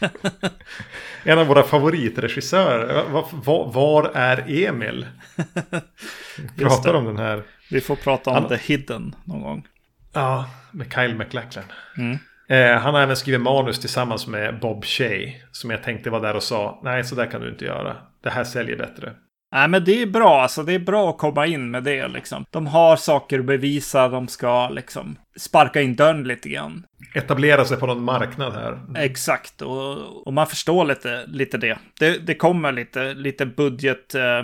en 1.22 1.38
av 1.38 1.46
våra 1.46 1.62
favoritregissörer. 1.62 3.08
Var, 3.10 3.26
var, 3.32 3.72
var 3.72 4.10
är 4.14 4.66
Emil? 4.66 5.06
Vi 6.56 6.64
pratar 6.64 6.94
om 6.94 7.04
den 7.04 7.18
här. 7.18 7.42
Vi 7.70 7.80
får 7.80 7.96
prata 7.96 8.30
om 8.30 8.36
Han... 8.36 8.48
The 8.48 8.56
Hidden 8.56 9.14
någon 9.24 9.42
gång. 9.42 9.66
Ja, 10.12 10.50
med 10.70 10.92
Kyle 10.94 11.14
MacLachlan. 11.14 11.64
Mm. 11.98 12.18
Eh, 12.48 12.80
han 12.80 12.94
har 12.94 13.00
även 13.00 13.16
skrivit 13.16 13.40
manus 13.40 13.80
tillsammans 13.80 14.26
med 14.26 14.60
Bob 14.60 14.84
Shea. 14.84 15.32
Som 15.52 15.70
jag 15.70 15.82
tänkte 15.82 16.10
var 16.10 16.20
där 16.20 16.36
och 16.36 16.42
sa, 16.42 16.80
nej 16.84 17.04
så 17.04 17.14
där 17.14 17.26
kan 17.26 17.40
du 17.40 17.48
inte 17.48 17.64
göra. 17.64 17.96
Det 18.24 18.30
här 18.30 18.44
säljer 18.44 18.76
bättre. 18.76 19.12
Nej, 19.52 19.68
men 19.68 19.84
det 19.84 20.02
är 20.02 20.06
bra. 20.06 20.42
Alltså, 20.42 20.62
det 20.62 20.72
är 20.72 20.78
bra 20.78 21.10
att 21.10 21.18
komma 21.18 21.46
in 21.46 21.70
med 21.70 21.84
det. 21.84 22.08
Liksom. 22.08 22.44
De 22.50 22.66
har 22.66 22.96
saker 22.96 23.38
att 23.38 23.44
bevisa. 23.44 24.08
De 24.08 24.28
ska 24.28 24.68
liksom 24.68 25.16
sparka 25.36 25.82
in 25.82 25.96
dörren 25.96 26.24
lite 26.24 26.48
grann. 26.48 26.84
Etablera 27.14 27.64
sig 27.64 27.76
på 27.76 27.86
någon 27.86 28.04
marknad 28.04 28.52
här. 28.52 28.78
Exakt, 28.96 29.62
och, 29.62 30.26
och 30.26 30.32
man 30.32 30.46
förstår 30.46 30.84
lite, 30.84 31.26
lite 31.26 31.58
det. 31.58 31.78
det. 31.98 32.26
Det 32.26 32.34
kommer 32.34 32.72
lite, 32.72 33.14
lite 33.14 33.46
budget. 33.46 34.14
Eh, 34.14 34.42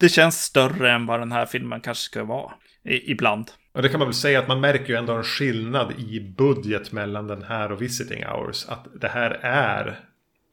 det 0.00 0.08
känns 0.08 0.42
större 0.42 0.92
än 0.92 1.06
vad 1.06 1.20
den 1.20 1.32
här 1.32 1.46
filmen 1.46 1.80
kanske 1.80 2.04
ska 2.04 2.24
vara. 2.24 2.52
I, 2.84 3.10
ibland. 3.10 3.50
Och 3.74 3.82
det 3.82 3.88
kan 3.88 3.98
man 3.98 4.08
väl 4.08 4.14
säga 4.14 4.38
att 4.38 4.48
man 4.48 4.60
märker 4.60 4.92
ju 4.92 4.98
ändå 4.98 5.12
en 5.12 5.24
skillnad 5.24 5.92
i 5.98 6.34
budget 6.36 6.92
mellan 6.92 7.26
den 7.26 7.42
här 7.42 7.72
och 7.72 7.82
Visiting 7.82 8.24
Hours. 8.24 8.66
Att 8.68 8.86
det 9.00 9.08
här 9.08 9.30
är 9.42 10.00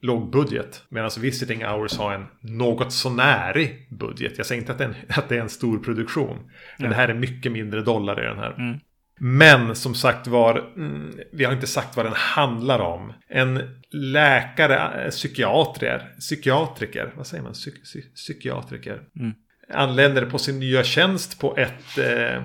låg 0.04 0.32
budget. 0.32 0.84
Medan 0.90 1.10
Visiting 1.20 1.66
Hours 1.66 1.98
har 1.98 2.14
en 2.14 2.26
något 2.42 2.94
sånärig 2.94 3.88
budget. 3.90 4.34
Jag 4.38 4.46
säger 4.46 4.62
inte 4.62 4.72
att 4.72 4.78
det 4.78 4.84
är 4.84 4.90
en, 4.90 4.96
att 5.10 5.30
det 5.30 5.38
är 5.38 5.42
en 5.42 5.50
stor 5.50 5.80
produktion. 5.80 6.38
Men 6.78 6.86
ja. 6.86 6.90
det 6.90 6.96
här 6.96 7.08
är 7.08 7.14
mycket 7.14 7.52
mindre 7.52 7.82
dollar 7.82 8.24
i 8.24 8.26
den 8.26 8.38
här. 8.38 8.54
Mm. 8.58 8.80
Men 9.20 9.76
som 9.76 9.96
sagt 9.96 10.28
var, 10.28 10.72
mm, 10.78 11.20
vi 11.32 11.46
har 11.46 11.54
inte 11.54 11.68
sagt 11.68 11.98
vad 11.98 12.06
den 12.06 12.14
handlar 12.16 12.80
om. 12.80 13.14
En 13.30 13.62
läkare, 13.92 15.10
psykiatriker, 15.10 16.14
psykiatriker, 16.20 17.14
vad 17.18 17.28
säger 17.28 17.44
man? 17.44 17.54
Psy, 17.54 17.72
psy, 17.72 18.02
psykiatriker. 18.02 19.02
Mm. 19.20 19.34
Anländer 19.70 20.26
på 20.26 20.38
sin 20.38 20.60
nya 20.60 20.84
tjänst 20.84 21.40
på 21.40 21.58
ett 21.58 21.98
eh, 21.98 22.44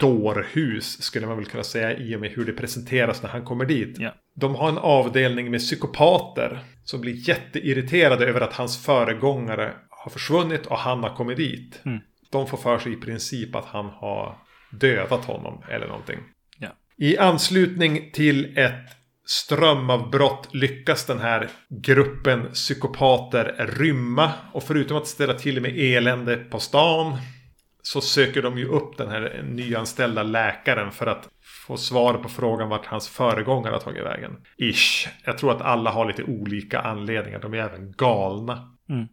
dårhus 0.00 1.02
skulle 1.02 1.26
man 1.26 1.36
väl 1.36 1.46
kunna 1.46 1.64
säga 1.64 1.96
i 1.96 2.16
och 2.16 2.20
med 2.20 2.30
hur 2.30 2.44
det 2.44 2.52
presenteras 2.52 3.22
när 3.22 3.30
han 3.30 3.44
kommer 3.44 3.64
dit. 3.64 3.96
Ja. 3.98 4.14
De 4.40 4.54
har 4.54 4.68
en 4.68 4.78
avdelning 4.78 5.50
med 5.50 5.60
psykopater 5.60 6.64
som 6.84 7.00
blir 7.00 7.28
jätteirriterade 7.28 8.26
över 8.26 8.40
att 8.40 8.52
hans 8.52 8.84
föregångare 8.84 9.72
har 9.90 10.10
försvunnit 10.10 10.66
och 10.66 10.78
han 10.78 11.02
har 11.02 11.16
kommit 11.16 11.36
dit. 11.36 11.80
Mm. 11.84 11.98
De 12.30 12.46
får 12.46 12.56
för 12.56 12.78
sig 12.78 12.92
i 12.92 12.96
princip 12.96 13.54
att 13.54 13.64
han 13.64 13.86
har 13.86 14.38
dödat 14.70 15.24
honom 15.24 15.62
eller 15.70 15.86
någonting. 15.86 16.18
Ja. 16.58 16.68
I 16.96 17.18
anslutning 17.18 18.10
till 18.12 18.58
ett 18.58 19.00
strömavbrott 19.26 20.48
lyckas 20.54 21.06
den 21.06 21.18
här 21.18 21.48
gruppen 21.68 22.52
psykopater 22.52 23.66
rymma. 23.78 24.32
Och 24.52 24.62
förutom 24.62 24.96
att 24.96 25.06
ställa 25.06 25.34
till 25.34 25.60
med 25.60 25.78
elände 25.78 26.36
på 26.36 26.60
stan 26.60 27.18
så 27.82 28.00
söker 28.00 28.42
de 28.42 28.58
ju 28.58 28.66
upp 28.66 28.96
den 28.96 29.08
här 29.10 29.42
nyanställda 29.44 30.22
läkaren 30.22 30.90
för 30.90 31.06
att 31.06 31.28
få 31.70 31.76
svar 31.76 32.14
på 32.14 32.28
frågan 32.28 32.68
vart 32.68 32.86
hans 32.86 33.08
föregångare 33.08 33.72
har 33.72 33.80
tagit 33.80 34.04
vägen. 34.04 34.36
Ish. 34.56 35.08
Jag 35.24 35.38
tror 35.38 35.52
att 35.52 35.62
alla 35.62 35.90
har 35.90 36.06
lite 36.06 36.22
olika 36.22 36.80
anledningar. 36.80 37.38
De 37.38 37.54
är 37.54 37.58
även 37.58 37.92
galna. 37.92 38.76
Mm. 38.88 39.08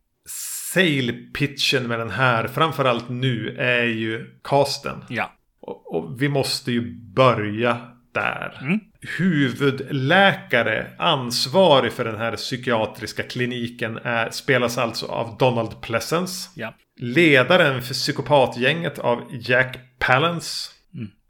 Sale 0.74 1.14
pitchen 1.14 1.88
med 1.88 2.00
den 2.00 2.10
här, 2.10 2.48
framförallt 2.48 3.10
nu, 3.10 3.56
är 3.60 3.84
ju 3.84 4.40
casten. 4.44 5.04
Ja. 5.10 5.32
Och, 5.62 5.96
och 5.96 6.22
vi 6.22 6.30
måste 6.30 6.72
ju 6.72 6.96
börja 7.16 7.78
där. 8.14 8.58
Mm. 8.62 8.80
Huvudläkare, 9.18 10.88
ansvarig 10.98 11.92
för 11.92 12.06
den 12.06 12.18
här 12.18 12.36
psykiatriska 12.36 13.24
kliniken, 13.24 13.98
är, 14.04 14.30
spelas 14.30 14.78
alltså 14.78 15.06
av 15.06 15.38
Donald 15.38 15.82
Pleasence. 15.82 16.50
Ja. 16.56 16.74
Ledaren 17.00 17.82
för 17.82 17.94
psykopatgänget 17.94 19.00
av 19.00 19.24
Jack 19.32 19.78
Palance. 20.00 20.77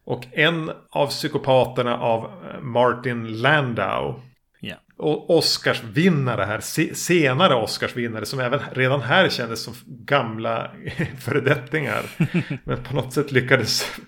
Och 0.08 0.28
en 0.32 0.72
av 0.90 1.08
psykopaterna 1.08 1.98
av 1.98 2.24
eh, 2.24 2.62
Martin 2.62 3.42
Landau. 3.42 4.22
Ja. 4.60 4.76
Och 4.98 5.38
Oscarsvinnare 5.38 6.44
här, 6.44 6.60
se, 6.60 6.96
senare 6.96 7.56
Oscarsvinnare 7.56 8.26
som 8.26 8.40
även 8.40 8.60
redan 8.72 9.02
här 9.02 9.30
kändes 9.30 9.64
som 9.64 9.74
gamla 9.86 10.72
föredettingar. 11.20 12.02
Men 12.64 12.84
på 12.84 12.96
något 12.96 13.14
sätt 13.14 13.32
lyckades, 13.32 14.00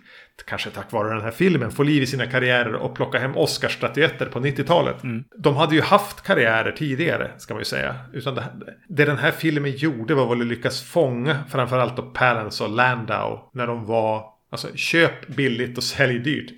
kanske 0.45 0.69
tack 0.69 0.91
vare 0.91 1.13
den 1.13 1.21
här 1.21 1.31
filmen, 1.31 1.71
få 1.71 1.83
liv 1.83 2.03
i 2.03 2.07
sina 2.07 2.25
karriärer 2.25 2.73
och 2.73 2.95
plocka 2.95 3.19
hem 3.19 3.37
Oscarsstatyetter 3.37 4.25
på 4.25 4.39
90-talet. 4.39 5.03
Mm. 5.03 5.23
De 5.37 5.55
hade 5.55 5.75
ju 5.75 5.81
haft 5.81 6.21
karriärer 6.21 6.71
tidigare, 6.71 7.31
ska 7.37 7.53
man 7.53 7.61
ju 7.61 7.65
säga. 7.65 7.95
Utan 8.13 8.35
det, 8.35 8.43
det 8.89 9.05
den 9.05 9.17
här 9.17 9.31
filmen 9.31 9.71
gjorde 9.71 10.15
var 10.15 10.29
väl 10.29 10.41
att 10.41 10.47
lyckas 10.47 10.81
fånga 10.81 11.43
framförallt 11.49 11.97
då 11.97 12.01
Palance 12.01 12.63
och 12.63 12.69
Landau 12.69 13.49
när 13.53 13.67
de 13.67 13.85
var 13.85 14.38
Alltså 14.51 14.75
köp 14.75 15.27
billigt 15.27 15.77
och 15.77 15.83
sälj 15.83 16.19
dyrt. 16.19 16.51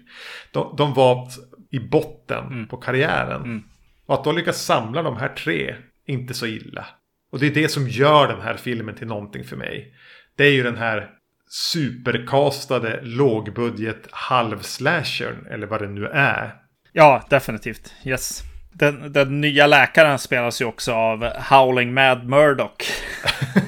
De, 0.51 0.75
de 0.77 0.93
var 0.93 1.27
i 1.71 1.79
botten 1.79 2.45
Mm. 2.47 2.67
på 2.67 2.77
karriären. 2.77 3.41
Mm. 3.41 3.63
Och 4.05 4.13
att 4.15 4.23
då 4.23 4.31
lyckas 4.31 4.61
samla 4.65 5.01
de 5.01 5.17
här 5.17 5.29
tre, 5.29 5.75
inte 6.07 6.33
så 6.33 6.45
illa. 6.45 6.85
Och 7.31 7.39
det 7.39 7.47
är 7.47 7.51
det 7.51 7.69
som 7.69 7.87
gör 7.87 8.27
den 8.27 8.41
här 8.41 8.57
filmen 8.57 8.95
till 8.95 9.07
någonting 9.07 9.43
för 9.43 9.55
mig. 9.57 9.93
Det 10.35 10.43
är 10.45 10.51
ju 10.51 10.63
den 10.63 10.77
här 10.77 11.09
superkastade 11.49 12.99
lågbudget 13.03 14.07
halvslashern, 14.11 15.45
eller 15.51 15.67
vad 15.67 15.81
det 15.81 15.87
nu 15.87 16.05
är. 16.07 16.55
Ja, 16.91 17.27
definitivt. 17.29 17.93
Yes. 18.05 18.41
Den, 18.73 19.13
den 19.13 19.41
nya 19.41 19.67
läkaren 19.67 20.19
spelas 20.19 20.61
ju 20.61 20.65
också 20.65 20.93
av 20.93 21.23
Howling 21.49 21.93
Mad 21.93 22.25
Murdoch 22.29 22.91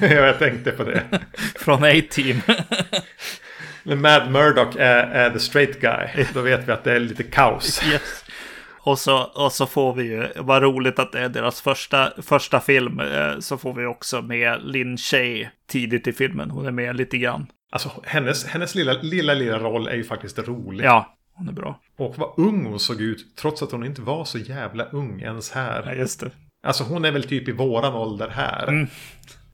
jag 0.00 0.38
tänkte 0.38 0.70
på 0.70 0.84
det. 0.84 1.02
från 1.58 1.84
A-Team. 1.84 2.40
Men 3.84 4.00
Mad 4.00 4.30
Murdoch 4.30 4.76
är, 4.76 5.06
är 5.06 5.30
the 5.30 5.38
straight 5.38 5.80
guy. 5.80 6.26
Då 6.34 6.40
vet 6.40 6.68
vi 6.68 6.72
att 6.72 6.84
det 6.84 6.92
är 6.92 7.00
lite 7.00 7.22
kaos. 7.22 7.82
yes. 7.92 8.24
Och 8.84 8.98
så, 8.98 9.22
och 9.22 9.52
så 9.52 9.66
får 9.66 9.94
vi 9.94 10.04
ju, 10.04 10.28
vad 10.36 10.62
roligt 10.62 10.98
att 10.98 11.12
det 11.12 11.20
är 11.20 11.28
deras 11.28 11.60
första, 11.60 12.12
första 12.22 12.60
film, 12.60 13.00
eh, 13.00 13.38
så 13.40 13.58
får 13.58 13.74
vi 13.74 13.86
också 13.86 14.22
med 14.22 14.60
Lin 14.62 14.96
Shay 14.96 15.48
tidigt 15.66 16.06
i 16.06 16.12
filmen. 16.12 16.50
Hon 16.50 16.66
är 16.66 16.70
med 16.70 16.96
lite 16.96 17.18
grann. 17.18 17.46
Alltså 17.70 17.90
hennes, 18.04 18.46
hennes 18.46 18.74
lilla, 18.74 18.92
lilla, 18.92 19.34
lilla 19.34 19.58
roll 19.58 19.88
är 19.88 19.94
ju 19.94 20.04
faktiskt 20.04 20.38
rolig. 20.38 20.84
Ja, 20.84 21.16
hon 21.34 21.48
är 21.48 21.52
bra. 21.52 21.80
Och 21.96 22.18
vad 22.18 22.34
ung 22.36 22.66
hon 22.66 22.80
såg 22.80 23.00
ut, 23.00 23.36
trots 23.36 23.62
att 23.62 23.72
hon 23.72 23.84
inte 23.84 24.02
var 24.02 24.24
så 24.24 24.38
jävla 24.38 24.84
ung 24.84 25.20
ens 25.20 25.50
här. 25.50 25.82
Ja, 25.86 25.94
just 25.94 26.20
det. 26.20 26.30
Alltså 26.66 26.84
hon 26.84 27.04
är 27.04 27.10
väl 27.10 27.24
typ 27.24 27.48
i 27.48 27.52
våran 27.52 27.94
ålder 27.94 28.28
här. 28.28 28.68
Mm. 28.68 28.86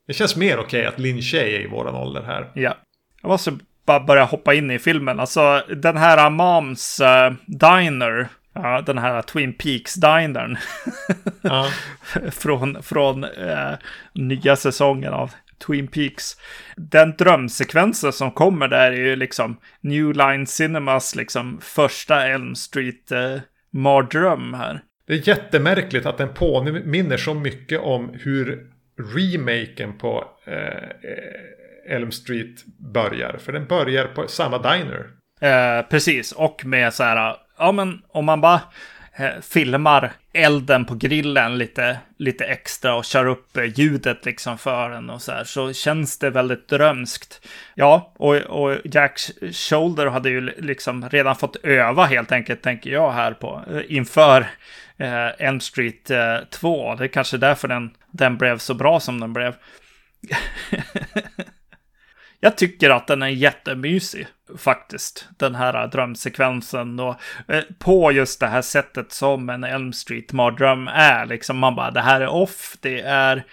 Det 0.07 0.13
känns 0.13 0.37
mer 0.37 0.59
okej 0.59 0.87
att 0.87 0.99
Lin 0.99 1.23
Shay 1.23 1.55
är 1.55 1.61
i 1.61 1.67
våran 1.67 1.95
ålder 1.95 2.23
här. 2.23 2.51
Ja. 2.55 2.77
Jag 3.23 3.29
måste 3.29 3.59
bara 3.91 4.01
börja 4.01 4.25
hoppa 4.25 4.55
in 4.55 4.71
i 4.71 4.79
filmen. 4.79 5.21
Alltså 5.21 5.63
den 5.77 5.97
här 5.97 6.31
Moms 6.31 7.01
eh, 7.01 7.33
Diner. 7.47 8.29
Ja, 8.53 8.83
den 8.87 8.99
här 8.99 9.23
Twin 9.23 9.53
Peaks 9.53 9.95
Dinern. 9.95 10.59
Ja. 11.43 11.71
från 12.31 12.83
från 12.83 13.25
eh, 13.25 13.73
nya 14.15 14.57
säsongen 14.57 15.13
av 15.13 15.31
Twin 15.67 15.89
Peaks. 15.89 16.37
Den 16.77 17.15
drömsekvensen 17.19 18.13
som 18.13 18.31
kommer 18.31 18.69
där 18.69 18.93
är 18.93 18.97
ju 18.97 19.17
liksom 19.17 19.57
New 19.81 20.15
Line 20.15 20.47
Cinemas 20.47 21.17
liksom 21.17 21.59
första 21.63 22.27
Elm 22.27 22.55
Street 22.55 23.13
eh, 23.13 23.41
här. 24.55 24.81
Det 25.07 25.13
är 25.13 25.29
jättemärkligt 25.29 26.07
att 26.07 26.19
den 26.19 26.35
påminner 26.35 27.17
så 27.17 27.35
mycket 27.35 27.81
om 27.81 28.11
hur 28.15 28.67
remaken 29.15 29.99
på 29.99 30.25
eh, 30.47 30.89
Elm 31.91 32.13
Street 32.13 32.65
börjar. 32.79 33.37
För 33.39 33.53
den 33.53 33.67
börjar 33.67 34.05
på 34.05 34.29
samma 34.29 34.59
diner. 34.59 35.07
Eh, 35.41 35.83
precis, 35.89 36.33
och 36.33 36.67
med 36.67 36.95
så 36.95 37.03
här, 37.03 37.37
ja 37.59 37.73
men 37.73 38.03
om 38.09 38.25
man 38.25 38.41
bara 38.41 38.61
eh, 39.17 39.41
filmar 39.43 40.13
elden 40.33 40.85
på 40.85 40.95
grillen 40.95 41.59
lite, 41.59 41.99
lite 42.19 42.45
extra 42.45 42.95
och 42.95 43.05
kör 43.05 43.27
upp 43.27 43.57
eh, 43.57 43.65
ljudet 43.65 44.25
liksom 44.25 44.59
för 44.59 44.91
den 44.91 45.11
och 45.11 45.23
så 45.23 45.33
här, 45.33 45.45
så 45.45 45.73
känns 45.73 46.19
det 46.19 46.31
väldigt 46.31 46.69
drömskt. 46.69 47.47
Ja, 47.75 48.13
och, 48.17 48.37
och 48.37 48.77
Jack 48.85 49.21
Shoulder 49.53 50.07
hade 50.07 50.31
ju 50.31 50.41
liksom 50.41 51.09
redan 51.09 51.37
fått 51.37 51.57
öva 51.57 52.05
helt 52.05 52.33
enkelt, 52.33 52.63
tänker 52.63 52.91
jag 52.91 53.13
här 53.13 53.33
på, 53.33 53.65
eh, 53.73 53.97
inför 53.97 54.41
eh, 54.97 55.47
Elm 55.47 55.61
Street 55.61 56.11
eh, 56.11 56.37
2. 56.51 56.95
Det 56.95 57.05
är 57.05 57.09
kanske 57.09 57.37
därför 57.37 57.69
den, 57.69 57.91
den 58.11 58.39
blev 58.39 58.59
så 58.59 58.75
bra 58.75 59.01
som 59.01 59.21
den 59.21 59.33
blev. 59.33 59.55
Jag 62.41 62.57
tycker 62.57 62.91
att 62.91 63.07
den 63.07 63.23
är 63.23 63.29
jättemysig 63.29 64.27
faktiskt. 64.59 65.29
Den 65.39 65.55
här 65.55 65.87
drömsekvensen 65.87 67.01
och 67.01 67.17
eh, 67.49 67.63
på 67.79 68.13
just 68.13 68.41
det 68.41 68.47
här 68.47 68.63
sättet 68.63 69.13
som 69.13 69.51
en 69.51 69.65
Elm 69.65 69.93
Street-mardröm 69.93 70.89
är. 70.89 71.27
Liksom 71.27 71.59
man 71.59 71.75
bara, 71.75 71.91
det 71.91 72.01
här 72.01 72.21
är 72.21 72.29
off, 72.29 72.77
det 72.81 73.01
är, 73.01 73.45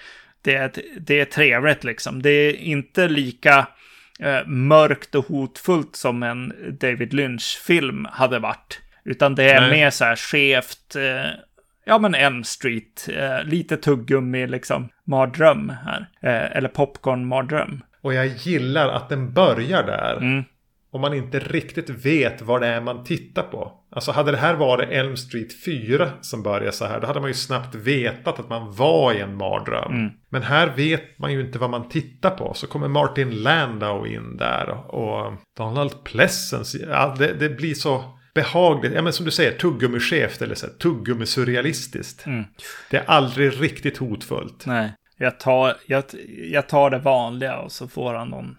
det 0.41 0.55
är, 0.55 0.71
det 0.99 1.19
är 1.19 1.25
trevligt 1.25 1.83
liksom. 1.83 2.21
Det 2.21 2.29
är 2.29 2.53
inte 2.53 3.07
lika 3.07 3.67
eh, 4.19 4.45
mörkt 4.45 5.15
och 5.15 5.25
hotfullt 5.25 5.95
som 5.95 6.23
en 6.23 6.53
David 6.81 7.13
Lynch-film 7.13 8.07
hade 8.11 8.39
varit. 8.39 8.81
Utan 9.05 9.35
det 9.35 9.51
är 9.51 9.61
Nej. 9.61 9.71
mer 9.71 9.89
så 9.89 10.05
här 10.05 10.15
skevt, 10.15 10.95
eh, 10.95 11.31
ja 11.85 11.97
men 11.99 12.15
Elm 12.15 12.43
Street, 12.43 13.09
eh, 13.13 13.43
lite 13.43 13.77
tuggummi 13.77 14.47
liksom, 14.47 14.89
mardröm 15.03 15.69
här. 15.85 16.09
Eh, 16.21 16.57
eller 16.57 16.69
popcorn-mardröm. 16.69 17.81
Och 18.01 18.13
jag 18.13 18.27
gillar 18.27 18.87
att 18.87 19.09
den 19.09 19.33
börjar 19.33 19.83
där. 19.83 20.17
Mm. 20.17 20.43
Och 20.91 20.99
man 20.99 21.13
inte 21.13 21.39
riktigt 21.39 21.89
vet 21.89 22.41
vad 22.41 22.61
det 22.61 22.67
är 22.67 22.81
man 22.81 23.03
tittar 23.03 23.43
på. 23.43 23.71
Alltså 23.91 24.11
hade 24.11 24.31
det 24.31 24.37
här 24.37 24.55
varit 24.55 24.89
Elm 24.89 25.17
Street 25.17 25.63
4 25.65 26.09
som 26.21 26.43
börjar 26.43 26.71
så 26.71 26.85
här. 26.85 26.99
Då 27.01 27.07
hade 27.07 27.19
man 27.19 27.29
ju 27.29 27.33
snabbt 27.33 27.75
vetat 27.75 28.39
att 28.39 28.49
man 28.49 28.73
var 28.75 29.13
i 29.13 29.19
en 29.19 29.35
mardröm. 29.35 29.91
Mm. 29.91 30.11
Men 30.29 30.43
här 30.43 30.73
vet 30.75 31.19
man 31.19 31.33
ju 31.33 31.41
inte 31.41 31.59
vad 31.59 31.69
man 31.69 31.89
tittar 31.89 32.29
på. 32.29 32.53
Så 32.53 32.67
kommer 32.67 32.87
Martin 32.87 33.43
Landau 33.43 34.05
in 34.07 34.37
där. 34.37 34.69
Och 34.95 35.33
Donald 35.57 36.03
Pleasence. 36.03 36.77
Ja, 36.77 37.15
det, 37.17 37.33
det 37.33 37.49
blir 37.49 37.73
så 37.73 38.03
behagligt. 38.35 38.93
Ja 38.93 39.01
men 39.01 39.13
som 39.13 39.25
du 39.25 39.31
säger, 39.31 39.51
tuggummi-skevt 39.51 40.41
eller 40.41 40.55
så 40.55 40.65
här, 40.65 40.73
tuggummi-surrealistiskt. 40.73 42.25
Mm. 42.25 42.43
Det 42.89 42.97
är 42.97 43.05
aldrig 43.05 43.61
riktigt 43.61 43.97
hotfullt. 43.97 44.65
Nej, 44.65 44.93
jag 45.17 45.39
tar, 45.39 45.75
jag, 45.87 46.03
jag 46.51 46.69
tar 46.69 46.89
det 46.89 46.99
vanliga 46.99 47.57
och 47.57 47.71
så 47.71 47.87
får 47.87 48.13
han 48.13 48.29
någon 48.29 48.57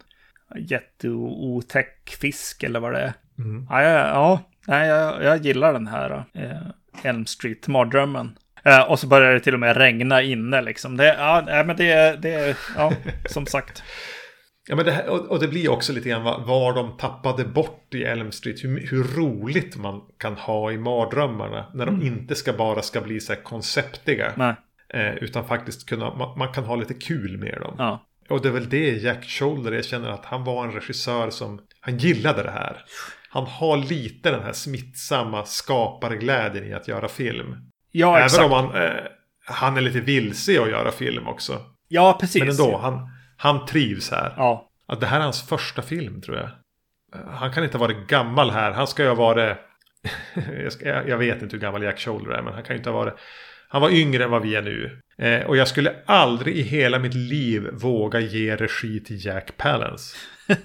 jätteotäck 0.59 2.17
fisk 2.21 2.63
eller 2.63 2.81
vad 2.81 2.93
det 2.93 3.01
är. 3.01 3.13
Mm. 3.39 3.67
Ja, 3.71 3.83
ja, 3.83 4.09
ja 4.09 4.41
nej, 4.67 4.89
jag, 4.89 5.25
jag 5.25 5.45
gillar 5.45 5.73
den 5.73 5.87
här 5.87 6.25
eh, 6.35 7.07
Elm 7.11 7.27
Street-mardrömmen. 7.27 8.39
Eh, 8.65 8.81
och 8.81 8.99
så 8.99 9.07
börjar 9.07 9.35
det 9.35 9.41
till 9.41 9.55
och 9.55 9.61
med 9.61 9.77
regna 9.77 10.23
inne 10.23 10.63
liksom. 10.63 10.97
Det, 10.97 11.15
ja, 11.19 11.43
nej, 11.47 11.65
men 11.65 11.77
det, 11.77 12.23
det 12.23 12.57
ja, 12.77 12.93
som 13.29 13.47
sagt. 13.47 13.83
Ja, 14.69 14.77
men 14.77 14.85
det 14.85 14.93
här, 14.93 15.09
och, 15.09 15.27
och, 15.27 15.41
det 15.41 15.49
blir 15.49 15.71
också 15.71 15.93
lite 15.93 16.09
grann 16.09 16.23
var, 16.23 16.39
var 16.39 16.75
de 16.75 16.97
tappade 16.97 17.45
bort 17.45 17.95
i 17.95 18.05
Elm 18.05 18.33
Street. 18.33 18.65
Hur, 18.65 18.87
hur 18.87 19.05
roligt 19.05 19.77
man 19.77 20.01
kan 20.19 20.35
ha 20.35 20.73
i 20.73 20.79
mardrömmarna. 20.79 21.67
När 21.75 21.87
de 21.87 21.95
mm. 21.95 22.07
inte 22.07 22.35
ska 22.35 22.53
bara 22.53 22.83
ska 22.83 23.01
bli 23.01 23.21
så 23.21 23.33
här 23.33 23.43
konceptiga. 23.43 24.33
Eh, 24.95 25.14
utan 25.14 25.45
faktiskt 25.45 25.89
kunna, 25.89 26.14
man, 26.14 26.39
man, 26.39 26.53
kan 26.53 26.64
ha 26.64 26.76
lite 26.76 26.95
kul 26.95 27.39
med 27.39 27.59
dem. 27.61 27.74
Ja. 27.78 28.05
Och 28.28 28.43
det 28.43 28.49
är 28.49 28.53
väl 28.53 28.68
det 28.68 28.91
Jack 28.91 29.24
Shoulder, 29.24 29.72
jag 29.72 29.84
känner 29.84 30.11
att 30.11 30.24
han 30.24 30.45
var 30.45 30.64
en 30.64 30.72
regissör 30.72 31.30
som, 31.30 31.61
han 31.80 31.99
gillade 31.99 32.43
det 32.43 32.51
här. 32.51 32.84
Han 33.30 33.47
har 33.47 33.76
lite 33.76 34.30
den 34.30 34.43
här 34.43 34.53
smittsamma 34.53 35.45
skaparglädjen 35.45 36.64
i 36.64 36.72
att 36.72 36.89
göra 36.89 37.09
film. 37.09 37.57
Ja, 37.93 38.16
Även 38.16 38.24
exakt. 38.24 38.45
om 38.45 38.53
han, 38.53 38.82
eh, 38.82 39.01
han 39.45 39.76
är 39.76 39.80
lite 39.80 40.01
vilse 40.01 40.62
att 40.62 40.70
göra 40.70 40.93
film 40.93 41.28
också. 41.28 41.61
Ja, 41.89 42.18
precis. 42.20 42.41
Men 42.41 42.51
ändå, 42.51 42.78
han, 42.78 43.09
han 43.36 43.66
trivs 43.66 44.11
här. 44.11 44.34
Ja. 44.36 44.70
Att 44.86 45.01
det 45.01 45.07
här 45.07 45.18
är 45.18 45.24
hans 45.24 45.49
första 45.49 45.82
film 45.82 46.20
tror 46.22 46.36
jag. 46.36 46.51
Han 47.30 47.53
kan 47.53 47.64
inte 47.64 47.78
ha 47.78 47.86
varit 47.86 48.07
gammal 48.09 48.51
här. 48.51 48.72
Han 48.72 48.86
ska 48.86 49.03
ju 49.03 49.09
ha 49.09 49.14
varit... 49.14 49.57
jag, 50.80 51.09
jag 51.09 51.18
vet 51.18 51.43
inte 51.43 51.57
hur 51.57 51.61
gammal 51.61 51.82
Jack 51.82 51.99
Shoulder 51.99 52.30
är, 52.30 52.43
men 52.43 52.55
han 52.55 52.62
kan 52.62 52.74
ju 52.74 52.78
inte 52.78 52.91
ha 52.91 52.99
varit... 52.99 53.14
Han 53.69 53.83
var 53.83 53.91
yngre 53.91 54.25
än 54.25 54.31
vad 54.31 54.43
vi 54.43 54.55
är 54.55 54.62
nu. 54.62 55.01
Eh, 55.19 55.47
och 55.47 55.57
jag 55.57 55.69
skulle 55.69 55.95
aldrig 56.07 56.57
i 56.57 56.62
hela 56.62 56.99
mitt 56.99 57.14
liv 57.14 57.69
våga 57.73 58.21
ge 58.21 58.57
regi 58.57 59.01
till 59.01 59.27
Jack 59.27 59.57
Palance. 59.57 60.16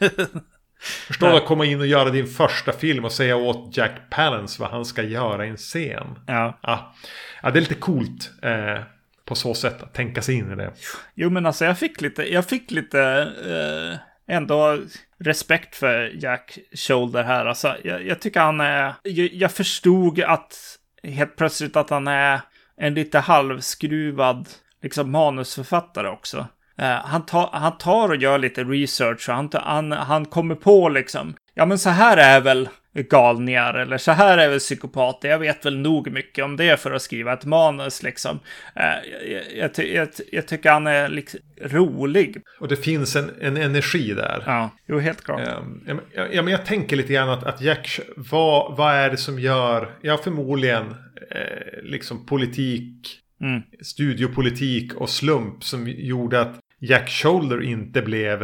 Förstår 1.08 1.30
du 1.30 1.36
att 1.36 1.46
komma 1.46 1.66
in 1.66 1.80
och 1.80 1.88
göra 1.88 2.10
din 2.10 2.28
första 2.28 2.72
film 2.72 3.06
och 3.06 3.12
säga 3.12 3.36
åt 3.36 3.78
Jack 3.78 4.10
Palance 4.10 4.62
vad 4.62 4.72
han 4.72 4.86
ska 4.86 5.04
göra 5.04 5.46
i 5.46 5.50
en 5.50 5.58
scen. 5.58 6.08
Ja. 6.28 6.60
Ja, 6.62 6.96
ja 7.42 7.52
det 7.52 7.60
är 7.60 7.62
lite 7.62 7.76
coolt. 7.76 8.32
Eh, 8.42 8.84
på 9.26 9.36
så 9.36 9.54
sätt 9.54 9.84
att 9.84 9.94
tänka 9.94 10.22
sig 10.22 10.36
in 10.36 10.52
i 10.52 10.56
det. 10.56 10.74
Jo 11.16 11.30
men 11.30 11.46
alltså 11.46 11.66
jag 11.66 11.80
fick 11.80 12.02
lite, 12.02 12.34
jag 12.34 12.46
fick 12.46 12.72
lite 12.72 13.02
eh, 13.48 14.36
ändå 14.36 14.80
respekt 15.20 15.76
för 15.76 16.12
Jack 16.24 16.58
Shoulder 16.76 17.24
här. 17.24 17.46
Alltså 17.46 17.76
jag, 17.84 18.08
jag 18.08 18.22
tycker 18.22 18.40
han 18.40 18.62
är, 18.62 18.94
jag, 19.04 19.34
jag, 19.34 19.52
förstod 19.52 20.22
att 20.22 20.56
helt 21.04 21.36
plötsligt 21.36 21.76
att 21.76 21.90
han 21.90 22.08
är 22.08 22.42
en 22.78 22.94
lite 22.94 23.20
halvskruvad 23.20 24.48
liksom 24.82 25.12
manusförfattare 25.12 26.10
också. 26.10 26.38
Uh, 26.82 26.86
han, 26.86 27.26
tar, 27.26 27.50
han 27.54 27.78
tar 27.78 28.10
och 28.10 28.16
gör 28.16 28.38
lite 28.38 28.64
research 28.64 29.30
och 29.30 29.36
han, 29.36 29.50
han, 29.54 29.92
han 29.92 30.26
kommer 30.26 30.56
på 30.56 30.90
liksom, 30.90 31.36
ja 31.54 31.66
men 31.66 31.80
så 31.80 31.90
här 31.90 32.18
är 32.18 32.42
väl 32.42 32.70
galningar 32.96 33.74
eller 33.74 33.98
så 33.98 34.12
här 34.12 34.38
är 34.38 34.50
väl 34.50 34.60
psykopater. 34.60 35.30
Jag 35.30 35.40
vet 35.40 35.66
väl 35.66 35.78
nog 35.78 36.12
mycket 36.12 36.46
om 36.46 36.58
det 36.58 36.80
för 36.80 36.92
att 36.92 37.02
skriva 37.02 37.34
ett 37.34 37.46
manus 37.46 38.04
liksom. 38.04 38.40
Uh, 38.80 39.30
jag, 39.32 39.72
jag, 39.78 39.88
jag, 39.88 40.08
jag, 40.32 40.48
tycker 40.48 40.72
han 40.72 40.88
är 40.88 41.10
liksom 41.10 41.40
rolig. 41.62 42.42
Och 42.60 42.68
det 42.68 42.76
finns 42.76 43.16
en, 43.16 43.32
en 43.42 43.58
energi 43.58 44.14
där. 44.14 44.44
Ja, 44.46 44.70
jo 44.88 45.00
helt 45.00 45.24
klart. 45.24 45.42
Ja, 45.46 45.96
ja, 46.32 46.42
men 46.42 46.52
jag 46.52 46.66
tänker 46.66 46.96
lite 46.96 47.14
grann 47.14 47.30
att, 47.30 47.44
att 47.44 47.62
Jack, 47.62 48.00
vad, 48.16 48.78
vad 48.78 48.94
är 48.94 49.10
det 49.10 49.18
som 49.18 49.40
gör, 49.40 49.90
ja 50.02 50.18
förmodligen 50.24 50.96
eh, 51.32 51.84
liksom 51.84 52.26
politik, 52.26 53.20
mm. 53.42 53.62
studiopolitik 53.82 54.94
och 54.94 55.10
slump 55.10 55.64
som 55.64 55.88
gjorde 55.88 56.42
att 56.42 56.60
Jack 56.80 57.10
Shoulder 57.10 57.62
inte 57.64 58.02
blev 58.02 58.44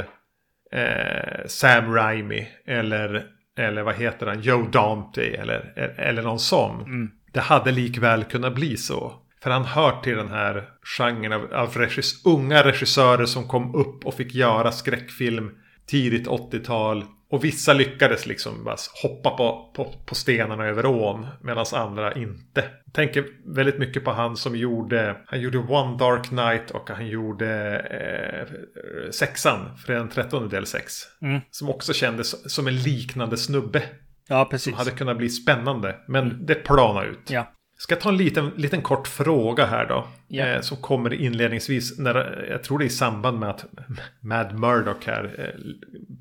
eh, 0.71 1.45
Sam 1.47 1.93
Raimi 1.93 2.47
eller, 2.65 3.25
eller 3.57 3.81
vad 3.83 3.95
heter 3.95 4.27
han, 4.27 4.41
Joe 4.41 4.67
Dante 4.71 5.21
eller, 5.21 5.93
eller 5.97 6.21
någon 6.21 6.39
sån. 6.39 6.81
Mm. 6.81 7.11
Det 7.33 7.39
hade 7.39 7.71
likväl 7.71 8.23
kunnat 8.23 8.55
bli 8.55 8.77
så. 8.77 9.13
För 9.43 9.49
han 9.49 9.65
hör 9.65 10.01
till 10.01 10.17
den 10.17 10.29
här 10.29 10.69
genren 10.97 11.33
av, 11.33 11.53
av 11.53 11.73
regis, 11.73 12.25
unga 12.25 12.63
regissörer 12.63 13.25
som 13.25 13.47
kom 13.47 13.75
upp 13.75 14.05
och 14.05 14.13
fick 14.13 14.35
göra 14.35 14.71
skräckfilm 14.71 15.51
tidigt 15.87 16.27
80-tal. 16.27 17.05
Och 17.31 17.43
vissa 17.43 17.73
lyckades 17.73 18.25
liksom 18.25 18.63
bara 18.63 18.75
hoppa 19.03 19.29
på, 19.29 19.71
på, 19.75 19.93
på 20.05 20.15
stenarna 20.15 20.65
över 20.65 20.85
ån. 20.85 21.27
Medan 21.41 21.65
andra 21.73 22.13
inte. 22.13 22.63
Jag 22.85 22.93
tänker 22.93 23.25
väldigt 23.55 23.79
mycket 23.79 24.03
på 24.03 24.11
han 24.11 24.35
som 24.35 24.55
gjorde. 24.55 25.17
Han 25.25 25.41
gjorde 25.41 25.57
One 25.57 25.97
Dark 25.97 26.27
Knight 26.27 26.71
och 26.71 26.89
han 26.89 27.07
gjorde 27.07 27.79
eh, 27.79 29.11
sexan. 29.11 29.77
Fredagen 29.77 30.09
13 30.09 30.49
del 30.49 30.65
6. 30.65 30.93
Mm. 31.21 31.39
Som 31.51 31.69
också 31.69 31.93
kändes 31.93 32.53
som 32.53 32.67
en 32.67 32.77
liknande 32.77 33.37
snubbe. 33.37 33.83
Ja, 34.27 34.45
precis. 34.51 34.63
Som 34.63 34.73
hade 34.73 34.91
kunnat 34.91 35.17
bli 35.17 35.29
spännande. 35.29 35.95
Men 36.07 36.23
mm. 36.31 36.45
det 36.45 36.55
plana 36.55 37.03
ut. 37.03 37.29
Ja. 37.29 37.53
Ska 37.81 37.95
jag 37.95 38.01
ta 38.01 38.09
en 38.09 38.17
liten, 38.17 38.51
liten 38.55 38.81
kort 38.81 39.07
fråga 39.07 39.65
här 39.65 39.85
då. 39.85 40.07
Ja. 40.27 40.45
Eh, 40.45 40.61
som 40.61 40.77
kommer 40.77 41.13
inledningsvis. 41.13 41.99
När, 41.99 42.47
jag 42.49 42.63
tror 42.63 42.79
det 42.79 42.85
är 42.85 42.87
i 42.87 42.89
samband 42.89 43.39
med 43.39 43.49
att 43.49 43.65
Mad 44.21 44.59
Murdoch 44.59 45.05
här 45.05 45.35
eh, 45.37 45.61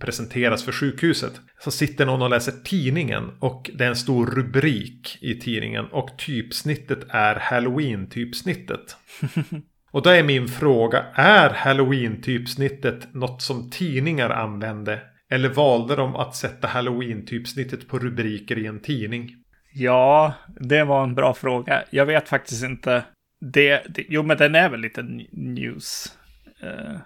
presenteras 0.00 0.64
för 0.64 0.72
sjukhuset. 0.72 1.32
Så 1.60 1.70
sitter 1.70 2.06
någon 2.06 2.22
och 2.22 2.30
läser 2.30 2.52
tidningen. 2.64 3.30
Och 3.38 3.70
det 3.74 3.84
är 3.84 3.88
en 3.88 3.96
stor 3.96 4.26
rubrik 4.26 5.18
i 5.20 5.34
tidningen. 5.34 5.84
Och 5.84 6.10
typsnittet 6.18 6.98
är 7.08 7.34
Halloween-typsnittet. 7.34 8.96
och 9.90 10.02
då 10.02 10.10
är 10.10 10.22
min 10.22 10.48
fråga. 10.48 11.06
Är 11.14 11.50
Halloween-typsnittet 11.50 13.14
något 13.14 13.42
som 13.42 13.70
tidningar 13.70 14.30
använde? 14.30 15.00
Eller 15.30 15.48
valde 15.48 15.96
de 15.96 16.16
att 16.16 16.36
sätta 16.36 16.68
Halloween-typsnittet 16.68 17.88
på 17.88 17.98
rubriker 17.98 18.58
i 18.58 18.66
en 18.66 18.80
tidning? 18.80 19.34
Ja, 19.78 20.34
det 20.60 20.84
var 20.84 21.02
en 21.02 21.14
bra 21.14 21.34
fråga. 21.34 21.84
Jag 21.90 22.06
vet 22.06 22.28
faktiskt 22.28 22.64
inte. 22.64 23.04
Det, 23.40 23.82
det 23.88 24.04
jo, 24.08 24.22
men 24.22 24.36
den 24.36 24.54
är 24.54 24.70
väl 24.70 24.80
lite 24.80 25.02
news. 25.30 26.18
Uh, 26.62 26.98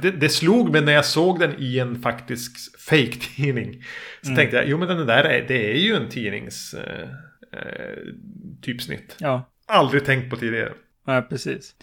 det, 0.00 0.10
det, 0.10 0.28
slog 0.28 0.72
mig 0.72 0.80
när 0.80 0.92
jag 0.92 1.04
såg 1.04 1.40
den 1.40 1.54
i 1.58 1.78
en 1.78 2.02
faktisk 2.02 2.80
fake-tidning. 2.80 3.84
Så 4.22 4.26
mm. 4.26 4.36
tänkte 4.36 4.56
jag, 4.56 4.68
jo 4.68 4.78
men 4.78 4.88
den 4.88 5.06
där 5.06 5.24
är, 5.24 5.48
det 5.48 5.72
är 5.72 5.78
ju 5.78 5.94
en 5.94 6.08
tidnings 6.08 6.74
uh, 6.74 6.80
uh, 6.80 8.14
typsnitt. 8.62 9.16
Ja. 9.18 9.50
Aldrig 9.66 10.04
tänkt 10.04 10.30
på 10.30 10.36
tidigare. 10.36 10.72
Ja, 11.06 11.22
precis. 11.22 11.74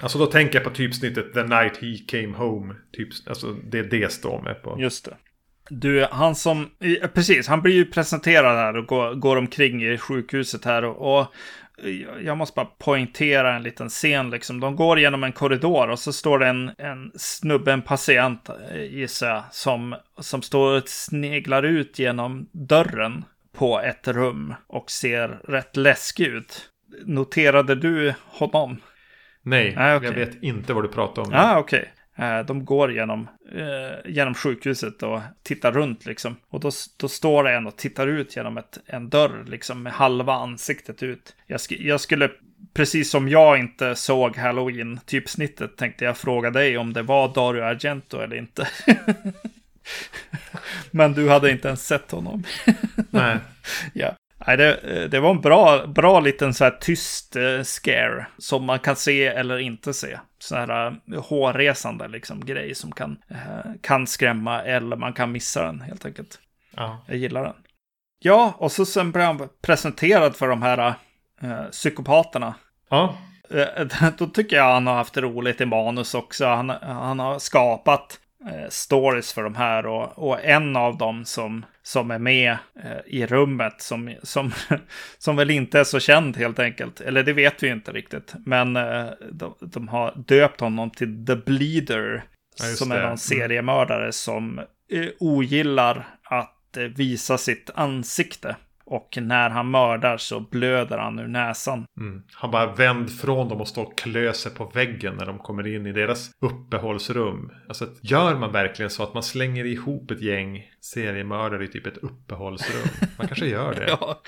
Alltså 0.00 0.18
då 0.18 0.26
tänker 0.26 0.54
jag 0.54 0.64
på 0.64 0.70
typsnittet 0.70 1.34
The 1.34 1.42
Night 1.42 1.76
He 1.76 1.96
Came 2.08 2.36
Home. 2.36 2.74
Typ, 2.92 3.08
alltså 3.26 3.52
det 3.52 3.78
är 3.78 3.84
det 3.84 4.12
står 4.12 4.42
med 4.42 4.62
på. 4.62 4.76
Just 4.80 5.04
det. 5.04 5.16
Du, 5.70 6.06
han 6.10 6.34
som, 6.34 6.70
precis, 7.14 7.48
han 7.48 7.62
blir 7.62 7.74
ju 7.74 7.84
presenterad 7.84 8.56
här 8.56 8.76
och 8.76 8.86
går, 8.86 9.14
går 9.14 9.36
omkring 9.36 9.84
i 9.84 9.98
sjukhuset 9.98 10.64
här 10.64 10.84
och, 10.84 11.18
och 11.18 11.34
jag 12.22 12.36
måste 12.36 12.54
bara 12.56 12.66
poängtera 12.66 13.56
en 13.56 13.62
liten 13.62 13.88
scen 13.88 14.30
liksom. 14.30 14.60
De 14.60 14.76
går 14.76 14.98
genom 14.98 15.24
en 15.24 15.32
korridor 15.32 15.90
och 15.90 15.98
så 15.98 16.12
står 16.12 16.38
det 16.38 16.46
en, 16.46 16.70
en 16.78 17.12
snubbe, 17.14 17.72
en 17.72 17.82
patient 17.82 18.50
gissar 18.90 19.28
jag, 19.28 19.42
som, 19.50 19.96
som 20.18 20.42
står 20.42 20.76
och 20.76 20.88
sneglar 20.88 21.62
ut 21.62 21.98
genom 21.98 22.48
dörren 22.52 23.24
på 23.56 23.80
ett 23.80 24.08
rum 24.08 24.54
och 24.66 24.90
ser 24.90 25.28
rätt 25.28 25.76
läskig 25.76 26.26
ut. 26.26 26.70
Noterade 27.04 27.74
du 27.74 28.14
honom? 28.26 28.80
Nej, 29.42 29.74
ah, 29.78 29.96
okay. 29.96 30.08
jag 30.08 30.14
vet 30.14 30.42
inte 30.42 30.74
vad 30.74 30.84
du 30.84 30.88
pratar 30.88 31.22
om. 31.22 31.30
Ah, 31.34 31.58
okej. 31.58 31.78
Okay. 31.78 31.90
Eh, 32.18 32.38
de 32.38 32.64
går 32.64 32.92
genom, 32.92 33.28
eh, 33.52 34.10
genom 34.10 34.34
sjukhuset 34.34 35.02
och 35.02 35.20
tittar 35.42 35.72
runt 35.72 36.06
liksom. 36.06 36.36
Och 36.48 36.60
då, 36.60 36.70
då 36.96 37.08
står 37.08 37.44
det 37.44 37.52
en 37.52 37.66
och 37.66 37.76
tittar 37.76 38.06
ut 38.06 38.36
genom 38.36 38.58
ett, 38.58 38.78
en 38.86 39.08
dörr 39.08 39.44
liksom 39.46 39.82
med 39.82 39.92
halva 39.92 40.34
ansiktet 40.34 41.02
ut. 41.02 41.36
Jag, 41.46 41.60
sk 41.60 41.72
jag 41.72 42.00
skulle, 42.00 42.30
precis 42.74 43.10
som 43.10 43.28
jag 43.28 43.58
inte 43.58 43.94
såg 43.94 44.36
Halloween-typsnittet, 44.36 45.76
tänkte 45.76 46.04
jag 46.04 46.16
fråga 46.16 46.50
dig 46.50 46.78
om 46.78 46.92
det 46.92 47.02
var 47.02 47.34
Dario 47.34 47.62
Argento 47.62 48.20
eller 48.20 48.36
inte. 48.36 48.68
Men 50.90 51.12
du 51.12 51.28
hade 51.28 51.50
inte 51.50 51.68
ens 51.68 51.86
sett 51.86 52.10
honom. 52.10 52.44
Nej. 53.10 53.38
ja. 53.92 54.14
Nej, 54.46 54.56
det, 54.56 55.08
det 55.08 55.20
var 55.20 55.30
en 55.30 55.40
bra, 55.40 55.86
bra 55.86 56.20
liten 56.20 56.54
så 56.54 56.64
här 56.64 56.70
tyst 56.80 57.36
eh, 57.36 57.62
scare 57.62 58.26
som 58.38 58.64
man 58.64 58.78
kan 58.78 58.96
se 58.96 59.26
eller 59.26 59.58
inte 59.58 59.94
se. 59.94 60.18
Så 60.38 60.56
här 60.56 60.90
uh, 60.90 61.20
hårresande 61.22 62.08
liksom 62.08 62.44
grej 62.44 62.74
som 62.74 62.92
kan, 62.92 63.10
uh, 63.30 63.72
kan 63.80 64.06
skrämma 64.06 64.62
eller 64.62 64.96
man 64.96 65.12
kan 65.12 65.32
missa 65.32 65.62
den 65.62 65.80
helt 65.80 66.06
enkelt. 66.06 66.38
Ja. 66.76 67.04
Jag 67.06 67.16
gillar 67.16 67.44
den. 67.44 67.54
Ja, 68.18 68.54
och 68.58 68.72
så 68.72 68.86
sen 68.86 69.12
blir 69.12 69.24
han 69.24 69.48
presenterad 69.62 70.36
för 70.36 70.48
de 70.48 70.62
här 70.62 70.94
uh, 71.44 71.70
psykopaterna. 71.70 72.54
Ja. 72.90 73.18
Då 74.18 74.26
tycker 74.26 74.56
jag 74.56 74.72
han 74.72 74.86
har 74.86 74.94
haft 74.94 75.16
roligt 75.16 75.60
i 75.60 75.66
manus 75.66 76.14
också. 76.14 76.46
Han, 76.46 76.70
han 76.70 77.18
har 77.18 77.38
skapat 77.38 78.20
eh, 78.46 78.68
stories 78.68 79.32
för 79.32 79.42
de 79.42 79.54
här 79.54 79.86
och, 79.86 80.28
och 80.28 80.44
en 80.44 80.76
av 80.76 80.98
dem 80.98 81.24
som, 81.24 81.64
som 81.86 82.10
är 82.10 82.18
med 82.18 82.56
eh, 82.84 82.98
i 83.06 83.26
rummet 83.26 83.74
som, 83.82 84.14
som, 84.22 84.52
som 85.18 85.36
väl 85.36 85.50
inte 85.50 85.80
är 85.80 85.84
så 85.84 86.00
känd 86.00 86.36
helt 86.36 86.58
enkelt. 86.58 87.00
Eller 87.00 87.22
det 87.22 87.32
vet 87.32 87.62
vi 87.62 87.68
inte 87.68 87.92
riktigt. 87.92 88.34
Men 88.44 88.76
eh, 88.76 89.06
de, 89.32 89.54
de, 89.60 89.88
har 89.88 90.14
döpt 90.26 90.60
honom 90.60 90.90
till 90.90 91.26
The 91.26 91.36
Bleeder. 91.36 92.24
Ja, 92.58 92.64
som 92.64 92.92
är 92.92 92.96
någon 92.96 93.04
mm. 93.04 93.16
seriemördare 93.16 94.12
som 94.12 94.58
eh, 94.92 95.08
ogillar 95.18 96.06
att 96.22 96.76
visa 96.96 97.38
sitt 97.38 97.70
ansikte. 97.74 98.56
Och 98.88 99.18
när 99.20 99.50
han 99.50 99.70
mördar 99.70 100.16
så 100.16 100.40
blöder 100.40 100.98
han 100.98 101.18
ur 101.18 101.28
näsan. 101.28 101.86
Mm. 102.00 102.22
Han 102.32 102.50
bara 102.50 102.72
vänd 102.72 103.10
från 103.10 103.48
dem 103.48 103.60
och 103.60 103.68
står 103.68 103.84
och 103.84 103.98
klö 103.98 104.32
sig 104.32 104.54
på 104.54 104.64
väggen 104.64 105.14
när 105.16 105.26
de 105.26 105.38
kommer 105.38 105.66
in 105.66 105.86
i 105.86 105.92
deras 105.92 106.30
uppehållsrum. 106.40 107.52
Alltså 107.68 107.88
gör 108.02 108.34
man 108.34 108.52
verkligen 108.52 108.90
så 108.90 109.02
att 109.02 109.14
man 109.14 109.22
slänger 109.22 109.64
ihop 109.64 110.10
ett 110.10 110.22
gäng 110.22 110.70
seriemördare 110.80 111.64
i 111.64 111.68
typ 111.68 111.86
ett 111.86 111.96
uppehållsrum? 111.96 112.88
Man 113.18 113.26
kanske 113.26 113.46
gör 113.46 113.74
det. 113.74 113.86
ja, 114.00 114.22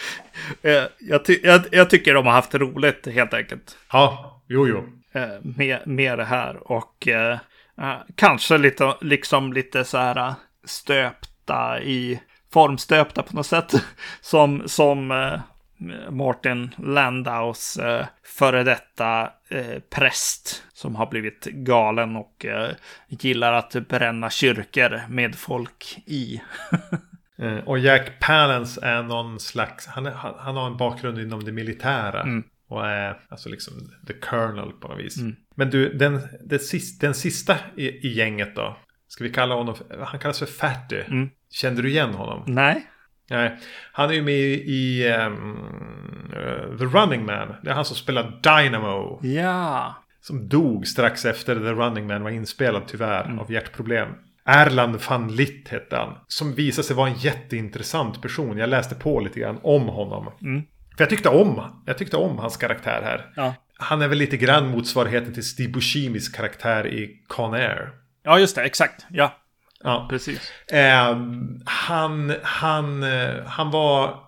eh, 0.62 0.82
jag, 0.98 1.24
ty 1.24 1.40
jag, 1.42 1.60
jag, 1.72 1.90
tycker 1.90 2.14
de 2.14 2.26
har 2.26 2.32
haft 2.32 2.54
roligt 2.54 3.06
helt 3.06 3.34
enkelt. 3.34 3.78
Ja, 3.92 4.42
jo, 4.48 4.68
jo. 4.68 4.84
Eh, 5.12 5.28
med, 5.42 5.78
med 5.86 6.18
det 6.18 6.24
här 6.24 6.72
och 6.72 7.08
eh, 7.08 7.38
kanske 8.14 8.58
lite, 8.58 8.94
liksom 9.00 9.52
lite 9.52 9.84
så 9.84 9.98
här 9.98 10.34
stöpta 10.64 11.82
i 11.82 12.20
formstöpta 12.52 13.22
på 13.22 13.36
något 13.36 13.46
sätt. 13.46 13.72
Som, 14.20 14.62
som 14.66 15.10
eh, 15.10 15.40
Martin 16.10 16.74
Landaus 16.76 17.76
eh, 17.76 18.06
före 18.24 18.64
detta 18.64 19.30
eh, 19.48 19.78
präst 19.90 20.64
som 20.72 20.96
har 20.96 21.06
blivit 21.06 21.44
galen 21.44 22.16
och 22.16 22.44
eh, 22.44 22.70
gillar 23.08 23.52
att 23.52 23.72
bränna 23.88 24.30
kyrkor 24.30 25.00
med 25.08 25.34
folk 25.34 25.98
i. 26.06 26.42
Eh, 27.42 27.58
och 27.58 27.78
Jack 27.78 28.20
Palance 28.20 28.80
är 28.82 29.02
någon 29.02 29.40
slags, 29.40 29.86
han, 29.86 30.06
är, 30.06 30.10
han, 30.10 30.34
han, 30.38 30.56
har 30.56 30.66
en 30.66 30.76
bakgrund 30.76 31.18
inom 31.18 31.44
det 31.44 31.52
militära. 31.52 32.22
Mm. 32.22 32.44
Och 32.68 32.86
är 32.86 33.20
alltså 33.28 33.48
liksom 33.48 33.74
the 34.06 34.12
colonel 34.12 34.72
på 34.72 34.88
något 34.88 34.98
vis. 34.98 35.16
Mm. 35.16 35.36
Men 35.54 35.70
du, 35.70 35.92
den, 35.92 36.20
den, 36.40 36.58
sista, 36.58 37.06
den 37.06 37.14
sista 37.14 37.56
i, 37.76 37.88
i, 37.88 38.12
gänget 38.12 38.56
då. 38.56 38.76
Ska 39.08 39.24
vi 39.24 39.30
kalla 39.30 39.54
honom, 39.54 39.74
han 40.00 40.20
kallas 40.20 40.38
för 40.38 40.46
Fatty. 40.46 41.00
Mm. 41.00 41.30
Kände 41.50 41.82
du 41.82 41.88
igen 41.88 42.14
honom? 42.14 42.42
Nej. 42.46 42.86
Nej. 43.30 43.56
Han 43.92 44.10
är 44.10 44.14
ju 44.14 44.22
med 44.22 44.34
i 44.64 45.08
um, 45.08 45.58
uh, 46.32 46.78
The 46.78 46.84
Running 46.84 47.26
Man. 47.26 47.54
Det 47.62 47.70
är 47.70 47.74
han 47.74 47.84
som 47.84 47.96
spelar 47.96 48.40
Dynamo. 48.42 49.20
Ja. 49.22 49.94
Som 50.20 50.48
dog 50.48 50.86
strax 50.86 51.24
efter 51.24 51.54
The 51.54 51.72
Running 51.72 52.06
Man 52.06 52.22
var 52.22 52.30
inspelad 52.30 52.82
tyvärr 52.86 53.24
mm. 53.24 53.38
av 53.38 53.52
hjärtproblem. 53.52 54.08
Erland 54.44 54.96
van 55.08 55.36
Litt 55.36 55.68
hette 55.68 55.96
han. 55.96 56.14
Som 56.28 56.54
visade 56.54 56.86
sig 56.86 56.96
vara 56.96 57.08
en 57.08 57.16
jätteintressant 57.16 58.22
person. 58.22 58.58
Jag 58.58 58.68
läste 58.68 58.94
på 58.94 59.20
lite 59.20 59.40
grann 59.40 59.58
om 59.62 59.88
honom. 59.88 60.32
Mm. 60.42 60.62
För 60.96 61.04
jag 61.04 61.10
tyckte 61.10 61.28
om, 61.28 61.82
jag 61.86 61.98
tyckte 61.98 62.16
om 62.16 62.38
hans 62.38 62.56
karaktär 62.56 63.02
här. 63.04 63.32
Ja. 63.36 63.54
Han 63.74 64.02
är 64.02 64.08
väl 64.08 64.18
lite 64.18 64.36
grann 64.36 64.70
motsvarigheten 64.70 65.34
till 65.34 65.44
Steve 65.44 65.72
Buscemis 65.72 66.28
karaktär 66.28 66.86
i 66.86 67.22
Con 67.26 67.54
Air. 67.54 67.90
Ja, 68.28 68.38
just 68.38 68.56
det. 68.56 68.62
Exakt. 68.62 69.06
Ja. 69.10 69.38
Ja, 69.84 70.06
precis. 70.10 70.52
Eh, 70.72 71.16
han, 71.64 72.34
han, 72.42 73.02
eh, 73.02 73.44
han 73.46 73.70
var 73.70 74.20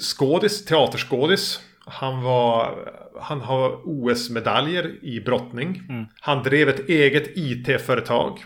skådis, 0.00 0.64
teaterskådis. 0.64 1.60
Han, 1.86 2.22
var, 2.22 2.78
han 3.20 3.40
har 3.40 3.80
OS-medaljer 3.84 5.04
i 5.04 5.20
brottning. 5.20 5.82
Mm. 5.88 6.06
Han 6.20 6.42
drev 6.42 6.68
ett 6.68 6.88
eget 6.88 7.36
IT-företag 7.36 8.44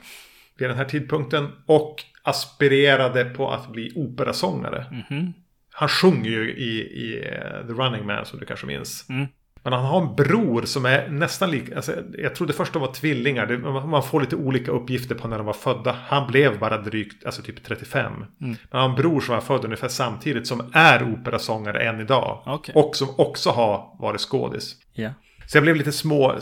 vid 0.59 0.69
den 0.69 0.77
här 0.77 0.85
tidpunkten. 0.85 1.53
Och 1.67 2.05
aspirerade 2.23 3.25
på 3.25 3.51
att 3.51 3.73
bli 3.73 3.93
operasångare. 3.95 4.87
Mm 4.91 5.03
-hmm. 5.03 5.33
Han 5.73 5.89
sjunger 5.89 6.31
ju 6.31 6.53
i, 6.53 6.81
i 6.81 7.21
uh, 7.21 7.67
The 7.67 7.73
Running 7.73 8.07
Man 8.07 8.27
som 8.27 8.39
du 8.39 8.47
kanske 8.47 8.67
minns. 8.67 9.07
Mm. 9.09 9.27
Men 9.63 9.73
han 9.73 9.85
har 9.85 10.01
en 10.01 10.15
bror 10.15 10.63
som 10.63 10.87
är 10.87 11.09
nästan 11.09 11.51
lik. 11.51 11.73
Alltså, 11.73 11.93
jag 12.19 12.35
trodde 12.35 12.53
först 12.53 12.73
de 12.73 12.83
var 12.83 12.93
tvillingar. 12.93 13.47
Det, 13.47 13.59
man 13.87 14.03
får 14.03 14.21
lite 14.21 14.37
olika 14.37 14.71
uppgifter 14.71 15.15
på 15.15 15.29
när 15.29 15.37
de 15.37 15.47
var 15.47 15.53
födda. 15.53 15.97
Han 16.07 16.27
blev 16.27 16.59
bara 16.59 16.79
drygt, 16.79 17.27
alltså 17.27 17.43
typ 17.43 17.65
35. 17.65 18.13
Mm. 18.13 18.27
Men 18.41 18.57
han 18.71 18.81
har 18.81 18.89
en 18.89 18.95
bror 18.95 19.21
som 19.21 19.35
var 19.35 19.43
född 19.43 19.65
ungefär 19.65 19.89
samtidigt. 19.89 20.47
Som 20.47 20.71
är 20.73 21.13
operasångare 21.13 21.89
än 21.89 22.01
idag. 22.01 22.43
Okay. 22.47 22.75
Och 22.75 22.97
som 22.97 23.09
också 23.19 23.51
har 23.51 23.97
varit 23.99 24.21
skådis. 24.21 24.77
Yeah. 24.95 25.13
Så 25.47 25.57
jag 25.57 25.63
blev 25.63 25.77
lite 25.77 25.93
små, 25.93 26.35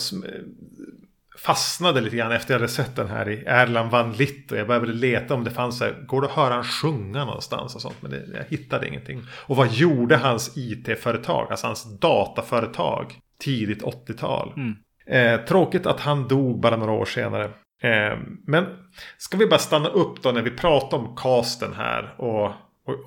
fastnade 1.42 2.00
lite 2.00 2.16
grann 2.16 2.32
efter 2.32 2.54
jag 2.54 2.60
hade 2.60 2.72
sett 2.72 2.96
den 2.96 3.08
här 3.08 3.28
i 3.28 3.44
Erland 3.46 3.90
van 3.90 4.12
Litt. 4.12 4.52
Och 4.52 4.58
jag 4.58 4.66
började 4.66 4.92
leta 4.92 5.34
om 5.34 5.44
det 5.44 5.50
fanns 5.50 5.78
så 5.78 5.84
här, 5.84 5.92
går 6.06 6.20
det 6.20 6.26
att 6.26 6.34
höra 6.34 6.54
han 6.54 6.64
sjunga 6.64 7.24
någonstans 7.24 7.74
och 7.74 7.80
sånt. 7.80 7.96
Men 8.00 8.10
det, 8.10 8.24
jag 8.34 8.44
hittade 8.58 8.88
ingenting. 8.88 9.22
Och 9.46 9.56
vad 9.56 9.72
gjorde 9.72 10.16
hans 10.16 10.56
IT-företag, 10.56 11.46
alltså 11.50 11.66
hans 11.66 12.00
dataföretag, 12.00 13.14
tidigt 13.38 13.82
80-tal? 13.82 14.52
Mm. 14.56 14.76
Eh, 15.06 15.44
tråkigt 15.44 15.86
att 15.86 16.00
han 16.00 16.28
dog 16.28 16.60
bara 16.60 16.76
några 16.76 16.92
år 16.92 17.04
senare. 17.04 17.44
Eh, 17.82 18.18
men 18.46 18.66
ska 19.18 19.36
vi 19.36 19.46
bara 19.46 19.58
stanna 19.58 19.88
upp 19.88 20.22
då 20.22 20.30
när 20.30 20.42
vi 20.42 20.50
pratar 20.50 20.98
om 20.98 21.16
casten 21.16 21.74
här 21.74 22.14
och, 22.16 22.44
och, 22.44 22.54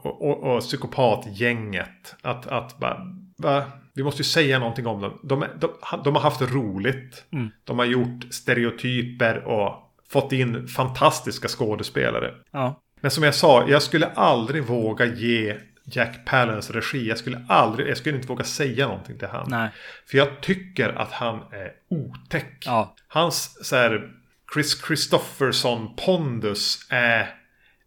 och, 0.04 0.22
och, 0.22 0.56
och 0.56 0.62
psykopatgänget. 0.62 2.16
Att, 2.22 2.48
att 2.48 2.78
bara, 2.78 2.98
bara 3.38 3.64
vi 3.94 4.04
måste 4.04 4.20
ju 4.20 4.24
säga 4.24 4.60
någonting 4.60 4.88
om 4.88 5.02
dem. 5.02 5.20
De, 5.24 5.46
de, 5.60 5.72
de 6.04 6.16
har 6.16 6.22
haft 6.22 6.42
roligt. 6.42 7.26
Mm. 7.32 7.50
De 7.64 7.80
har 7.80 7.86
gjort 7.86 8.24
stereotyper 8.32 9.44
och 9.44 9.94
fått 10.10 10.32
in 10.32 10.68
fantastiska 10.68 11.48
skådespelare. 11.48 12.34
Ja. 12.52 12.82
Men 13.02 13.12
som 13.12 13.24
jag 13.24 13.36
sa, 13.36 13.70
jag 13.70 13.82
skulle 13.82 14.06
aldrig 14.06 14.64
våga 14.64 15.06
ge 15.06 15.58
Jack 15.86 16.26
Palance 16.26 16.74
regi. 16.74 17.08
Jag 17.08 17.18
skulle 17.18 17.46
aldrig, 17.48 17.90
jag 17.90 17.98
skulle 17.98 18.16
inte 18.16 18.28
våga 18.28 18.44
säga 18.44 18.88
någonting 18.88 19.18
till 19.18 19.28
han. 19.28 19.46
Nej. 19.50 19.70
För 20.06 20.18
jag 20.18 20.42
tycker 20.42 20.90
att 20.90 21.12
han 21.12 21.36
är 21.36 21.72
otäck. 21.90 22.64
Ja. 22.66 22.96
Hans 23.08 23.68
så 23.68 23.76
här, 23.76 24.12
Chris 24.54 24.86
Christofferson 24.88 25.96
pondus 25.96 26.88
är 26.90 27.36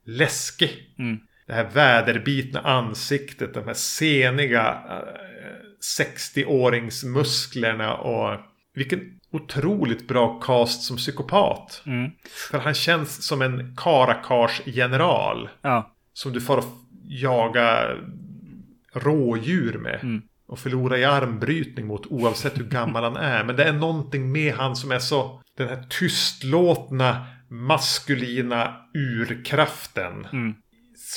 läskig. 0.05 0.95
Mm. 0.99 1.19
Det 1.47 1.53
här 1.53 1.71
väderbitna 1.73 2.61
ansiktet, 2.61 3.55
de 3.55 3.65
här 3.65 3.75
seniga 3.75 4.83
60-åringsmusklerna 5.99 7.95
och 7.95 8.41
vilken 8.75 9.01
otroligt 9.31 10.09
bra 10.09 10.41
cast 10.41 10.83
som 10.83 10.97
psykopat. 10.97 11.83
Mm. 11.87 12.11
För 12.51 12.59
han 12.59 12.75
känns 12.75 13.27
som 13.27 13.43
en 13.43 13.77
karakars-general. 13.77 15.49
Ja. 15.63 15.95
Som 16.13 16.33
du 16.33 16.41
får 16.41 16.65
jaga 17.05 17.97
rådjur 18.93 19.79
med. 19.79 20.01
Mm. 20.03 20.23
Och 20.49 20.59
förlora 20.59 20.99
i 20.99 21.05
armbrytning 21.05 21.87
mot 21.87 22.07
oavsett 22.07 22.59
hur 22.59 22.65
gammal 22.65 23.05
han 23.05 23.17
är. 23.17 23.45
Men 23.45 23.57
det 23.57 23.65
är 23.65 23.73
någonting 23.73 24.33
med 24.33 24.55
han 24.55 24.77
som 24.77 24.91
är 24.93 24.99
så... 24.99 25.43
Den 25.57 25.69
här 25.69 25.83
tystlåtna 25.83 27.27
maskulina 27.49 28.77
urkraften. 28.95 30.27
Mm. 30.33 30.55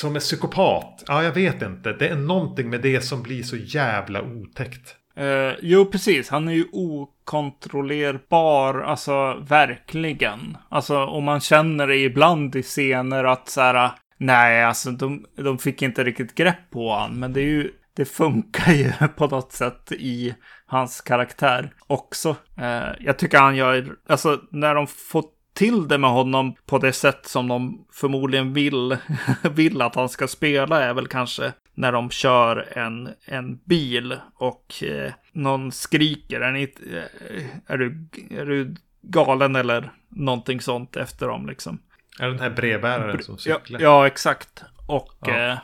Som 0.00 0.16
är 0.16 0.20
psykopat? 0.20 1.04
Ja, 1.06 1.24
jag 1.24 1.32
vet 1.32 1.62
inte. 1.62 1.92
Det 1.92 2.08
är 2.08 2.16
någonting 2.16 2.70
med 2.70 2.80
det 2.80 3.00
som 3.00 3.22
blir 3.22 3.42
så 3.42 3.56
jävla 3.56 4.22
otäckt. 4.22 4.96
Uh, 5.20 5.52
jo, 5.62 5.84
precis. 5.84 6.28
Han 6.28 6.48
är 6.48 6.52
ju 6.52 6.64
okontrollerbar, 6.72 8.80
alltså 8.80 9.44
verkligen. 9.48 10.56
Alltså, 10.68 11.04
om 11.04 11.24
man 11.24 11.40
känner 11.40 11.86
det 11.86 11.96
ibland 11.96 12.56
i 12.56 12.62
scener 12.62 13.24
att 13.24 13.48
så 13.48 13.60
här, 13.60 13.90
nej, 14.18 14.64
alltså 14.64 14.90
de, 14.90 15.26
de 15.36 15.58
fick 15.58 15.82
inte 15.82 16.04
riktigt 16.04 16.34
grepp 16.34 16.70
på 16.70 16.90
honom. 16.90 17.20
Men 17.20 17.32
det 17.32 17.40
är 17.40 17.44
ju, 17.44 17.70
det 17.96 18.04
funkar 18.04 18.72
ju 18.72 18.92
på 19.16 19.26
något 19.26 19.52
sätt 19.52 19.92
i 19.92 20.34
hans 20.66 21.00
karaktär 21.00 21.72
också. 21.86 22.36
Uh, 22.60 22.90
jag 23.00 23.18
tycker 23.18 23.38
han 23.38 23.56
gör, 23.56 23.96
alltså 24.08 24.40
när 24.50 24.74
de 24.74 24.86
får 24.86 25.24
till 25.60 25.88
det 25.88 25.98
med 25.98 26.10
honom 26.10 26.54
på 26.66 26.78
det 26.78 26.92
sätt 26.92 27.26
som 27.26 27.48
de 27.48 27.86
förmodligen 27.92 28.52
vill, 28.52 28.96
vill 29.54 29.82
att 29.82 29.94
han 29.94 30.08
ska 30.08 30.28
spela 30.28 30.82
är 30.82 30.94
väl 30.94 31.06
kanske 31.06 31.52
när 31.74 31.92
de 31.92 32.10
kör 32.10 32.78
en, 32.78 33.08
en 33.24 33.56
bil 33.56 34.16
och 34.34 34.82
eh, 34.82 35.12
någon 35.32 35.72
skriker. 35.72 36.40
Är, 36.40 36.52
ni, 36.52 36.62
eh, 36.62 37.44
är, 37.66 37.78
du, 37.78 38.08
är 38.30 38.46
du 38.46 38.74
galen 39.02 39.56
eller 39.56 39.92
någonting 40.08 40.60
sånt 40.60 40.96
efter 40.96 41.26
dem 41.26 41.46
liksom? 41.46 41.78
Är 42.18 42.26
det 42.26 42.32
den 42.32 42.40
här 42.40 42.50
brevbäraren 42.50 43.22
som 43.22 43.38
cyklar? 43.38 43.80
Ja, 43.80 43.86
ja 43.86 44.06
exakt. 44.06 44.64
Och 44.88 45.18
ja. 45.20 45.38
Eh, 45.38 45.58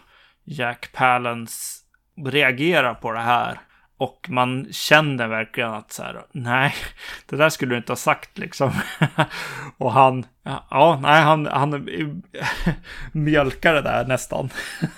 Jack 0.44 0.92
Palance 0.92 1.82
reagerar 2.26 2.94
på 2.94 3.12
det 3.12 3.20
här. 3.20 3.60
Och 3.98 4.26
man 4.28 4.66
känner 4.72 5.28
verkligen 5.28 5.70
att 5.70 5.92
så 5.92 6.02
här, 6.02 6.22
nej, 6.32 6.74
det 7.26 7.36
där 7.36 7.48
skulle 7.48 7.74
du 7.74 7.76
inte 7.76 7.92
ha 7.92 7.96
sagt 7.96 8.38
liksom. 8.38 8.72
och 9.78 9.92
han, 9.92 10.26
ja, 10.70 10.98
nej, 11.02 11.22
han, 11.22 11.46
han 11.46 11.88
mjölkar 13.12 13.74
det 13.74 13.82
där 13.82 14.06
nästan. 14.06 14.50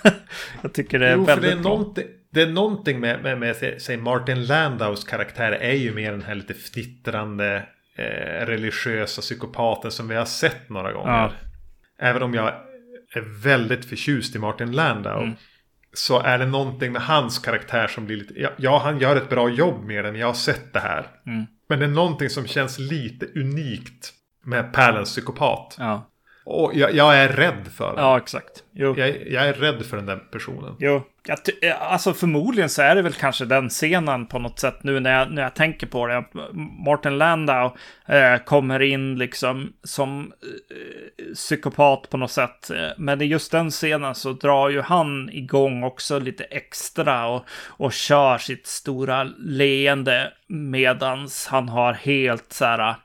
jag 0.61 0.73
tycker 0.73 0.99
det 0.99 1.09
är 1.09 1.15
jo, 1.15 1.23
väldigt 1.23 1.51
det 1.51 1.57
är 1.57 1.63
någonting, 1.63 2.05
det 2.31 2.41
är 2.41 2.47
någonting 2.47 2.99
med, 2.99 3.23
med, 3.23 3.39
med 3.39 3.81
säg 3.81 3.97
Martin 3.97 4.45
Landaus 4.45 5.03
karaktär 5.03 5.51
är 5.51 5.75
ju 5.75 5.93
mer 5.93 6.11
den 6.11 6.23
här 6.23 6.35
lite 6.35 6.53
fnittrande 6.53 7.65
eh, 7.97 8.45
religiösa 8.45 9.21
psykopaten 9.21 9.91
som 9.91 10.07
vi 10.07 10.15
har 10.15 10.25
sett 10.25 10.69
några 10.69 10.91
gånger. 10.91 11.11
Ja. 11.11 11.31
Även 11.99 12.23
om 12.23 12.33
jag 12.33 12.47
är 13.15 13.43
väldigt 13.43 13.85
förtjust 13.85 14.35
i 14.35 14.39
Martin 14.39 14.71
Landau. 14.71 15.21
Mm 15.21 15.35
så 15.93 16.19
är 16.19 16.39
det 16.39 16.45
någonting 16.45 16.91
med 16.91 17.01
hans 17.01 17.39
karaktär 17.39 17.87
som 17.87 18.05
blir 18.05 18.17
lite... 18.17 18.51
Ja, 18.57 18.81
han 18.83 18.99
gör 18.99 19.15
ett 19.15 19.29
bra 19.29 19.49
jobb 19.49 19.83
med 19.83 20.05
den. 20.05 20.15
Jag 20.15 20.27
har 20.27 20.33
sett 20.33 20.73
det 20.73 20.79
här. 20.79 21.07
Mm. 21.25 21.45
Men 21.69 21.79
det 21.79 21.85
är 21.85 21.89
någonting 21.89 22.29
som 22.29 22.47
känns 22.47 22.79
lite 22.79 23.25
unikt 23.25 24.13
med 24.43 24.73
Pärlens 24.73 25.09
psykopat. 25.09 25.75
Ja. 25.79 26.09
Och 26.45 26.71
jag, 26.75 26.93
jag 26.93 27.17
är 27.17 27.27
rädd 27.27 27.67
för 27.71 27.95
den. 27.95 28.05
Ja, 28.05 28.17
exakt. 28.17 28.63
Jo. 28.71 28.95
Jag, 28.97 29.27
jag 29.27 29.47
är 29.47 29.53
rädd 29.53 29.85
för 29.85 29.97
den 29.97 30.05
där 30.05 30.17
personen. 30.17 30.75
Jo, 30.79 31.03
jag 31.29 31.39
eh, 31.61 31.91
alltså 31.91 32.13
förmodligen 32.13 32.69
så 32.69 32.81
är 32.81 32.95
det 32.95 33.01
väl 33.01 33.13
kanske 33.13 33.45
den 33.45 33.69
scenen 33.69 34.25
på 34.25 34.39
något 34.39 34.59
sätt 34.59 34.83
nu 34.83 34.99
när 34.99 35.19
jag, 35.19 35.31
när 35.31 35.41
jag 35.41 35.53
tänker 35.53 35.87
på 35.87 36.07
det. 36.07 36.23
Martin 36.85 37.17
Landau 37.17 37.71
eh, 38.05 38.37
kommer 38.45 38.81
in 38.81 39.17
liksom 39.17 39.73
som 39.83 40.33
eh, 40.43 41.33
psykopat 41.33 42.09
på 42.09 42.17
något 42.17 42.31
sätt. 42.31 42.69
Eh, 42.69 42.89
men 42.97 43.21
i 43.21 43.25
just 43.25 43.51
den 43.51 43.71
scenen 43.71 44.15
så 44.15 44.33
drar 44.33 44.69
ju 44.69 44.81
han 44.81 45.29
igång 45.29 45.83
också 45.83 46.19
lite 46.19 46.43
extra 46.43 47.27
och, 47.27 47.45
och 47.67 47.93
kör 47.93 48.37
sitt 48.37 48.67
stora 48.67 49.23
leende 49.37 50.33
medans 50.47 51.47
han 51.47 51.69
har 51.69 51.93
helt 51.93 52.53
så 52.53 52.65
här 52.65 52.89
eh, 52.89 52.95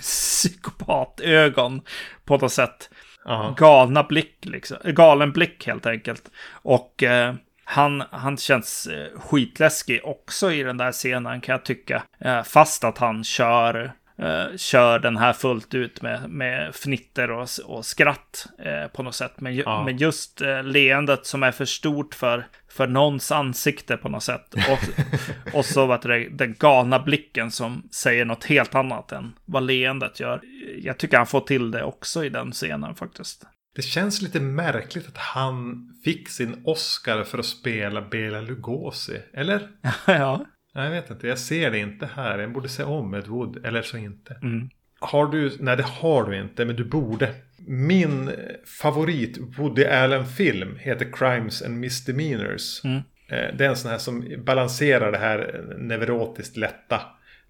psykopatögon 0.00 1.82
på 2.24 2.36
något 2.36 2.52
sätt 2.52 2.90
Ja. 3.26 3.54
galna 3.58 4.02
blick, 4.02 4.36
liksom. 4.42 4.76
Eh, 4.84 4.92
galen 4.92 5.32
blick 5.32 5.66
helt 5.66 5.86
enkelt. 5.86 6.30
Och 6.50 7.02
eh, 7.02 7.34
han, 7.64 8.02
han 8.10 8.36
känns 8.36 8.86
eh, 8.86 9.20
skitläskig 9.20 10.00
också 10.04 10.52
i 10.52 10.62
den 10.62 10.76
där 10.76 10.92
scenen 10.92 11.40
kan 11.40 11.52
jag 11.52 11.64
tycka. 11.64 12.02
Eh, 12.18 12.42
fast 12.42 12.84
att 12.84 12.98
han 12.98 13.24
kör, 13.24 13.92
eh, 14.18 14.56
kör 14.56 14.98
den 14.98 15.16
här 15.16 15.32
fullt 15.32 15.74
ut 15.74 16.02
med, 16.02 16.30
med 16.30 16.74
fnitter 16.74 17.30
och, 17.30 17.48
och 17.64 17.86
skratt 17.86 18.46
eh, 18.58 18.86
på 18.86 19.02
något 19.02 19.14
sätt. 19.14 19.40
Men, 19.40 19.54
ju, 19.54 19.62
Ja. 19.66 19.84
men 19.84 19.96
just 19.96 20.40
eh, 20.40 20.62
leendet 20.62 21.26
som 21.26 21.42
är 21.42 21.52
för 21.52 21.64
stort 21.64 22.14
för, 22.14 22.46
för 22.68 22.86
någons 22.86 23.32
ansikte 23.32 23.96
på 23.96 24.08
något 24.08 24.22
sätt. 24.22 24.54
Och, 24.54 24.78
och 25.54 25.64
så 25.64 25.86
vad 25.86 26.02
det, 26.02 26.28
den 26.28 26.54
galna 26.58 26.98
blicken 26.98 27.50
som 27.50 27.88
säger 27.92 28.24
något 28.24 28.44
helt 28.44 28.74
annat 28.74 29.12
än 29.12 29.32
vad 29.44 29.62
leendet 29.62 30.20
gör. 30.20 30.40
Jag 30.78 30.98
tycker 30.98 31.16
han 31.16 31.26
får 31.26 31.40
till 31.40 31.70
det 31.70 31.82
också 31.84 32.24
i 32.24 32.28
den 32.28 32.52
scenen 32.52 32.94
faktiskt. 32.94 33.44
Det 33.76 33.82
känns 33.82 34.22
lite 34.22 34.40
märkligt 34.40 35.08
att 35.08 35.16
han 35.16 35.88
fick 36.04 36.28
sin 36.28 36.62
Oscar 36.64 37.24
för 37.24 37.38
att 37.38 37.46
spela 37.46 38.00
Bela 38.02 38.40
Lugosi. 38.40 39.22
Eller? 39.34 39.68
ja. 40.06 40.46
Jag 40.84 40.90
vet 40.90 41.10
inte. 41.10 41.28
Jag 41.28 41.38
ser 41.38 41.70
det 41.70 41.78
inte 41.78 42.08
här. 42.14 42.38
Jag 42.38 42.52
borde 42.52 42.68
se 42.68 42.82
om 42.82 43.14
Ed 43.14 43.26
Wood. 43.26 43.66
Eller 43.66 43.82
så 43.82 43.96
inte. 43.96 44.36
Mm. 44.42 44.68
Har 45.00 45.26
du? 45.26 45.52
Nej, 45.60 45.76
det 45.76 45.82
har 45.82 46.24
du 46.30 46.40
inte. 46.40 46.64
Men 46.64 46.76
du 46.76 46.84
borde. 46.84 47.34
Min 47.66 48.30
favorit 48.80 49.38
Woody 49.58 49.84
Allen-film 49.84 50.76
heter 50.78 51.12
Crimes 51.12 51.62
and 51.62 51.80
Misdemeanors. 51.80 52.84
Mm. 52.84 52.96
Eh, 53.28 53.56
Det 53.56 53.64
är 53.64 53.68
en 53.68 53.76
sån 53.76 53.90
här 53.90 53.98
som 53.98 54.24
balanserar 54.38 55.12
det 55.12 55.18
här 55.18 55.64
neurotiskt 55.78 56.56
lätta 56.56 57.00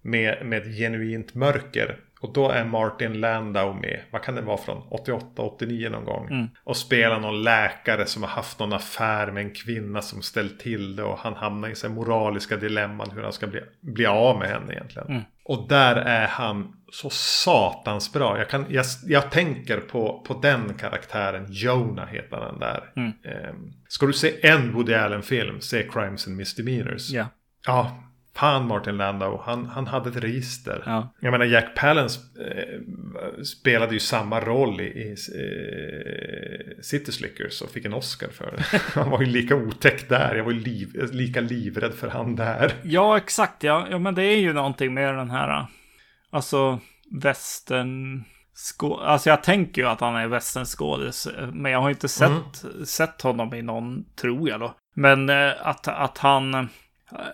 med, 0.01 0.45
med 0.45 0.61
ett 0.61 0.77
genuint 0.77 1.33
mörker. 1.35 1.99
Och 2.19 2.33
då 2.33 2.49
är 2.49 2.65
Martin 2.65 3.19
Landau 3.19 3.73
med, 3.73 4.01
vad 4.11 4.21
kan 4.21 4.35
det 4.35 4.41
vara 4.41 4.57
från? 4.57 4.87
88, 4.89 5.41
89 5.41 5.89
någon 5.89 6.05
gång. 6.05 6.27
Mm. 6.27 6.47
Och 6.63 6.77
spelar 6.77 7.19
någon 7.19 7.43
läkare 7.43 8.05
som 8.05 8.23
har 8.23 8.29
haft 8.29 8.59
någon 8.59 8.73
affär 8.73 9.31
med 9.31 9.43
en 9.43 9.53
kvinna 9.53 10.01
som 10.01 10.21
ställt 10.21 10.59
till 10.59 10.95
det. 10.95 11.03
Och 11.03 11.19
han 11.19 11.33
hamnar 11.33 11.69
i 11.69 11.75
så 11.75 11.89
moraliska 11.89 12.57
dilemman 12.57 13.11
hur 13.11 13.23
han 13.23 13.33
ska 13.33 13.47
bli, 13.47 13.61
bli 13.81 14.05
av 14.05 14.39
med 14.39 14.49
henne 14.49 14.73
egentligen. 14.73 15.07
Mm. 15.07 15.21
Och 15.43 15.67
där 15.67 15.95
är 15.95 16.27
han 16.27 16.73
så 16.91 17.09
satans 17.09 18.13
bra. 18.13 18.37
Jag, 18.37 18.49
kan, 18.49 18.65
jag, 18.69 18.85
jag 19.05 19.31
tänker 19.31 19.77
på, 19.79 20.23
på 20.27 20.33
den 20.33 20.73
karaktären. 20.73 21.45
Jonah 21.49 22.07
heter 22.07 22.39
den 22.39 22.59
där. 22.59 22.91
Mm. 22.95 23.11
Ehm, 23.23 23.73
ska 23.87 24.05
du 24.05 24.13
se 24.13 24.47
en 24.47 24.73
Woody 24.73 24.93
Allen-film, 24.93 25.61
se 25.61 25.83
Crimes 25.83 26.27
and 26.27 26.37
Misdemeanors. 26.37 27.09
Ja. 27.09 27.25
Ja, 27.65 28.06
fan 28.39 28.67
Martin 28.67 28.97
Landau. 28.97 29.41
Han, 29.45 29.65
han 29.65 29.87
hade 29.87 30.09
ett 30.09 30.15
register. 30.15 30.83
Ja. 30.85 31.13
Jag 31.19 31.31
menar 31.31 31.45
Jack 31.45 31.75
Palance 31.75 32.19
eh, 32.39 33.43
spelade 33.43 33.93
ju 33.93 33.99
samma 33.99 34.39
roll 34.39 34.81
i, 34.81 34.83
i 34.83 35.09
eh, 35.11 36.81
City 36.81 37.11
Slickers 37.11 37.61
och 37.61 37.69
fick 37.69 37.85
en 37.85 37.93
Oscar 37.93 38.29
för 38.29 38.51
det. 38.57 38.81
Han 38.93 39.09
var 39.09 39.21
ju 39.21 39.25
lika 39.25 39.55
otäck 39.55 40.09
där. 40.09 40.35
Jag 40.35 40.43
var 40.43 40.51
ju 40.51 40.59
liv, 40.59 41.09
lika 41.11 41.41
livrädd 41.41 41.93
för 41.93 42.07
han 42.07 42.35
där. 42.35 42.73
Ja, 42.83 43.17
exakt. 43.17 43.63
Ja. 43.63 43.87
ja, 43.91 43.99
men 43.99 44.15
det 44.15 44.23
är 44.23 44.37
ju 44.37 44.53
någonting 44.53 44.93
med 44.93 45.15
den 45.15 45.29
här, 45.29 45.65
alltså 46.31 46.79
västern... 47.21 48.23
Skå... 48.53 48.97
Alltså 48.97 49.29
jag 49.29 49.43
tänker 49.43 49.81
ju 49.81 49.87
att 49.87 50.01
han 50.01 50.15
är 50.15 50.27
västernskådis, 50.27 51.27
men 51.53 51.71
jag 51.71 51.81
har 51.81 51.89
inte 51.89 52.07
sett, 52.07 52.65
sett 52.85 53.21
honom 53.21 53.53
i 53.53 53.61
någon, 53.61 54.05
tror 54.15 54.49
jag 54.49 54.59
då. 54.59 54.75
Men 54.95 55.29
eh, 55.29 55.51
att, 55.61 55.87
att 55.87 56.17
han, 56.17 56.53
eh, 56.53 56.63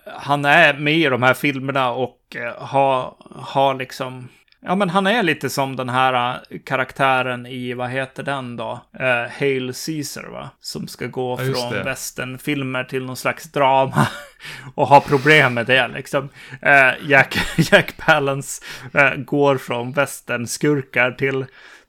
han 0.05 0.45
är 0.45 0.73
med 0.73 0.93
i 0.93 1.03
de 1.03 1.23
här 1.23 1.33
filmerna 1.33 1.91
och 1.91 2.35
eh, 2.35 2.63
har, 2.63 3.15
har 3.35 3.73
liksom, 3.73 4.29
ja 4.59 4.75
men 4.75 4.89
han 4.89 5.07
är 5.07 5.23
lite 5.23 5.49
som 5.49 5.75
den 5.75 5.89
här 5.89 6.41
eh, 6.49 6.59
karaktären 6.65 7.45
i, 7.45 7.73
vad 7.73 7.89
heter 7.89 8.23
den 8.23 8.55
då? 8.55 8.81
Uh, 8.99 9.39
Hail 9.39 9.73
Caesar 9.85 10.23
va? 10.23 10.49
Som 10.59 10.87
ska 10.87 11.07
gå 11.07 11.39
Ja, 11.41 11.53
från 11.53 11.83
västernfilmer 11.83 12.83
till 12.83 13.05
någon 13.05 13.17
slags 13.17 13.51
drama. 13.51 14.07
och 14.75 14.87
har 14.87 14.99
problem 14.99 15.53
med 15.53 15.65
det 15.65 15.87
liksom. 15.87 16.29
Eh, 16.61 16.91
Jack, 17.09 17.37
Jack 17.71 17.97
Palance 17.97 18.63
eh, 18.93 19.15
går 19.15 19.57
från 19.57 19.91
västernskurkar 19.91 21.11
till, 21.11 21.45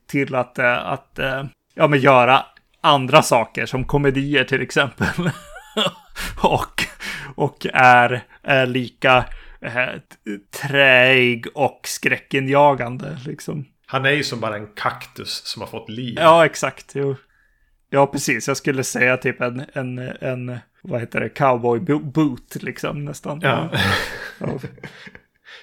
till 0.07 0.35
att, 0.35 0.59
eh, 0.59 0.87
att 0.87 1.19
eh, 1.19 1.45
ja, 1.75 1.89
men 1.89 2.01
göra 2.01 2.47
andra 2.81 3.23
saker 3.23 3.67
som 3.67 3.85
komedier 3.85 4.45
till 4.45 4.63
exempel. 4.63 5.07
och, 6.43 6.85
och 7.35 7.67
är, 7.73 8.23
är 8.43 8.67
lika 8.67 9.25
eh, 9.61 9.87
träig 10.63 11.47
och 11.55 11.81
skräckinjagande 11.85 13.19
liksom. 13.27 13.65
Han 13.87 14.05
är 14.05 14.11
ju 14.11 14.25
som 14.25 14.41
bara 14.41 14.57
en 14.57 14.67
kaktus 14.67 15.43
som 15.45 15.63
har 15.63 15.69
fått 15.69 15.89
liv. 15.89 16.15
Ja, 16.21 16.45
exakt. 16.47 16.93
Jo. 16.95 17.17
Ja, 17.91 18.07
precis. 18.07 18.49
Jag 18.49 18.57
skulle 18.57 18.85
säga 18.85 19.17
typ 19.17 19.41
en, 19.41 19.65
en, 19.73 19.99
en 19.99 20.59
vad 20.83 21.01
heter 21.01 21.21
det, 21.21 21.29
cowboy 21.29 21.81
bo- 21.81 21.99
boot 22.11 22.63
liksom 22.63 23.05
nästan. 23.05 23.41
Ja. 23.43 23.71
Ja. 24.39 24.49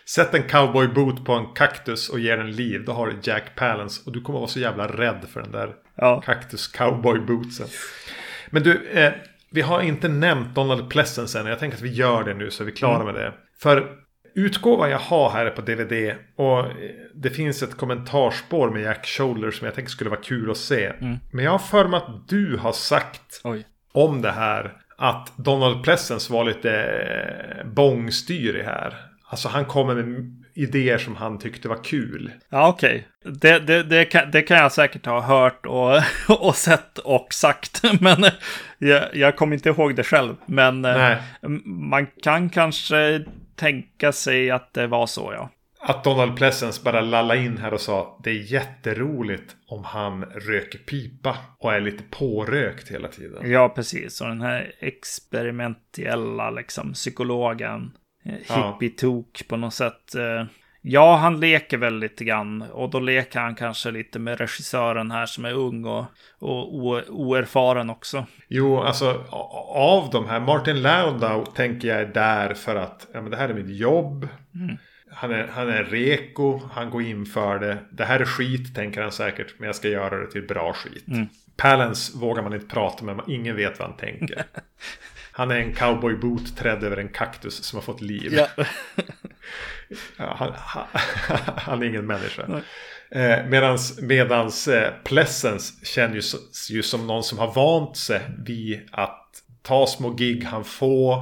Sätt 0.06 0.34
en 0.34 0.44
cowboy 0.44 0.88
boot 0.88 1.26
på 1.26 1.34
en 1.34 1.46
kaktus 1.56 2.10
och 2.10 2.20
ger 2.20 2.38
den 2.38 2.52
liv. 2.52 2.84
Då 2.86 2.92
har 2.94 3.08
du 3.08 3.20
Jack 3.24 3.56
Palance. 3.56 4.02
Och 4.06 4.12
du 4.12 4.22
kommer 4.22 4.40
vara 4.40 4.50
så 4.50 4.60
jävla 4.60 4.88
rädd 4.88 5.26
för 5.34 5.42
den 5.42 5.52
där 5.52 5.74
Ja. 5.96 6.22
kaktus 6.22 6.68
cowboy 6.68 7.20
bootsen. 7.20 7.68
Men 8.50 8.64
du, 8.64 8.88
eh, 8.90 9.14
vi 9.52 9.62
har 9.62 9.82
inte 9.82 10.08
nämnt 10.08 10.56
Donald 10.56 10.90
Pleasence 10.90 11.40
än. 11.40 11.46
Jag 11.46 11.60
tänker 11.60 11.78
att 11.78 11.84
vi 11.84 11.94
gör 11.94 12.24
det 12.24 12.34
nu 12.34 12.52
så 12.52 12.64
är 12.64 12.66
vi 12.66 12.72
klara 12.72 13.04
med 13.04 13.14
det. 13.14 13.34
För 13.60 13.98
utgåvan 14.36 14.90
jag 14.90 15.00
har 15.00 15.30
här 15.30 15.46
är 15.46 15.50
på 15.50 15.62
DVD. 15.62 16.16
Och 16.36 16.60
eh, 16.60 16.72
det 17.16 17.30
finns 17.30 17.64
ett 17.64 17.78
kommentarspår 17.78 18.70
med 18.70 18.82
Jack 18.82 19.06
Shoulder 19.06 19.52
som 19.52 19.66
jag 19.66 19.76
tänker 19.76 19.92
skulle 19.92 20.10
vara 20.10 20.22
kul 20.22 20.52
att 20.52 20.58
se. 20.58 20.94
Men 21.32 21.46
jag 21.46 21.52
har 21.52 21.60
för 21.60 21.88
mig 21.88 21.98
att 21.98 22.28
du 22.28 22.58
har 22.58 22.72
sagt 22.72 23.42
Oj. 23.44 23.66
om 23.92 24.22
det 24.22 24.32
här. 24.32 24.78
Att 24.98 25.38
Donald 25.38 25.84
Pleasence 25.84 26.34
var 26.34 26.44
lite 26.44 26.72
eh, 26.72 27.68
bångstyrig 27.68 28.64
här. 28.64 28.96
Alltså 29.30 29.50
han 29.50 29.66
kommer 29.66 29.96
med 29.96 30.42
idéer 30.54 30.98
som 30.98 31.16
han 31.16 31.40
tyckte 31.40 31.70
var 31.70 31.84
kul. 31.84 32.32
Ja, 32.50 32.70
okej. 32.70 33.08
Det, 33.26 33.60
det, 33.60 33.84
det, 33.84 34.06
kan, 34.06 34.32
det 34.32 34.42
kan 34.42 34.58
jag 34.58 34.72
säkert 34.72 35.06
ha 35.06 35.22
hört 35.22 35.66
och, 35.66 36.02
och 36.48 36.56
sett 36.56 36.98
och 36.98 37.28
sagt. 37.34 37.84
Men 38.00 38.26
jag, 38.88 39.16
jag 39.16 39.36
kommer 39.36 39.54
inte 39.56 39.70
ihåg 39.70 39.96
det 39.96 40.04
själv. 40.04 40.36
Men 40.46 40.86
eh, 40.86 40.94
Nej. 40.98 41.18
man 41.66 42.08
kan 42.24 42.50
kanske 42.50 43.26
tänka 43.56 44.12
sig 44.12 44.52
att 44.52 44.74
det 44.74 44.88
var 44.88 45.08
så, 45.08 45.34
ja. 45.36 45.50
Att 45.84 46.04
Donald 46.04 46.38
Pleasence 46.38 46.82
bara 46.84 47.02
lalla 47.02 47.36
in 47.36 47.58
här 47.58 47.74
och 47.74 47.82
sa 47.82 48.20
det 48.24 48.30
är 48.30 48.54
jätteroligt 48.54 49.56
om 49.68 49.84
han 49.84 50.24
röker 50.24 50.80
pipa 50.80 51.38
och 51.60 51.74
är 51.74 51.80
lite 51.80 52.04
pårökt 52.10 52.92
hela 52.92 53.08
tiden. 53.08 53.52
Ja, 53.52 53.70
precis. 53.70 54.22
Och 54.22 54.28
den 54.28 54.42
här 54.42 54.72
experimentella 54.80 56.50
liksom, 56.52 56.94
psykologen, 56.94 57.92
eh, 58.26 58.34
Ja. 58.48 58.78
hippie-tok 58.80 59.48
på 59.48 59.58
något 59.58 59.74
sätt. 59.74 60.16
Ja, 60.84 61.16
han 61.16 61.40
leker 61.40 61.78
väl 61.78 62.00
lite 62.00 62.24
grann 62.24 62.62
och 62.62 62.90
då 62.90 63.00
leker 63.00 63.40
han 63.40 63.56
kanske 63.56 63.92
lite 63.92 64.20
med 64.20 64.40
regissören 64.40 65.12
här 65.12 65.26
som 65.26 65.46
är 65.46 65.54
ung 65.54 65.86
och, 65.86 66.06
och 66.40 67.04
oerfaren 67.10 67.90
också. 67.90 68.26
Jo, 68.48 68.80
alltså 68.80 69.24
av 69.76 70.10
de 70.12 70.30
här, 70.30 70.40
Martin 70.40 70.82
Landau 70.82 71.46
tänker 71.46 71.88
jag 71.88 72.02
är 72.02 72.06
där 72.06 72.54
för 72.54 72.76
att 72.76 73.08
ja, 73.14 73.22
men 73.22 73.32
det 73.32 73.38
här 73.38 73.50
är 73.50 73.54
mitt 73.54 73.78
jobb. 73.78 74.28
Han, 75.12 75.32
är, 75.32 75.48
han 75.48 75.70
är 75.70 75.84
reko, 75.84 76.62
han 76.72 76.90
går 76.90 77.02
in 77.02 77.26
för 77.26 77.60
det. 77.60 77.78
Det 77.92 78.06
här 78.06 78.20
är 78.20 78.26
skit 78.26 78.76
tänker 78.76 79.02
han 79.02 79.12
säkert, 79.12 79.54
men 79.58 79.66
jag 79.66 79.76
ska 79.76 79.88
göra 79.88 80.18
det 80.18 80.32
till 80.32 80.48
bra 80.48 80.74
skit. 80.74 81.06
Palance 81.58 82.18
vågar 82.18 82.44
man 82.44 82.54
inte 82.54 82.76
prata 82.76 83.06
med, 83.06 83.22
ingen 83.28 83.56
vet 83.56 83.80
vad 83.80 83.88
han 83.88 83.98
tänker. 83.98 84.44
Han 85.42 85.52
är 85.52 85.56
en 85.56 85.74
cowboyboot 85.74 86.58
trädd 86.58 86.84
över 86.84 86.98
en 86.98 87.10
kaktus 87.10 87.64
som 87.64 87.78
har 87.78 87.82
fått 87.82 88.02
liv. 88.02 88.34
Ja, 88.34 88.48
han, 90.36 90.54
han, 90.56 90.86
han 91.58 91.84
är 91.84 91.88
ingen 91.88 92.06
människa. 92.06 92.62
Eh, 93.12 93.46
medans 93.46 94.02
medans 94.02 94.68
eh, 94.68 94.94
Pleasence 95.04 95.86
känner 95.86 96.16
ju, 96.16 96.22
ju 96.70 96.84
som 96.84 97.08
någon 97.08 97.24
som 97.24 97.40
har 97.40 97.54
vant 97.54 97.98
sig 97.98 98.22
vid 98.46 98.90
att 98.92 99.44
ta 99.62 99.88
små 99.88 100.10
gig 100.10 100.44
han 100.44 100.64
får. 100.64 101.16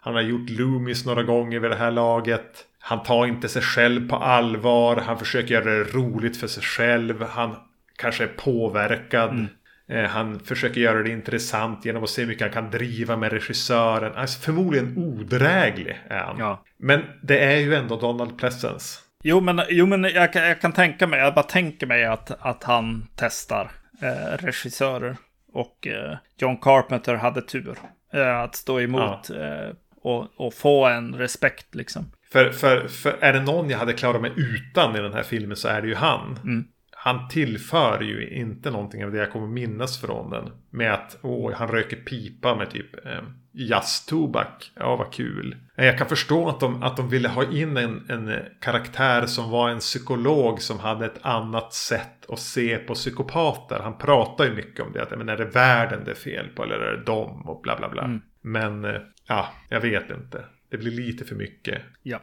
Han 0.00 0.14
har 0.14 0.22
gjort 0.22 0.50
Loomis 0.50 1.06
några 1.06 1.22
gånger 1.22 1.60
vid 1.60 1.70
det 1.70 1.76
här 1.76 1.90
laget. 1.90 2.64
Han 2.78 3.02
tar 3.02 3.26
inte 3.26 3.48
sig 3.48 3.62
själv 3.62 4.08
på 4.08 4.16
allvar. 4.16 4.96
Han 4.96 5.18
försöker 5.18 5.54
göra 5.54 5.64
det 5.64 5.84
roligt 5.84 6.36
för 6.36 6.46
sig 6.46 6.62
själv. 6.62 7.22
Han 7.22 7.56
kanske 7.96 8.24
är 8.24 8.28
påverkad. 8.28 9.30
Mm. 9.30 9.46
Eh, 9.88 10.04
han 10.04 10.40
försöker 10.40 10.80
göra 10.80 11.02
det 11.02 11.10
intressant 11.10 11.84
genom 11.84 12.04
att 12.04 12.10
se 12.10 12.22
hur 12.22 12.28
mycket 12.28 12.42
han 12.42 12.62
kan 12.62 12.70
driva 12.70 13.16
med 13.16 13.32
regissören. 13.32 14.12
Alltså 14.14 14.40
förmodligen 14.40 14.98
odräglig 14.98 16.00
är 16.08 16.18
han. 16.18 16.36
Ja. 16.38 16.64
Men 16.78 17.02
det 17.22 17.38
är 17.38 17.56
ju 17.56 17.74
ändå 17.74 17.96
Donald 17.96 18.38
Pleasence. 18.38 19.00
Jo, 19.22 19.40
men, 19.40 19.62
jo, 19.68 19.86
men 19.86 20.04
jag, 20.04 20.34
jag 20.34 20.60
kan 20.60 20.72
tänka 20.72 21.06
mig, 21.06 21.20
jag 21.20 21.34
bara 21.34 21.42
tänker 21.42 21.86
mig 21.86 22.04
att, 22.04 22.30
att 22.40 22.64
han 22.64 23.06
testar 23.16 23.70
eh, 24.02 24.36
regissörer. 24.44 25.16
Och 25.52 25.86
eh, 25.86 26.16
John 26.38 26.56
Carpenter 26.56 27.14
hade 27.14 27.42
tur 27.42 27.78
eh, 28.12 28.38
att 28.40 28.54
stå 28.54 28.80
emot 28.80 29.30
ja. 29.30 29.36
Eh, 29.36 29.74
och, 30.02 30.26
och, 30.36 30.54
få 30.54 30.86
en 30.86 31.14
respekt 31.14 31.74
liksom. 31.74 32.12
För, 32.32 32.50
för, 32.50 32.88
för 32.88 33.16
är 33.20 33.32
det 33.32 33.40
någon 33.40 33.70
jag 33.70 33.78
hade 33.78 33.92
klarat 33.92 34.22
mig 34.22 34.32
utan 34.36 34.96
i 34.96 35.00
den 35.00 35.12
här 35.12 35.22
filmen 35.22 35.56
så 35.56 35.68
är 35.68 35.82
det 35.82 35.88
ju 35.88 35.94
han. 35.94 36.38
Mm 36.44 36.64
han 37.06 37.28
tillför 37.28 38.00
ju 38.00 38.28
inte 38.28 38.70
någonting 38.70 39.04
av 39.04 39.12
det 39.12 39.18
jag 39.18 39.32
kommer 39.32 39.46
minnas 39.46 40.00
från 40.00 40.30
den. 40.30 40.50
Med 40.70 40.94
att 40.94 41.18
åh, 41.22 41.52
han 41.52 41.68
röker 41.68 41.96
pipa 41.96 42.54
med 42.56 42.70
typ 42.70 43.06
eh, 43.06 43.22
jazztobak. 43.52 44.72
Ja, 44.74 44.96
vad 44.96 45.12
kul. 45.12 45.56
Jag 45.74 45.98
kan 45.98 46.08
förstå 46.08 46.48
att 46.48 46.60
de, 46.60 46.82
att 46.82 46.96
de 46.96 47.08
ville 47.08 47.28
ha 47.28 47.44
in 47.52 47.76
en, 47.76 48.10
en 48.10 48.38
karaktär 48.60 49.26
som 49.26 49.50
var 49.50 49.70
en 49.70 49.78
psykolog 49.78 50.62
som 50.62 50.78
hade 50.78 51.06
ett 51.06 51.18
annat 51.22 51.74
sätt 51.74 52.30
att 52.30 52.38
se 52.38 52.78
på 52.78 52.94
psykopater. 52.94 53.80
Han 53.82 53.98
pratar 53.98 54.44
ju 54.44 54.54
mycket 54.54 54.86
om 54.86 54.92
det. 54.92 55.02
Att, 55.02 55.18
men 55.18 55.28
är 55.28 55.36
det 55.36 55.44
världen 55.44 56.04
det 56.04 56.10
är 56.10 56.14
fel 56.14 56.48
på 56.48 56.64
eller 56.64 56.78
är 56.78 56.96
det 56.96 57.04
dem 57.04 57.48
och 57.48 57.62
bla 57.62 57.76
bla 57.76 57.88
bla. 57.88 58.04
Mm. 58.04 58.20
Men 58.42 58.84
eh, 58.84 59.00
ja, 59.28 59.48
jag 59.68 59.80
vet 59.80 60.10
inte. 60.10 60.44
Det 60.70 60.76
blir 60.76 60.90
lite 60.90 61.24
för 61.24 61.34
mycket. 61.34 61.82
Ja. 62.02 62.20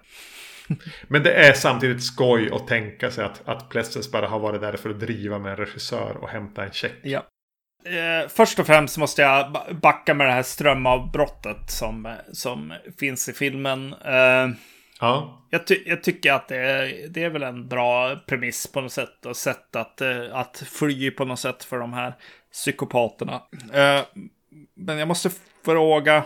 Men 1.08 1.24
det 1.24 1.34
är 1.34 1.54
samtidigt 1.54 2.04
skoj 2.04 2.50
att 2.52 2.68
tänka 2.68 3.12
sig 3.12 3.26
att, 3.26 3.42
att 3.46 3.70
Plessens 3.70 4.12
bara 4.12 4.28
har 4.28 4.40
varit 4.40 4.62
där 4.62 4.78
för 4.78 4.90
att 4.90 5.00
driva 5.00 5.40
med 5.40 5.52
en 5.52 5.58
regissör 5.58 6.18
och 6.22 6.30
hämta 6.30 6.64
en 6.64 6.72
check. 6.72 7.00
Ja. 7.04 7.24
Eh, 7.86 8.30
först 8.30 8.60
och 8.60 8.68
främst 8.68 8.98
måste 8.98 9.22
jag 9.22 9.58
backa 9.82 10.14
med 10.14 10.28
det 10.28 10.34
här 10.34 10.44
strömavbrottet 10.44 11.72
som, 11.72 12.16
som 12.32 12.74
finns 13.00 13.30
i 13.30 13.34
filmen. 13.34 13.94
Eh, 14.06 14.50
ja. 15.00 15.48
jag, 15.50 15.68
ty 15.68 15.84
jag, 15.86 16.04
tycker 16.04 16.34
att 16.34 16.48
det 16.48 16.58
är, 16.58 17.08
det 17.10 17.24
är 17.24 17.30
väl 17.30 17.44
en 17.44 17.68
bra 17.68 18.16
premiss 18.16 18.68
på 18.68 18.82
något 18.82 18.92
sätt. 18.92 19.26
Och 19.26 19.38
sätt 19.38 19.76
att, 19.76 20.02
eh, 20.02 20.36
att 20.36 20.64
fly 20.72 21.12
på 21.12 21.26
något 21.26 21.40
sätt 21.40 21.64
för 21.64 21.80
de 21.80 21.94
här 21.94 22.14
psykopaterna. 22.52 23.42
Eh, 23.74 24.02
men 24.76 24.98
jag 24.98 25.08
måste 25.08 25.30
fråga. 25.66 26.24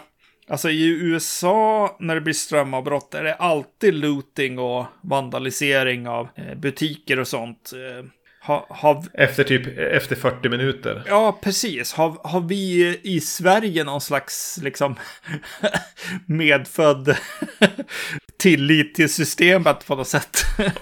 Alltså 0.49 0.69
i 0.69 0.87
USA 0.87 1.97
när 1.99 2.15
det 2.15 2.21
blir 2.21 2.33
strömavbrott 2.33 3.13
är 3.13 3.23
det 3.23 3.33
alltid 3.33 3.93
looting 3.93 4.59
och 4.59 4.85
vandalisering 5.01 6.07
av 6.07 6.27
eh, 6.35 6.55
butiker 6.57 7.19
och 7.19 7.27
sånt. 7.27 7.71
Eh, 7.73 8.05
ha, 8.47 8.67
ha... 8.69 9.03
Efter 9.13 9.43
typ 9.43 9.77
efter 9.77 10.15
40 10.15 10.49
minuter. 10.49 11.03
Ja, 11.07 11.39
precis. 11.41 11.93
Har, 11.93 12.17
har 12.23 12.41
vi 12.41 12.99
i 13.03 13.21
Sverige 13.21 13.83
någon 13.83 14.01
slags 14.01 14.59
liksom 14.63 14.95
medfödd 16.25 17.17
tillit 18.39 18.95
till 18.95 19.13
systemet 19.13 19.87
på 19.87 19.95
något 19.95 20.07
sätt? 20.07 20.37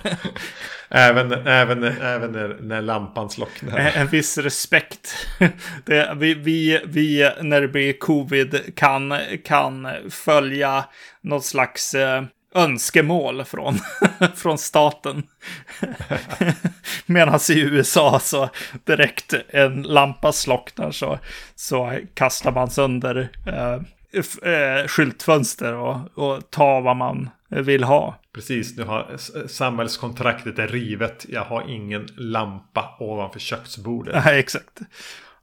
Även, 0.89 1.31
även, 1.31 1.83
även 1.83 2.31
när, 2.31 2.57
när 2.61 2.81
lampan 2.81 3.29
slocknar. 3.29 3.91
En 3.95 4.07
viss 4.07 4.37
respekt. 4.37 5.27
Det, 5.85 6.13
vi, 6.15 6.33
vi, 6.33 6.81
vi, 6.85 7.31
när 7.41 7.61
det 7.61 7.67
blir 7.67 7.93
covid, 7.93 8.75
kan, 8.75 9.13
kan 9.45 9.87
följa 10.09 10.85
något 11.21 11.45
slags 11.45 11.93
eh, 11.93 12.23
önskemål 12.55 13.43
från, 13.43 13.79
från 14.35 14.57
staten. 14.57 15.23
Medan 17.05 17.39
i 17.49 17.59
USA 17.59 18.19
så 18.19 18.49
direkt 18.83 19.33
en 19.49 19.81
lampa 19.81 20.31
slocknar 20.31 20.91
så, 20.91 21.19
så 21.55 21.99
kastar 22.13 22.51
man 22.51 22.69
sönder 22.69 23.29
eh, 23.47 23.81
eh, 24.15 24.87
skyltfönster 24.87 25.73
och, 25.73 26.17
och 26.17 26.49
tar 26.49 26.81
vad 26.81 26.97
man 26.97 27.29
vill 27.49 27.83
ha. 27.83 28.19
Precis, 28.33 28.77
nu 28.77 28.83
har 28.83 29.17
samhällskontraktet 29.47 30.59
är 30.59 30.67
rivet. 30.67 31.25
Jag 31.29 31.43
har 31.43 31.69
ingen 31.69 32.07
lampa 32.17 32.95
ovanför 32.99 33.39
köksbordet. 33.39 34.15
Nej, 34.25 34.39
exakt. 34.39 34.79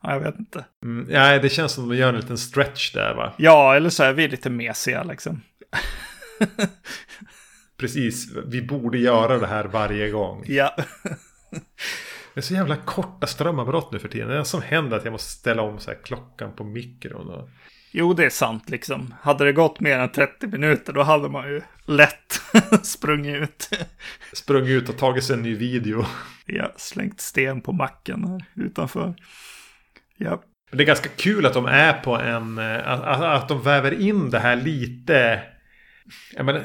Jag 0.03 0.21
vet 0.21 0.39
inte. 0.39 0.65
Mm, 0.83 1.07
nej, 1.09 1.41
det 1.41 1.49
känns 1.49 1.73
som 1.73 1.85
att 1.85 1.91
de 1.91 1.97
gör 1.97 2.09
en 2.09 2.21
liten 2.21 2.39
stretch 2.39 2.93
där 2.93 3.15
va? 3.15 3.33
Ja, 3.37 3.77
eller 3.77 3.91
så 3.91 4.03
är 4.03 4.13
vi 4.13 4.29
lite 4.29 4.51
mesiga 4.51 5.03
liksom. 5.03 5.41
Precis, 7.77 8.33
vi 8.47 8.63
borde 8.63 8.99
göra 8.99 9.39
det 9.39 9.47
här 9.47 9.65
varje 9.65 10.11
gång. 10.11 10.45
Ja. 10.47 10.77
Det 12.35 12.41
är 12.41 12.43
så 12.43 12.55
jävla 12.55 12.77
korta 12.77 13.27
strömavbrott 13.27 13.93
nu 13.93 13.99
för 13.99 14.09
tiden. 14.09 14.29
Det 14.29 14.39
är 14.39 14.45
som 14.45 14.63
händer 14.63 14.97
att 14.97 15.05
jag 15.05 15.13
måste 15.13 15.31
ställa 15.31 15.63
om 15.63 15.79
så 15.79 15.91
här 15.91 15.99
klockan 16.05 16.53
på 16.53 16.65
mikron. 16.65 17.29
Och... 17.31 17.49
Jo, 17.95 18.13
det 18.13 18.25
är 18.25 18.31
sant 18.31 18.71
liksom. 18.71 19.15
Hade 19.21 19.45
det 19.45 19.53
gått 19.53 19.81
mer 19.81 19.99
än 19.99 20.13
30 20.13 20.47
minuter 20.47 20.93
då 20.93 21.03
hade 21.03 21.29
man 21.29 21.49
ju 21.49 21.63
lätt 21.87 22.43
sprungit 22.83 23.43
ut. 23.43 23.69
sprungit 24.33 24.83
ut 24.83 24.89
och 24.89 24.99
tagit 24.99 25.25
sig 25.25 25.37
en 25.37 25.43
ny 25.43 25.55
video. 25.55 26.05
Ja, 26.47 26.73
slängt 26.77 27.21
sten 27.21 27.61
på 27.61 27.73
macken 27.73 28.25
här 28.25 28.45
utanför. 28.55 29.15
Ja. 30.17 30.43
Det 30.71 30.83
är 30.83 30.87
ganska 30.87 31.09
kul 31.09 31.47
att 31.47 31.55
de 31.55 31.67
är 31.67 31.93
på 31.93 32.17
en, 32.17 32.59
eh, 32.59 32.89
att, 32.89 33.23
att 33.23 33.49
de 33.49 33.63
väver 33.63 34.01
in 34.01 34.31
det 34.31 34.39
här 34.39 34.57
lite 34.57 35.43
jag 36.37 36.47
menar, 36.47 36.63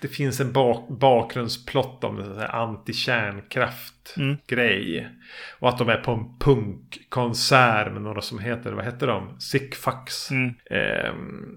det 0.00 0.08
finns 0.08 0.40
en 0.40 0.52
bak 0.52 0.88
bakgrundsplott 0.88 2.04
om 2.04 2.16
det, 2.16 2.48
anti-kärnkraft-grej. 2.48 4.98
Mm. 4.98 5.12
Och 5.58 5.68
att 5.68 5.78
de 5.78 5.88
är 5.88 5.96
på 5.96 6.12
en 6.12 6.38
punkkonsert 6.38 7.92
med 7.92 8.02
några 8.02 8.20
som 8.20 8.38
heter, 8.38 8.72
vad 8.72 8.84
heter 8.84 9.06
de? 9.06 9.40
Sickfax. 9.40 10.30
Mm. 10.30 10.54
Eh, 10.70 11.14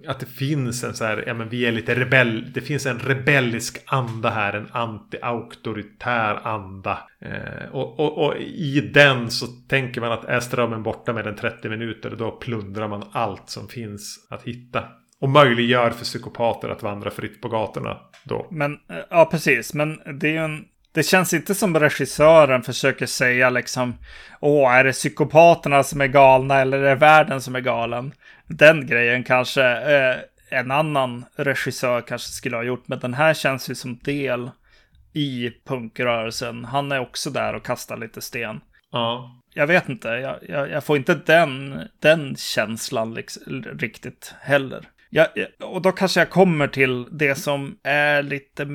att 0.07 0.19
det 0.19 0.25
finns 0.25 0.84
en 0.84 0.93
så 0.93 1.05
här, 1.05 1.23
ja 1.28 1.34
men 1.34 1.49
vi 1.49 1.65
är 1.65 1.71
lite 1.71 1.95
rebell, 1.95 2.51
det 2.53 2.61
finns 2.61 2.86
en 2.86 2.99
rebellisk 2.99 3.84
anda 3.86 4.30
här, 4.30 4.53
en 4.53 4.67
anti-auktoritär 4.67 6.39
anda. 6.43 6.99
Eh, 7.19 7.65
och, 7.71 7.99
och, 7.99 8.25
och, 8.25 8.38
i 8.38 8.91
den 8.93 9.32
så 9.32 9.47
tänker 9.47 10.01
man 10.01 10.11
att 10.11 10.25
är 10.25 10.39
strömmen 10.39 10.84
borta 10.84 11.13
med 11.13 11.28
en 11.28 11.36
30 11.36 11.69
minuter, 11.69 12.15
då 12.17 12.32
plundrar 12.32 12.88
man 12.88 13.03
allt 13.11 13.49
som 13.49 13.67
finns 13.67 14.28
att 14.30 14.43
hitta. 14.43 14.84
Och 15.20 15.30
möjliggör 15.30 15.89
för 15.89 16.03
psykopater 16.03 16.70
att 16.70 16.84
vandra 16.84 17.11
fritt 17.11 17.41
på 17.41 17.49
gatorna 17.49 17.97
då. 18.24 18.47
Men, 18.51 18.74
eh, 18.74 18.97
ja 19.09 19.26
precis, 19.26 19.74
men 19.74 20.20
det 20.20 20.28
är 20.28 20.32
ju 20.32 20.38
en... 20.38 20.65
Det 20.91 21.03
känns 21.03 21.34
inte 21.34 21.55
som 21.55 21.80
regissören 21.80 22.63
försöker 22.63 23.05
säga 23.05 23.49
liksom, 23.49 23.97
åh, 24.41 24.76
är 24.76 24.84
det 24.84 24.91
psykopaterna 24.91 25.84
som 25.84 26.01
är 26.01 26.07
galna 26.07 26.59
eller 26.61 26.80
är 26.80 26.89
det 26.89 26.95
världen 26.95 27.41
som 27.41 27.55
är 27.55 27.59
galen? 27.59 28.13
Den 28.47 28.88
grejen 28.88 29.24
kanske 29.24 29.63
eh, 29.63 30.18
en 30.49 30.72
annan 30.72 31.26
regissör 31.36 32.01
kanske 32.01 32.30
skulle 32.30 32.55
ha 32.55 32.63
gjort, 32.63 32.88
men 32.88 32.99
den 32.99 33.13
här 33.13 33.34
känns 33.34 33.70
ju 33.70 33.76
som 33.76 33.97
del 33.97 34.49
i 35.13 35.51
punkrörelsen. 35.68 36.65
Han 36.65 36.91
är 36.91 36.99
också 36.99 37.30
där 37.30 37.53
och 37.53 37.65
kastar 37.65 37.97
lite 37.97 38.22
sten. 38.22 38.61
Ja. 38.91 39.41
Jag 39.53 39.68
vet 39.68 39.89
inte, 39.89 40.07
jag, 40.07 40.38
jag, 40.41 40.72
jag 40.72 40.84
får 40.84 40.97
inte 40.97 41.15
den, 41.26 41.82
den 41.99 42.36
känslan 42.36 43.13
liksom, 43.13 43.63
riktigt 43.63 44.34
heller. 44.41 44.88
Ja, 45.10 45.28
och 45.60 45.82
då 45.82 45.91
kanske 45.91 46.20
jag 46.20 46.30
kommer 46.30 46.68
till 46.68 47.05
det 47.12 47.36
som 47.36 47.78
är 47.84 48.24
lite 48.24 48.68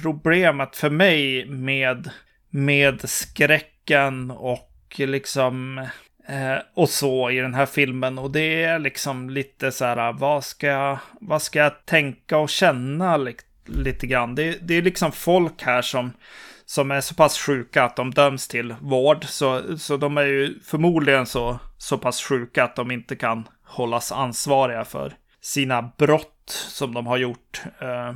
problemet 0.00 0.76
för 0.76 0.90
mig 0.90 1.46
med, 1.46 2.10
med 2.50 3.08
skräcken 3.08 4.30
och 4.30 4.72
liksom 4.96 5.78
eh, 6.28 6.56
och 6.74 6.88
så 6.88 7.30
i 7.30 7.36
den 7.36 7.54
här 7.54 7.66
filmen. 7.66 8.18
Och 8.18 8.30
det 8.30 8.64
är 8.64 8.78
liksom 8.78 9.30
lite 9.30 9.72
så 9.72 9.84
här, 9.84 10.12
vad 10.12 10.44
ska 10.44 10.66
jag, 10.66 10.98
vad 11.20 11.42
ska 11.42 11.58
jag 11.58 11.86
tänka 11.86 12.38
och 12.38 12.48
känna 12.48 13.16
li 13.16 13.36
lite 13.66 14.06
grann? 14.06 14.34
Det, 14.34 14.58
det 14.68 14.74
är 14.74 14.82
liksom 14.82 15.12
folk 15.12 15.62
här 15.62 15.82
som, 15.82 16.12
som 16.64 16.90
är 16.90 17.00
så 17.00 17.14
pass 17.14 17.38
sjuka 17.38 17.82
att 17.82 17.96
de 17.96 18.10
döms 18.10 18.48
till 18.48 18.74
vård. 18.80 19.24
Så, 19.24 19.78
så 19.78 19.96
de 19.96 20.18
är 20.18 20.26
ju 20.26 20.60
förmodligen 20.60 21.26
så, 21.26 21.58
så 21.78 21.98
pass 21.98 22.22
sjuka 22.22 22.64
att 22.64 22.76
de 22.76 22.90
inte 22.90 23.16
kan 23.16 23.48
hållas 23.64 24.12
ansvariga 24.12 24.84
för 24.84 25.12
sina 25.46 25.90
brott 25.96 26.50
som 26.68 26.94
de 26.94 27.06
har 27.06 27.16
gjort. 27.16 27.62
Eh, 27.78 28.12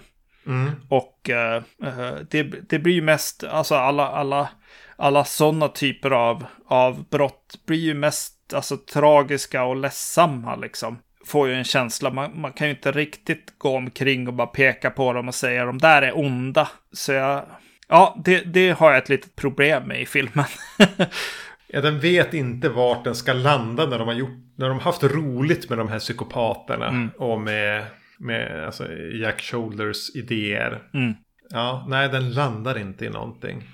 mm. 0.46 0.70
Och 0.88 1.30
eh, 1.30 1.62
eh, 1.82 2.14
det, 2.30 2.42
det 2.42 2.78
blir 2.78 2.94
ju 2.94 3.02
mest, 3.02 3.44
alltså 3.44 3.74
alla, 3.74 4.08
alla, 4.08 4.48
alla 4.96 5.24
sådana 5.24 5.68
typer 5.68 6.10
av, 6.10 6.44
av 6.66 7.04
brott 7.08 7.54
blir 7.66 7.78
ju 7.78 7.94
mest 7.94 8.54
alltså, 8.54 8.76
tragiska 8.76 9.64
och 9.64 9.76
ledsamma 9.76 10.56
liksom. 10.56 10.98
Får 11.26 11.48
ju 11.48 11.54
en 11.54 11.64
känsla, 11.64 12.10
man, 12.10 12.40
man 12.40 12.52
kan 12.52 12.66
ju 12.66 12.74
inte 12.74 12.92
riktigt 12.92 13.58
gå 13.58 13.76
omkring 13.76 14.28
och 14.28 14.34
bara 14.34 14.46
peka 14.46 14.90
på 14.90 15.12
dem 15.12 15.28
och 15.28 15.34
säga 15.34 15.64
de 15.64 15.78
där 15.78 16.02
är 16.02 16.18
onda. 16.18 16.68
Så 16.92 17.12
jag, 17.12 17.44
ja, 17.88 18.20
det, 18.24 18.40
det 18.40 18.70
har 18.70 18.90
jag 18.90 18.98
ett 18.98 19.08
litet 19.08 19.36
problem 19.36 19.88
med 19.88 20.00
i 20.00 20.06
filmen. 20.06 20.44
Ja, 21.72 21.80
den 21.80 22.00
vet 22.00 22.34
inte 22.34 22.68
vart 22.68 23.04
den 23.04 23.14
ska 23.14 23.32
landa 23.32 23.86
när 23.86 23.98
de 23.98 24.08
har 24.08 24.14
gjort 24.14 24.38
när 24.56 24.68
de 24.68 24.78
haft 24.78 25.02
roligt 25.02 25.68
med 25.68 25.78
de 25.78 25.88
här 25.88 25.98
psykopaterna 25.98 26.88
mm. 26.88 27.10
och 27.18 27.40
med, 27.40 27.84
med 28.18 28.64
alltså, 28.64 28.92
Jack 28.92 29.40
Shoulders 29.40 30.16
idéer. 30.16 30.82
Mm. 30.94 31.14
Ja, 31.50 31.86
nej, 31.88 32.08
den 32.08 32.32
landar 32.32 32.78
inte 32.78 33.04
i 33.04 33.10
någonting. 33.10 33.68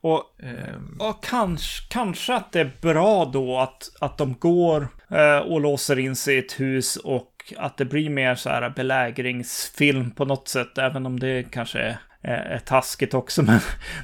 Och, 0.00 0.32
Ehm, 0.42 0.96
och 1.00 1.24
kanske, 1.24 1.88
kanske 1.88 2.34
att 2.34 2.52
det 2.52 2.60
är 2.60 2.70
bra 2.80 3.24
då 3.24 3.58
att, 3.58 3.90
att 4.00 4.18
de 4.18 4.34
går 4.38 4.88
eh, 5.10 5.38
och 5.38 5.60
låser 5.60 5.98
in 5.98 6.16
sig 6.16 6.34
i 6.34 6.38
ett 6.38 6.60
hus 6.60 6.96
och 6.96 7.54
att 7.56 7.76
det 7.76 7.84
blir 7.84 8.10
mer 8.10 8.34
så 8.34 8.50
här 8.50 8.70
belägringsfilm 8.70 10.10
på 10.10 10.24
något 10.24 10.48
sätt, 10.48 10.78
även 10.78 11.06
om 11.06 11.20
det 11.20 11.42
kanske 11.50 11.78
är, 11.78 11.98
är, 12.22 12.36
är 12.36 12.58
taskigt 12.58 13.14
också. 13.14 13.42
Men, 13.46 13.60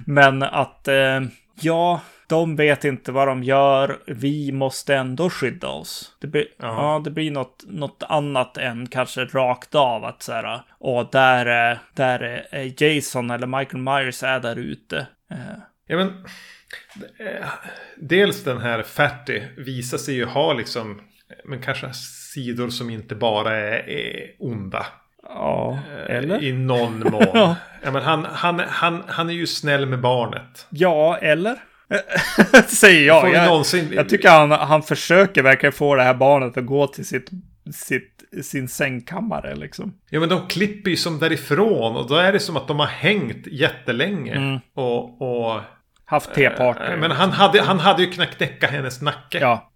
men 0.06 0.42
att, 0.42 0.88
eh, 0.88 1.20
ja, 1.60 2.00
de 2.28 2.56
vet 2.56 2.84
inte 2.84 3.12
vad 3.12 3.28
de 3.28 3.42
gör. 3.42 3.98
Vi 4.06 4.52
måste 4.52 4.94
ändå 4.96 5.30
skydda 5.30 5.68
oss. 5.68 6.16
Det 6.20 6.26
blir, 6.26 6.46
ja. 6.58 6.66
Ja. 6.66 7.00
det 7.04 7.10
blir 7.10 7.30
något, 7.30 7.64
något 7.66 8.02
annat 8.08 8.56
än 8.58 8.86
kanske 8.86 9.24
rakt 9.24 9.74
av 9.74 10.04
att 10.04 10.22
så 10.22 10.32
här, 10.32 10.60
åh, 10.78 11.08
där, 11.12 11.46
är- 11.46 11.78
där 11.94 12.46
är 12.50 12.82
Jason 12.82 13.30
eller 13.30 13.46
Michael 13.46 13.82
Myers 13.82 14.22
är 14.22 14.40
där 14.40 14.56
ute. 14.56 15.06
Eh, 15.30 15.36
Ja 15.86 15.96
men. 15.96 16.08
eh, 17.18 17.46
Dels 17.96 18.44
den 18.44 18.58
här 18.60 18.82
Fatty 18.82 19.42
visar 19.56 19.98
sig 19.98 20.14
ju 20.14 20.24
ha 20.24 20.52
liksom. 20.52 21.00
Men 21.44 21.62
kanske 21.62 21.92
sidor 22.34 22.68
som 22.68 22.90
inte 22.90 23.14
bara 23.14 23.56
är, 23.56 23.88
är 23.88 24.30
onda. 24.38 24.86
Ja, 25.22 25.78
eh, 26.08 26.16
eller? 26.16 26.42
I 26.44 26.52
någon 26.52 26.98
mån. 27.00 27.22
Ja. 27.34 27.56
ja, 27.82 27.90
men 27.90 28.02
han, 28.02 28.24
han, 28.24 28.60
han, 28.68 29.02
han 29.06 29.28
är 29.30 29.34
ju 29.34 29.46
snäll 29.46 29.86
med 29.86 30.00
barnet. 30.00 30.66
Ja, 30.70 31.16
eller? 31.16 31.56
Säger 32.66 33.06
jag. 33.06 33.32
Jag, 33.34 33.48
någonsin- 33.48 33.92
jag 33.94 34.08
tycker 34.08 34.28
han, 34.30 34.50
han 34.50 34.82
försöker 34.82 35.42
verkligen 35.42 35.72
få 35.72 35.94
det 35.94 36.02
här 36.02 36.14
barnet 36.14 36.56
att 36.56 36.66
gå 36.66 36.86
till 36.86 37.06
sitt, 37.06 37.30
sitt, 37.74 38.24
sin 38.44 38.68
sängkammare 38.68 39.54
liksom. 39.56 39.94
Ja 40.10 40.20
men 40.20 40.28
de 40.28 40.46
klipper 40.48 40.90
ju 40.90 40.96
som 40.96 41.18
därifrån. 41.18 41.96
Och 41.96 42.08
då 42.08 42.14
är 42.14 42.32
det 42.32 42.40
som 42.40 42.56
att 42.56 42.68
de 42.68 42.78
har 42.80 42.86
hängt 42.86 43.46
jättelänge. 43.46 44.34
Mm. 44.34 44.58
Och, 44.74 45.22
och 45.22 45.60
Haft 46.04 46.34
teparty. 46.34 46.92
eh, 46.92 46.98
men 46.98 47.10
han 47.10 47.30
hade, 47.30 47.62
han 47.62 47.78
hade 47.78 48.02
ju 48.02 48.10
knackt 48.10 48.40
näcka 48.40 48.66
hennes 48.66 49.02
nacke. 49.02 49.38
Ja, 49.40 49.70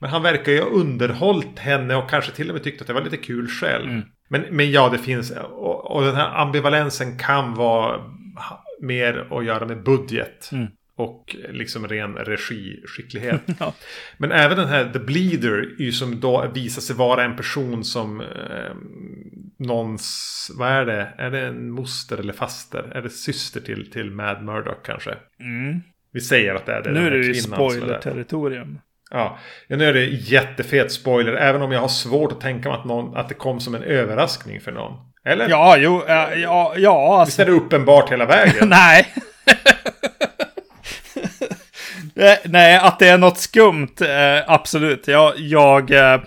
Men 0.00 0.10
han 0.10 0.22
verkar 0.22 0.52
ju 0.52 0.60
ha 0.60 0.68
underhållit 0.68 1.58
henne 1.58 1.94
och 1.96 2.10
kanske 2.10 2.32
till 2.32 2.48
och 2.48 2.54
med 2.54 2.64
tyckte 2.64 2.82
att 2.82 2.88
det 2.88 2.92
var 2.94 3.02
lite 3.02 3.16
kul 3.16 3.48
själv. 3.48 3.90
Mm. 3.90 4.02
Men, 4.30 4.44
men 4.50 4.70
ja, 4.70 4.88
det 4.88 4.98
finns. 4.98 5.30
Och, 5.30 5.90
och 5.96 6.02
den 6.02 6.14
här 6.14 6.28
ambivalensen 6.36 7.18
kan 7.18 7.54
vara 7.54 8.00
mer 8.82 9.26
att 9.30 9.44
göra 9.44 9.66
med 9.66 9.82
budget. 9.82 10.48
Mm. 10.52 10.66
Och 10.98 11.36
liksom 11.48 11.88
ren 11.88 12.14
regiskicklighet. 12.14 13.40
Ja. 13.60 13.74
Men 14.16 14.32
även 14.32 14.56
den 14.56 14.68
här 14.68 14.92
The 14.92 14.98
Bleeder 14.98 15.74
ju 15.78 15.92
som 15.92 16.20
då 16.20 16.50
visar 16.54 16.82
sig 16.82 16.96
vara 16.96 17.24
en 17.24 17.36
person 17.36 17.84
som 17.84 18.20
eh, 18.20 18.26
någons, 19.58 20.50
vad 20.58 20.68
är 20.68 20.86
det? 20.86 21.08
Är 21.18 21.30
det 21.30 21.40
en 21.40 21.70
moster 21.70 22.18
eller 22.18 22.32
faster? 22.32 22.92
Är 22.94 23.02
det 23.02 23.10
syster 23.10 23.60
till, 23.60 23.90
till 23.90 24.10
Mad 24.10 24.42
Murdoch 24.42 24.82
kanske? 24.84 25.14
mm. 25.40 25.80
Vi 26.12 26.20
säger 26.20 26.54
att 26.54 26.66
det 26.66 26.72
är 26.72 26.82
det. 26.82 26.90
nu 26.90 27.06
är 27.06 27.10
det 27.10 27.26
ju 27.26 27.34
spoiler-territorium. 27.34 28.78
Ja, 29.10 29.38
ja, 29.66 29.76
nu 29.76 29.84
är 29.84 29.92
det 29.92 30.04
jättefet 30.04 30.92
spoiler. 30.92 31.32
Även 31.32 31.62
om 31.62 31.72
jag 31.72 31.80
har 31.80 31.88
svårt 31.88 32.32
att 32.32 32.40
tänka 32.40 32.68
mig 32.68 32.78
att, 32.78 32.84
någon, 32.84 33.16
att 33.16 33.28
det 33.28 33.34
kom 33.34 33.60
som 33.60 33.74
en 33.74 33.82
överraskning 33.82 34.60
för 34.60 34.72
någon. 34.72 34.92
Eller? 35.24 35.48
Ja, 35.48 35.76
jo, 35.76 36.02
ja, 36.08 36.34
ja, 36.34 36.74
ja 36.76 37.24
Visst 37.26 37.38
alltså. 37.38 37.42
är 37.42 37.46
det 37.46 37.52
uppenbart 37.52 38.12
hela 38.12 38.26
vägen? 38.26 38.68
Nej. 38.68 39.06
Eh, 42.18 42.38
nej, 42.44 42.76
att 42.76 42.98
det 42.98 43.08
är 43.08 43.18
något 43.18 43.38
skumt, 43.38 43.94
eh, 44.00 44.44
absolut. 44.46 45.08
Jag, 45.08 45.38
jag, 45.38 45.90
eh, 45.90 46.20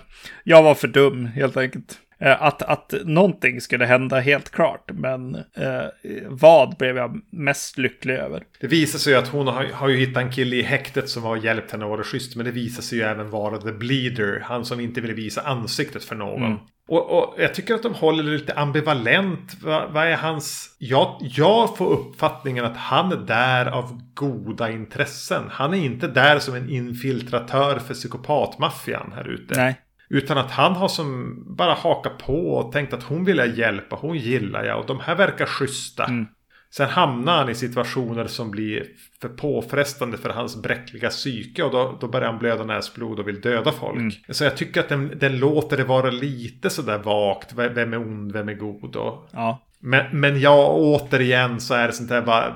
jag 0.44 0.62
var 0.62 0.74
för 0.74 0.88
dum, 0.88 1.26
helt 1.26 1.56
enkelt. 1.56 1.98
Eh, 2.22 2.42
att, 2.42 2.62
att 2.62 2.94
någonting 3.04 3.60
skulle 3.60 3.84
hända, 3.84 4.20
helt 4.20 4.50
klart. 4.50 4.90
Men 4.92 5.34
eh, 5.34 5.84
vad 6.28 6.76
blev 6.76 6.96
jag 6.96 7.20
mest 7.30 7.78
lycklig 7.78 8.14
över? 8.14 8.42
Det 8.60 8.66
visar 8.66 8.98
sig 8.98 9.12
ju 9.12 9.18
att 9.18 9.28
hon 9.28 9.46
har, 9.46 9.64
har 9.64 9.88
ju 9.88 9.96
hittat 9.96 10.22
en 10.22 10.32
kille 10.32 10.56
i 10.56 10.62
häktet 10.62 11.08
som 11.08 11.22
har 11.22 11.36
hjälpt 11.36 11.72
henne 11.72 11.84
och 11.84 11.90
varit 11.90 12.06
schysst. 12.06 12.36
Men 12.36 12.46
det 12.46 12.52
visar 12.52 12.82
sig 12.82 12.98
ju 12.98 13.04
även 13.04 13.30
vara 13.30 13.58
The 13.58 13.72
Bleeder. 13.72 14.42
Han 14.44 14.64
som 14.64 14.80
inte 14.80 15.00
ville 15.00 15.14
visa 15.14 15.40
ansiktet 15.40 16.04
för 16.04 16.14
någon. 16.14 16.44
Mm. 16.44 16.58
Och, 16.88 17.10
och 17.10 17.34
jag 17.38 17.54
tycker 17.54 17.74
att 17.74 17.82
de 17.82 17.94
håller 17.94 18.24
det 18.24 18.30
lite 18.30 18.54
ambivalent. 18.54 19.56
Vad, 19.62 19.92
vad 19.92 20.06
är 20.06 20.16
hans... 20.16 20.76
Jag, 20.78 21.16
jag 21.20 21.76
får 21.76 21.86
uppfattningen 21.86 22.64
att 22.64 22.76
han 22.76 23.12
är 23.12 23.16
där 23.16 23.66
av 23.66 24.00
goda 24.14 24.70
intressen. 24.70 25.42
Han 25.50 25.74
är 25.74 25.78
inte 25.78 26.08
där 26.08 26.38
som 26.38 26.54
en 26.54 26.70
infiltratör 26.70 27.78
för 27.78 27.94
psykopatmaffian 27.94 29.12
här 29.16 29.28
ute. 29.28 29.54
Nej. 29.56 29.80
Utan 30.12 30.38
att 30.38 30.50
han 30.50 30.72
har 30.72 30.88
som 30.88 31.36
bara 31.56 31.74
hakat 31.74 32.18
på 32.18 32.54
och 32.54 32.72
tänkt 32.72 32.92
att 32.92 33.02
hon 33.02 33.24
vill 33.24 33.38
jag 33.38 33.58
hjälpa, 33.58 33.96
hon 33.96 34.16
gillar 34.16 34.64
jag 34.64 34.80
och 34.80 34.86
de 34.86 35.00
här 35.00 35.14
verkar 35.14 35.46
schyssta. 35.46 36.04
Mm. 36.04 36.26
Sen 36.70 36.88
hamnar 36.88 37.36
han 37.38 37.48
i 37.48 37.54
situationer 37.54 38.26
som 38.26 38.50
blir 38.50 38.86
för 39.20 39.28
påfrestande 39.28 40.18
för 40.18 40.30
hans 40.30 40.62
bräckliga 40.62 41.08
psyke 41.08 41.62
och 41.62 41.70
då, 41.70 41.98
då 42.00 42.08
börjar 42.08 42.28
han 42.28 42.38
blöda 42.38 42.64
näsblod 42.64 43.18
och 43.18 43.28
vill 43.28 43.40
döda 43.40 43.72
folk. 43.72 43.98
Mm. 43.98 44.12
Så 44.28 44.44
jag 44.44 44.56
tycker 44.56 44.80
att 44.80 44.88
den, 44.88 45.18
den 45.18 45.38
låter 45.38 45.76
det 45.76 45.84
vara 45.84 46.10
lite 46.10 46.70
sådär 46.70 46.98
vagt. 46.98 47.52
Vem 47.52 47.92
är 47.92 47.98
ond, 47.98 48.32
vem 48.32 48.48
är 48.48 48.54
god? 48.54 48.96
Och, 48.96 49.28
Ja 49.32 49.60
men, 49.84 50.20
men 50.20 50.40
ja, 50.40 50.68
återigen 50.68 51.60
så 51.60 51.74
är 51.74 51.86
det 51.86 51.92
sånt 51.92 52.08
där, 52.08 52.20
vad, 52.20 52.52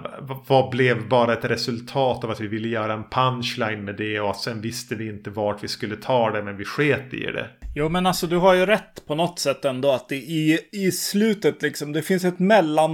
vad 0.46 0.70
blev 0.70 1.08
bara 1.08 1.32
ett 1.32 1.44
resultat 1.44 2.24
av 2.24 2.30
att 2.30 2.40
vi 2.40 2.46
ville 2.46 2.68
göra 2.68 2.92
en 2.92 3.04
punchline 3.10 3.84
med 3.84 3.96
det 3.96 4.20
och 4.20 4.36
sen 4.36 4.60
visste 4.60 4.94
vi 4.94 5.08
inte 5.08 5.30
vart 5.30 5.64
vi 5.64 5.68
skulle 5.68 5.96
ta 5.96 6.30
det 6.30 6.42
men 6.42 6.56
vi 6.56 6.64
sket 6.64 7.14
i 7.14 7.24
det. 7.24 7.50
Jo, 7.74 7.88
men 7.88 8.06
alltså 8.06 8.26
du 8.26 8.36
har 8.36 8.54
ju 8.54 8.66
rätt 8.66 9.06
på 9.06 9.14
något 9.14 9.38
sätt 9.38 9.64
ändå 9.64 9.92
att 9.92 10.08
det 10.08 10.16
i, 10.16 10.58
i 10.72 10.92
slutet 10.92 11.62
liksom, 11.62 11.92
det 11.92 12.02
finns 12.02 12.24
ett 12.24 12.38
mellan, 12.38 12.92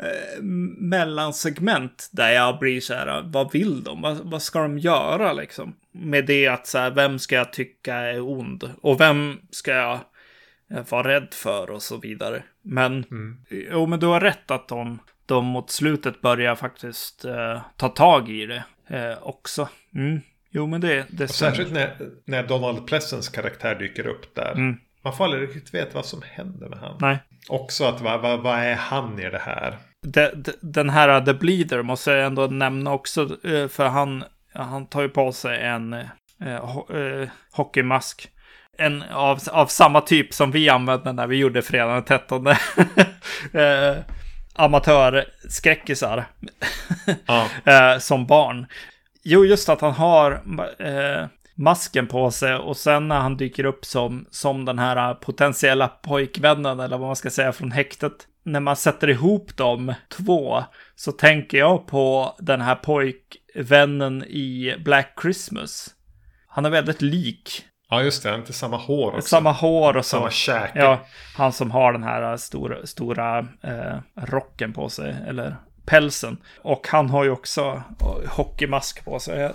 eh, 0.00 0.42
mellansegment 0.78 2.08
där 2.12 2.30
jag 2.30 2.58
blir 2.58 2.80
så 2.80 2.94
här, 2.94 3.22
vad 3.26 3.52
vill 3.52 3.84
de? 3.84 4.02
Vad, 4.02 4.16
vad 4.16 4.42
ska 4.42 4.62
de 4.62 4.78
göra 4.78 5.32
liksom? 5.32 5.76
Med 5.92 6.26
det 6.26 6.48
att 6.48 6.66
så 6.66 6.78
här, 6.78 6.90
vem 6.90 7.18
ska 7.18 7.34
jag 7.34 7.52
tycka 7.52 7.94
är 7.94 8.20
ond? 8.20 8.70
Och 8.82 9.00
vem 9.00 9.38
ska 9.50 9.72
jag 9.72 9.98
eh, 10.74 10.84
vara 10.88 11.08
rädd 11.08 11.28
för 11.32 11.70
och 11.70 11.82
så 11.82 11.96
vidare. 11.96 12.42
Men, 12.64 13.04
jo, 13.50 13.86
men 13.86 14.00
du 14.00 14.06
har 14.06 14.20
rätt 14.20 14.50
att 14.50 14.68
de, 14.68 14.98
de 15.26 15.44
mot 15.44 15.70
slutet 15.70 16.20
börjar 16.20 16.54
faktiskt 16.54 17.24
eh, 17.24 17.60
ta 17.76 17.88
tag 17.88 18.28
i 18.28 18.46
det 18.46 18.64
eh, 18.88 19.22
också. 19.22 19.68
Mm. 19.94 20.20
Jo, 20.50 20.66
men 20.66 20.80
det, 20.80 21.06
det 21.10 21.28
särskilt 21.28 21.72
när, 21.72 21.96
när 22.24 22.42
Donald 22.46 22.86
Pleasants 22.86 23.28
karaktär 23.28 23.74
dyker 23.74 24.06
upp 24.06 24.34
där. 24.34 24.52
Mm. 24.52 24.76
Man 25.02 25.16
får 25.16 25.24
aldrig 25.24 25.42
riktigt 25.42 25.74
veta 25.74 25.90
vad 25.94 26.06
som 26.06 26.22
händer 26.22 26.68
med 26.68 26.78
han. 26.78 26.98
Nej. 27.00 27.18
Också 27.48 27.84
att 27.84 28.00
vad, 28.00 28.20
vad, 28.20 28.40
vad 28.40 28.58
är 28.58 28.74
han 28.74 29.20
i 29.20 29.30
det 29.30 29.38
här? 29.38 29.78
De, 30.06 30.30
de, 30.34 30.52
den 30.60 30.90
här 30.90 31.24
The 31.24 31.34
Bleeder 31.34 31.82
måste 31.82 32.10
jag 32.10 32.26
ändå 32.26 32.46
nämna 32.46 32.92
också, 32.92 33.46
eh, 33.46 33.68
för 33.68 33.86
han, 33.86 34.24
han 34.52 34.86
tar 34.86 35.02
ju 35.02 35.08
på 35.08 35.32
sig 35.32 35.62
en 35.62 35.92
eh, 35.92 36.06
ho, 36.60 36.96
eh, 36.96 37.28
hockeymask. 37.52 38.28
En 38.78 39.02
av, 39.02 39.40
av 39.50 39.66
samma 39.66 40.00
typ 40.00 40.34
som 40.34 40.50
vi 40.50 40.68
använde 40.68 41.12
när 41.12 41.26
vi 41.26 41.36
gjorde 41.36 41.62
fredagen 41.62 41.94
den 41.94 42.04
13. 42.04 42.46
eh, 43.52 43.96
amatörskräckisar 44.54 46.24
Ja. 47.26 47.48
eh, 47.64 47.98
som 47.98 48.26
barn. 48.26 48.66
Jo, 49.22 49.44
just 49.44 49.68
att 49.68 49.80
han 49.80 49.92
har 49.92 50.32
eh, 50.78 51.26
masken 51.54 52.06
på 52.06 52.30
sig 52.30 52.54
och 52.54 52.76
sen 52.76 53.08
när 53.08 53.20
han 53.20 53.36
dyker 53.36 53.64
upp 53.64 53.84
som, 53.84 54.26
som 54.30 54.64
den 54.64 54.78
här 54.78 55.14
potentiella 55.14 55.88
pojkvännen 55.88 56.80
eller 56.80 56.98
vad 56.98 57.06
man 57.06 57.16
ska 57.16 57.30
säga 57.30 57.52
från 57.52 57.72
häktet. 57.72 58.12
När 58.42 58.60
man 58.60 58.76
sätter 58.76 59.10
ihop 59.10 59.56
de 59.56 59.94
två 60.08 60.64
så 60.94 61.12
tänker 61.12 61.58
jag 61.58 61.86
på 61.86 62.36
den 62.38 62.60
här 62.60 62.74
pojkvännen 62.74 64.24
i 64.24 64.76
Black 64.84 65.18
Christmas. 65.22 65.90
Han 66.46 66.64
är 66.64 66.70
väldigt 66.70 67.02
lik. 67.02 67.64
Ja, 67.90 68.02
just 68.02 68.22
det. 68.22 68.34
Inte 68.34 68.52
samma 68.52 68.76
hår 68.76 69.14
också. 69.14 69.28
Samma 69.28 69.52
hår 69.52 69.96
och 69.96 70.04
så. 70.04 70.16
Samma 70.16 70.30
käke. 70.30 70.78
Ja, 70.78 71.06
han 71.36 71.52
som 71.52 71.70
har 71.70 71.92
den 71.92 72.02
här 72.02 72.36
stora, 72.36 72.86
stora 72.86 73.38
eh, 73.38 73.98
rocken 74.14 74.72
på 74.72 74.88
sig, 74.88 75.16
eller 75.28 75.56
pälsen. 75.86 76.36
Och 76.58 76.88
han 76.88 77.10
har 77.10 77.24
ju 77.24 77.30
också 77.30 77.82
eh, 78.00 78.30
hockeymask 78.30 79.04
på 79.04 79.18
sig. 79.18 79.36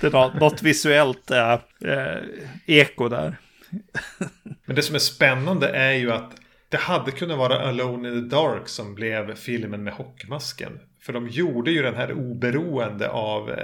det 0.00 0.06
är 0.06 0.10
något, 0.10 0.34
något 0.34 0.62
visuellt 0.62 1.30
eh, 1.30 1.52
eh, 1.84 2.18
eko 2.66 3.08
där. 3.08 3.36
Men 4.64 4.76
det 4.76 4.82
som 4.82 4.94
är 4.94 4.98
spännande 4.98 5.68
är 5.68 5.92
ju 5.92 6.12
att 6.12 6.30
det 6.68 6.76
hade 6.76 7.10
kunnat 7.10 7.38
vara 7.38 7.68
Alone 7.68 8.08
in 8.08 8.14
the 8.14 8.36
Dark 8.36 8.68
som 8.68 8.94
blev 8.94 9.34
filmen 9.34 9.84
med 9.84 9.92
hockeymasken. 9.92 10.80
För 11.02 11.12
de 11.12 11.28
gjorde 11.28 11.70
ju 11.70 11.82
den 11.82 11.94
här 11.94 12.12
oberoende 12.12 13.10
av 13.10 13.50
eh, 13.50 13.56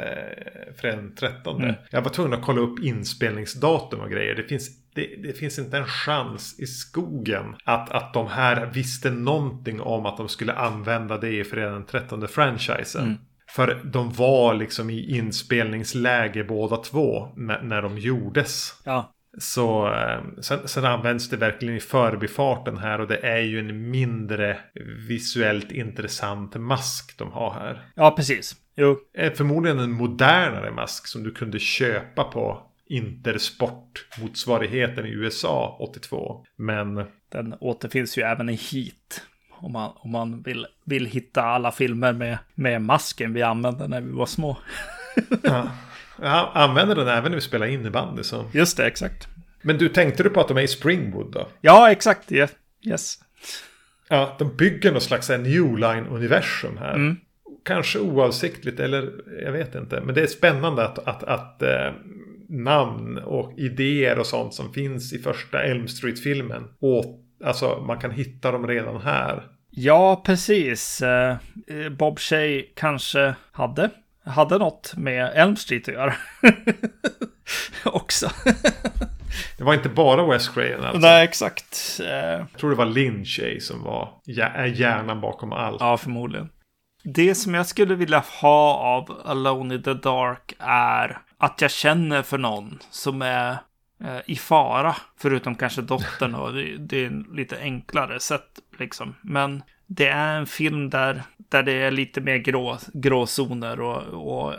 den 0.83 1.15
13. 1.15 1.63
Mm. 1.63 1.75
Jag 1.91 2.03
var 2.03 2.11
tvungen 2.11 2.35
att 2.35 2.45
kolla 2.45 2.61
upp 2.61 2.79
inspelningsdatum 2.79 4.01
och 4.01 4.11
grejer. 4.11 4.35
Det 4.35 4.43
finns, 4.43 4.71
det, 4.95 5.23
det 5.23 5.33
finns 5.33 5.59
inte 5.59 5.77
en 5.77 5.87
chans 5.87 6.61
i 6.61 6.67
skogen 6.67 7.57
att, 7.65 7.91
att 7.91 8.15
de 8.15 8.27
här 8.27 8.67
visste 8.67 9.11
någonting 9.11 9.81
om 9.81 10.07
att 10.07 10.17
de 10.17 10.29
skulle 10.29 10.53
använda 10.53 11.19
det 11.19 11.31
i 11.31 11.45
fredag 11.45 11.71
den 11.71 11.87
13 11.87 12.29
franchisen. 12.29 13.05
Mm. 13.05 13.17
För 13.49 13.81
de 13.85 14.13
var 14.13 14.55
liksom 14.55 14.91
i 14.91 15.17
inspelningsläge 15.17 16.45
båda 16.45 16.77
två 16.77 17.29
när, 17.37 17.63
när 17.63 17.83
de 17.83 17.99
gjordes. 17.99 18.81
Ja, 18.85 19.16
Så 19.39 19.95
eh, 19.95 20.21
sen, 20.41 20.69
sen 20.69 20.85
används 20.85 21.29
det 21.29 21.37
verkligen 21.37 21.77
i 21.77 21.81
förbifarten 21.81 22.79
här 22.79 23.01
och 23.01 23.09
det 23.09 23.17
är 23.27 23.41
ju 23.41 23.59
en 23.59 23.91
mindre 23.91 24.59
visuellt 25.09 25.73
intressant 25.73 26.55
mask 26.55 27.19
de 27.19 27.33
har 27.33 27.51
här. 27.51 27.83
ja 27.95 28.11
precis. 28.11 28.57
Jo. 28.77 28.99
är 29.15 29.31
förmodligen 29.31 29.79
en 29.79 29.91
modernare 29.91 30.71
mask 30.71 31.07
som 31.07 31.23
du 31.23 31.31
kunde 31.31 31.59
köpa 31.59 32.25
på 32.25 32.63
Intersport-motsvarigheten 32.89 35.07
i 35.07 35.11
USA 35.11 35.77
82. 35.81 36.45
Men 36.57 37.05
Den 37.29 37.55
återfinns 37.61 38.19
ju 38.19 38.23
även 38.23 38.49
i 38.49 38.55
Heat. 38.55 39.23
Om 39.51 39.73
man, 39.73 39.93
om 39.97 40.11
man 40.11 40.43
vill, 40.43 40.67
vill 40.85 41.07
hitta 41.07 41.43
alla 41.43 41.73
filmer 41.73 42.13
med, 42.13 42.39
med 42.55 42.83
masken 42.83 43.33
vi 43.33 43.43
använde 43.43 43.89
när 43.89 44.01
vi 44.01 44.13
var 44.13 44.27
små. 44.27 44.57
ja, 45.43 45.71
jag 46.23 46.51
använder 46.55 46.95
den 46.95 47.09
även 47.09 47.31
när 47.31 47.37
vi 47.37 47.41
spelar 47.41 47.67
innebandy. 47.67 48.23
Så. 48.23 48.45
Just 48.53 48.77
det, 48.77 48.87
exakt. 48.87 49.29
Men 49.63 49.79
du, 49.79 49.89
tänkte 49.89 50.23
du 50.23 50.31
på 50.31 50.41
att 50.41 50.49
de 50.49 50.57
är 50.57 50.63
i 50.63 50.69
Springwood 50.69 51.33
då? 51.33 51.49
Ja, 51.61 51.91
exakt. 51.91 52.33
Yeah. 52.33 52.51
Yes. 52.83 53.19
Ja, 54.09 54.37
de 54.39 54.57
bygger 54.57 54.93
någon 54.93 55.01
slags 55.01 55.29
New 55.29 55.79
Line-universum 55.79 56.77
här. 56.79 56.95
Mm. 56.95 57.17
Kanske 57.65 57.99
oavsiktligt, 57.99 58.81
eller 58.81 59.13
jag 59.43 59.53
vet 59.53 59.75
inte. 59.75 60.01
Men 60.01 60.15
det 60.15 60.23
är 60.23 60.27
spännande 60.27 60.85
att, 60.85 60.99
att, 60.99 61.23
att 61.23 61.63
eh, 61.63 61.93
namn 62.49 63.19
och 63.19 63.53
idéer 63.59 64.19
och 64.19 64.27
sånt 64.27 64.55
som 64.55 64.73
finns 64.73 65.13
i 65.13 65.19
första 65.19 65.63
Elm 65.63 65.89
Street-filmen. 65.89 66.65
Och 66.79 67.05
alltså, 67.45 67.85
man 67.87 67.99
kan 67.99 68.11
hitta 68.11 68.53
dem 68.53 68.67
redan 68.67 69.01
här. 69.01 69.47
Ja, 69.71 70.23
precis. 70.27 71.03
Eh, 71.03 71.37
Bob 71.99 72.19
Shay 72.19 72.67
kanske 72.75 73.35
hade, 73.53 73.91
hade 74.27 74.59
något 74.59 74.95
med 74.97 75.33
Elm 75.35 75.57
Street 75.57 75.89
att 75.89 75.95
göra. 75.95 76.15
Också. 77.85 78.31
Det 79.59 79.65
var 79.65 79.75
inte 79.75 79.89
bara 79.89 80.27
Wes 80.27 80.49
Craven 80.49 80.85
alltså. 80.85 81.01
Nej, 81.01 81.25
exakt. 81.25 82.01
Eh, 82.03 82.09
Jag 82.17 82.47
tror 82.61 82.71
det 82.71 82.77
var 82.77 83.25
Shay 83.25 83.61
som 83.61 83.83
var 83.83 84.09
hjär- 84.27 84.55
är 84.55 84.67
hjärnan 84.67 85.21
bakom 85.21 85.53
allt. 85.53 85.81
Ja, 85.81 85.97
förmodligen. 85.97 86.49
Det 87.05 87.35
som 87.35 87.55
jag 87.55 87.67
skulle 87.67 87.95
vilja 87.95 88.25
ha 88.41 88.75
av 88.75 89.21
Alone 89.25 89.75
in 89.75 89.83
the 89.83 89.95
Dark 89.95 90.55
är 90.59 91.19
att 91.39 91.61
jag 91.61 91.71
känner 91.71 92.23
för 92.23 92.39
någon 92.39 92.79
som 92.91 93.23
är 93.23 93.51
eh, 94.05 94.19
i 94.27 94.37
fara. 94.37 94.97
Förutom 95.19 95.55
kanske 95.55 95.83
dottern 95.83 96.35
och 96.35 96.53
det, 96.53 96.77
det 96.79 97.03
är 97.03 97.07
en 97.07 97.27
lite 97.33 97.59
enklare 97.61 98.21
sätt 98.21 98.49
liksom. 98.79 99.15
Men 99.23 99.63
det 99.87 100.09
är 100.09 100.39
en 100.39 100.47
film 100.47 100.91
där, 100.91 101.23
där 101.37 101.63
det 101.63 101.73
är 101.73 101.91
lite 101.91 102.21
mer 102.21 102.37
grå, 102.37 102.79
gråzoner 102.93 103.81
och, 103.81 104.03
och 104.03 104.53
eh, 104.53 104.59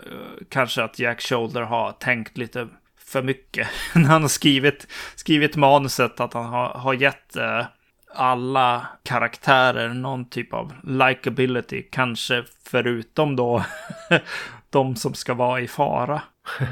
kanske 0.49 0.83
att 0.83 0.99
Jack 0.99 1.21
Shoulder 1.21 1.61
har 1.61 1.91
tänkt 1.91 2.37
lite 2.37 2.67
för 3.05 3.21
mycket. 3.21 3.67
När 3.95 4.03
han 4.03 4.21
har 4.21 4.29
skrivit, 4.29 4.87
skrivit 5.15 5.55
manuset 5.55 6.19
att 6.19 6.33
han 6.33 6.45
har, 6.45 6.69
har 6.69 6.93
gett 6.93 7.35
eh, 7.35 7.65
alla 8.15 8.87
karaktärer 9.03 9.89
någon 9.89 10.29
typ 10.29 10.53
av 10.53 10.73
likability. 10.83 11.81
Kanske 11.91 12.43
förutom 12.63 13.35
då 13.35 13.65
de 14.69 14.95
som 14.95 15.13
ska 15.13 15.33
vara 15.33 15.61
i 15.61 15.67
fara. 15.67 16.21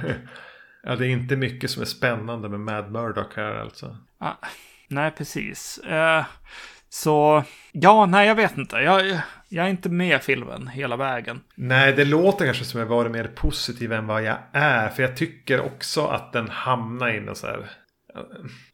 Ja, 0.88 0.96
det 0.96 1.08
är 1.08 1.10
inte 1.10 1.36
mycket 1.36 1.72
som 1.72 1.82
är 1.82 1.86
spännande 1.86 2.50
med 2.50 2.60
Mad 2.60 2.92
Murdock 2.92 3.36
här 3.36 3.56
alltså. 3.56 3.98
Ah, 4.18 4.34
nej, 4.88 5.12
precis. 5.12 5.78
Eh, 5.78 6.26
så 6.96 7.44
ja, 7.72 8.06
nej, 8.06 8.28
jag 8.28 8.36
vet 8.36 8.58
inte. 8.58 8.76
Jag, 8.76 9.20
jag 9.50 9.66
är 9.66 9.70
inte 9.70 9.90
med 9.90 10.22
filmen 10.22 10.68
hela 10.68 10.96
vägen. 10.96 11.40
Nej, 11.56 11.94
det 11.94 12.06
låter 12.06 12.46
kanske 12.46 12.66
som 12.66 12.80
jag 12.80 12.88
varit 12.88 13.12
mer 13.12 13.32
positiv 13.36 13.94
än 13.94 14.08
vad 14.08 14.24
jag 14.24 14.38
är. 14.52 14.90
För 14.90 15.04
jag 15.04 15.18
tycker 15.18 15.62
också 15.62 16.06
att 16.08 16.34
den 16.34 16.50
hamnar 16.50 17.10
i 17.10 17.20
någon 17.20 17.36
så 17.36 17.48
här... 17.48 17.70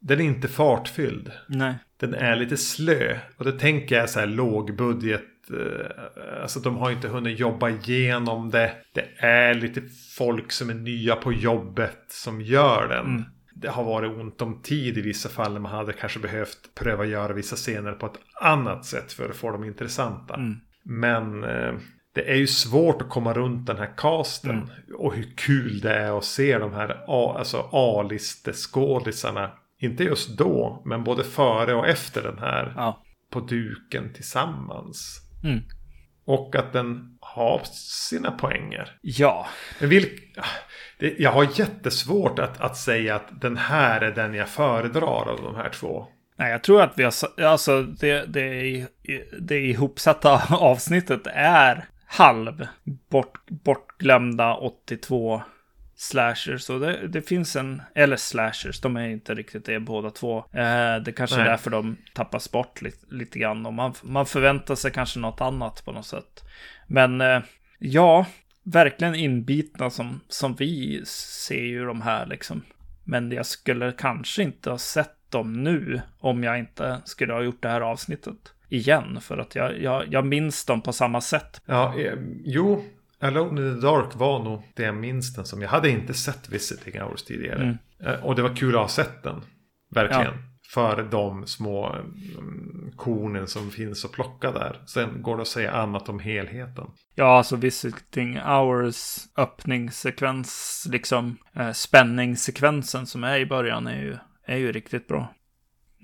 Den 0.00 0.20
är 0.20 0.24
inte 0.24 0.48
fartfylld. 0.48 1.32
Nej. 1.48 1.74
Den 2.00 2.14
är 2.14 2.36
lite 2.36 2.56
slö. 2.56 3.18
Och 3.36 3.44
det 3.44 3.52
tänker 3.52 3.96
jag 3.96 4.10
så 4.10 4.20
här 4.20 4.26
lågbudget. 4.26 5.22
eh, 5.50 6.42
Alltså 6.42 6.60
de 6.60 6.76
har 6.76 6.90
inte 6.90 7.08
hunnit 7.08 7.38
jobba 7.38 7.70
igenom 7.70 8.50
det. 8.50 8.72
Det 8.94 9.06
är 9.18 9.54
lite 9.54 9.82
folk 10.16 10.52
som 10.52 10.70
är 10.70 10.74
nya 10.74 11.16
på 11.16 11.32
jobbet 11.32 12.04
som 12.08 12.40
gör 12.40 12.88
den. 12.88 13.06
Mm. 13.06 13.24
Det 13.54 13.68
har 13.68 13.84
varit 13.84 14.10
ont 14.10 14.42
om 14.42 14.62
tid 14.62 14.98
i 14.98 15.00
vissa 15.00 15.28
fall. 15.28 15.58
Man 15.58 15.72
hade 15.72 15.92
kanske 15.92 16.18
behövt 16.18 16.74
pröva 16.74 17.04
göra 17.04 17.32
vissa 17.32 17.56
scener 17.56 17.92
på 17.92 18.06
ett 18.06 18.18
annat 18.40 18.84
sätt 18.84 19.12
för 19.12 19.28
att 19.28 19.36
få 19.36 19.50
dem 19.50 19.64
intressanta. 19.64 20.34
Mm. 20.34 20.60
Men 20.84 21.44
eh, 21.44 21.74
det 22.14 22.30
är 22.30 22.36
ju 22.36 22.46
svårt 22.46 23.02
att 23.02 23.08
komma 23.08 23.32
runt 23.32 23.66
den 23.66 23.76
här 23.76 23.94
casten. 23.96 24.50
Mm. 24.50 24.68
Och 24.98 25.14
hur 25.14 25.32
kul 25.36 25.80
det 25.80 25.94
är 25.94 26.18
att 26.18 26.24
se 26.24 26.58
de 26.58 26.72
här 26.72 27.04
alltså 27.08 27.68
A-listeskådisarna. 27.72 29.50
Inte 29.78 30.04
just 30.04 30.38
då, 30.38 30.82
men 30.84 31.04
både 31.04 31.24
före 31.24 31.74
och 31.74 31.88
efter 31.88 32.22
den 32.22 32.38
här. 32.38 32.72
Ja. 32.76 33.02
På 33.30 33.40
duken 33.40 34.12
tillsammans. 34.12 35.20
Mm. 35.44 35.60
Och 36.24 36.56
att 36.56 36.72
den 36.72 37.18
har 37.20 37.60
sina 38.08 38.30
poänger. 38.30 38.98
Ja. 39.02 39.46
Men 39.80 39.88
vilk, 39.88 40.36
det, 41.02 41.14
jag 41.18 41.32
har 41.32 41.48
jättesvårt 41.60 42.38
att, 42.38 42.60
att 42.60 42.76
säga 42.76 43.16
att 43.16 43.40
den 43.40 43.56
här 43.56 44.00
är 44.00 44.10
den 44.10 44.34
jag 44.34 44.48
föredrar 44.48 45.28
av 45.30 45.40
de 45.42 45.56
här 45.56 45.68
två. 45.68 46.06
Nej, 46.36 46.50
jag 46.50 46.62
tror 46.62 46.82
att 46.82 46.92
vi 46.96 47.02
har, 47.04 47.12
alltså 47.44 47.82
det, 47.82 48.24
det, 48.26 48.86
det 49.40 49.58
ihopsatta 49.58 50.42
avsnittet 50.56 51.26
är 51.26 51.84
halv 52.06 52.66
bort, 53.10 53.38
bortglömda 53.46 54.54
82 54.54 55.42
slashers. 55.96 56.62
Så 56.62 56.78
det, 56.78 57.08
det 57.08 57.22
finns 57.22 57.56
en, 57.56 57.82
eller 57.94 58.16
slashers, 58.16 58.80
de 58.80 58.96
är 58.96 59.08
inte 59.08 59.34
riktigt 59.34 59.64
det 59.64 59.80
båda 59.80 60.10
två. 60.10 60.38
Eh, 60.38 60.96
det 61.04 61.12
kanske 61.16 61.36
är 61.36 61.40
Nej. 61.40 61.48
därför 61.48 61.70
de 61.70 61.96
tappas 62.14 62.52
bort 62.52 62.82
lite, 62.82 63.06
lite 63.10 63.38
grann. 63.38 63.66
Och 63.66 63.74
man, 63.74 63.94
man 64.02 64.26
förväntar 64.26 64.74
sig 64.74 64.90
kanske 64.90 65.18
något 65.18 65.40
annat 65.40 65.84
på 65.84 65.92
något 65.92 66.06
sätt. 66.06 66.44
Men 66.86 67.20
eh, 67.20 67.40
ja, 67.78 68.26
verkligen 68.62 69.14
inbitna 69.14 69.90
som, 69.90 70.20
som 70.28 70.54
vi 70.54 71.02
ser 71.06 71.64
ju 71.64 71.84
de 71.84 72.02
här 72.02 72.26
liksom. 72.26 72.62
Men 73.04 73.32
jag 73.32 73.46
skulle 73.46 73.92
kanske 73.92 74.42
inte 74.42 74.70
ha 74.70 74.78
sett 74.78 75.16
dem 75.28 75.62
nu 75.64 76.00
om 76.18 76.44
jag 76.44 76.58
inte 76.58 77.02
skulle 77.04 77.32
ha 77.32 77.42
gjort 77.42 77.62
det 77.62 77.68
här 77.68 77.80
avsnittet 77.80 78.36
igen. 78.68 79.20
För 79.20 79.38
att 79.38 79.54
jag, 79.54 79.82
jag, 79.82 80.04
jag 80.12 80.26
minns 80.26 80.64
dem 80.64 80.80
på 80.82 80.92
samma 80.92 81.20
sätt. 81.20 81.60
Ja, 81.66 81.98
eh, 81.98 82.18
jo. 82.44 82.84
Alone 83.20 83.60
in 83.60 83.74
the 83.74 83.86
Dark 83.86 84.14
var 84.16 84.44
nog 84.44 84.62
det 84.74 84.82
jag 84.82 84.94
minns 84.94 85.34
den 85.34 85.44
som. 85.44 85.62
Jag 85.62 85.68
hade 85.68 85.90
inte 85.90 86.14
sett 86.14 86.48
Visiting 86.48 87.00
Hours 87.00 87.22
tidigare. 87.22 87.62
Mm. 87.62 87.76
Eh, 88.04 88.24
Och 88.24 88.34
det 88.34 88.42
var 88.42 88.56
kul 88.56 88.74
att 88.74 88.80
ha 88.80 88.88
sett 88.88 89.22
den. 89.22 89.40
Verkligen. 89.94 90.34
För 90.74 91.08
de 91.10 91.46
små 91.46 91.86
mm, 91.86 92.92
kornen 92.96 93.46
som 93.46 93.70
finns 93.70 94.04
att 94.04 94.12
plocka 94.12 94.52
där. 94.52 94.80
Sen 94.86 95.22
går 95.22 95.36
det 95.36 95.42
att 95.42 95.48
säga 95.48 95.72
annat 95.72 96.08
om 96.08 96.18
helheten. 96.18 96.86
Ja, 97.14 97.36
alltså 97.36 97.56
Visiting 97.56 98.38
Hours 98.38 99.18
öppningssekvens, 99.36 100.86
liksom 100.90 101.36
eh, 101.56 101.72
spänningssekvensen 101.72 103.06
som 103.06 103.24
är 103.24 103.38
i 103.38 103.46
början 103.46 103.86
är 103.86 104.00
ju, 104.00 104.16
är 104.46 104.56
ju 104.56 104.72
riktigt 104.72 105.08
bra. 105.08 105.34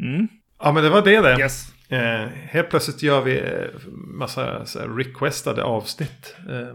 Mm. 0.01 0.29
Ja, 0.61 0.73
men 0.73 0.83
det 0.83 0.91
var 0.91 1.03
det 1.03 1.21
det. 1.21 1.39
Yes. 1.41 1.73
Eh, 1.89 2.29
helt 2.29 2.71
plötsligt 2.71 3.03
gör 3.03 3.21
vi 3.23 3.39
eh, 3.39 3.89
massa 3.93 4.65
requestade 4.75 5.63
avsnitt. 5.63 6.37
Eh, 6.49 6.75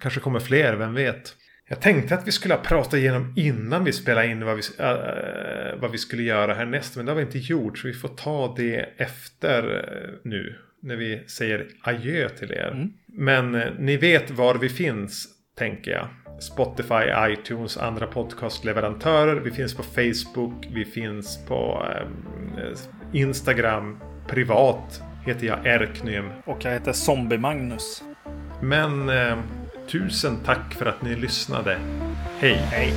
kanske 0.00 0.20
kommer 0.20 0.40
fler, 0.40 0.74
vem 0.74 0.94
vet. 0.94 1.36
Jag 1.68 1.80
tänkte 1.80 2.14
att 2.14 2.26
vi 2.26 2.32
skulle 2.32 2.54
ha 2.54 2.62
pratat 2.62 2.94
igenom 2.94 3.32
innan 3.36 3.84
vi 3.84 3.92
spelade 3.92 4.26
in 4.26 4.44
vad 4.44 4.56
vi, 4.56 4.62
eh, 4.78 5.80
vad 5.80 5.90
vi 5.90 5.98
skulle 5.98 6.22
göra 6.22 6.54
härnäst. 6.54 6.96
Men 6.96 7.06
det 7.06 7.12
har 7.12 7.16
vi 7.16 7.22
inte 7.22 7.38
gjort. 7.38 7.78
Så 7.78 7.86
vi 7.86 7.94
får 7.94 8.08
ta 8.08 8.54
det 8.56 8.88
efter 8.96 9.76
eh, 9.76 10.14
nu. 10.22 10.58
När 10.82 10.96
vi 10.96 11.24
säger 11.26 11.66
adjö 11.80 12.28
till 12.28 12.52
er. 12.52 12.70
Mm. 12.72 12.92
Men 13.06 13.54
eh, 13.54 13.72
ni 13.78 13.96
vet 13.96 14.30
var 14.30 14.54
vi 14.54 14.68
finns, 14.68 15.28
tänker 15.58 15.90
jag. 15.90 16.08
Spotify, 16.40 17.32
iTunes, 17.32 17.76
andra 17.78 18.06
podcastleverantörer. 18.06 19.40
Vi 19.40 19.50
finns 19.50 19.74
på 19.74 19.82
Facebook. 19.82 20.68
Vi 20.74 20.84
finns 20.84 21.46
på 21.46 21.86
eh, 21.90 22.78
Instagram. 23.12 24.00
Privat 24.28 25.02
heter 25.26 25.46
jag 25.46 25.66
Erknym. 25.66 26.30
Och 26.44 26.64
jag 26.64 26.72
heter 26.72 26.92
Zombie 26.92 27.38
Magnus. 27.38 28.02
Men 28.60 29.08
eh, 29.08 29.36
tusen 29.88 30.36
tack 30.44 30.74
för 30.74 30.86
att 30.86 31.02
ni 31.02 31.16
lyssnade. 31.16 31.78
Hej! 32.38 32.56
Hej. 32.70 32.92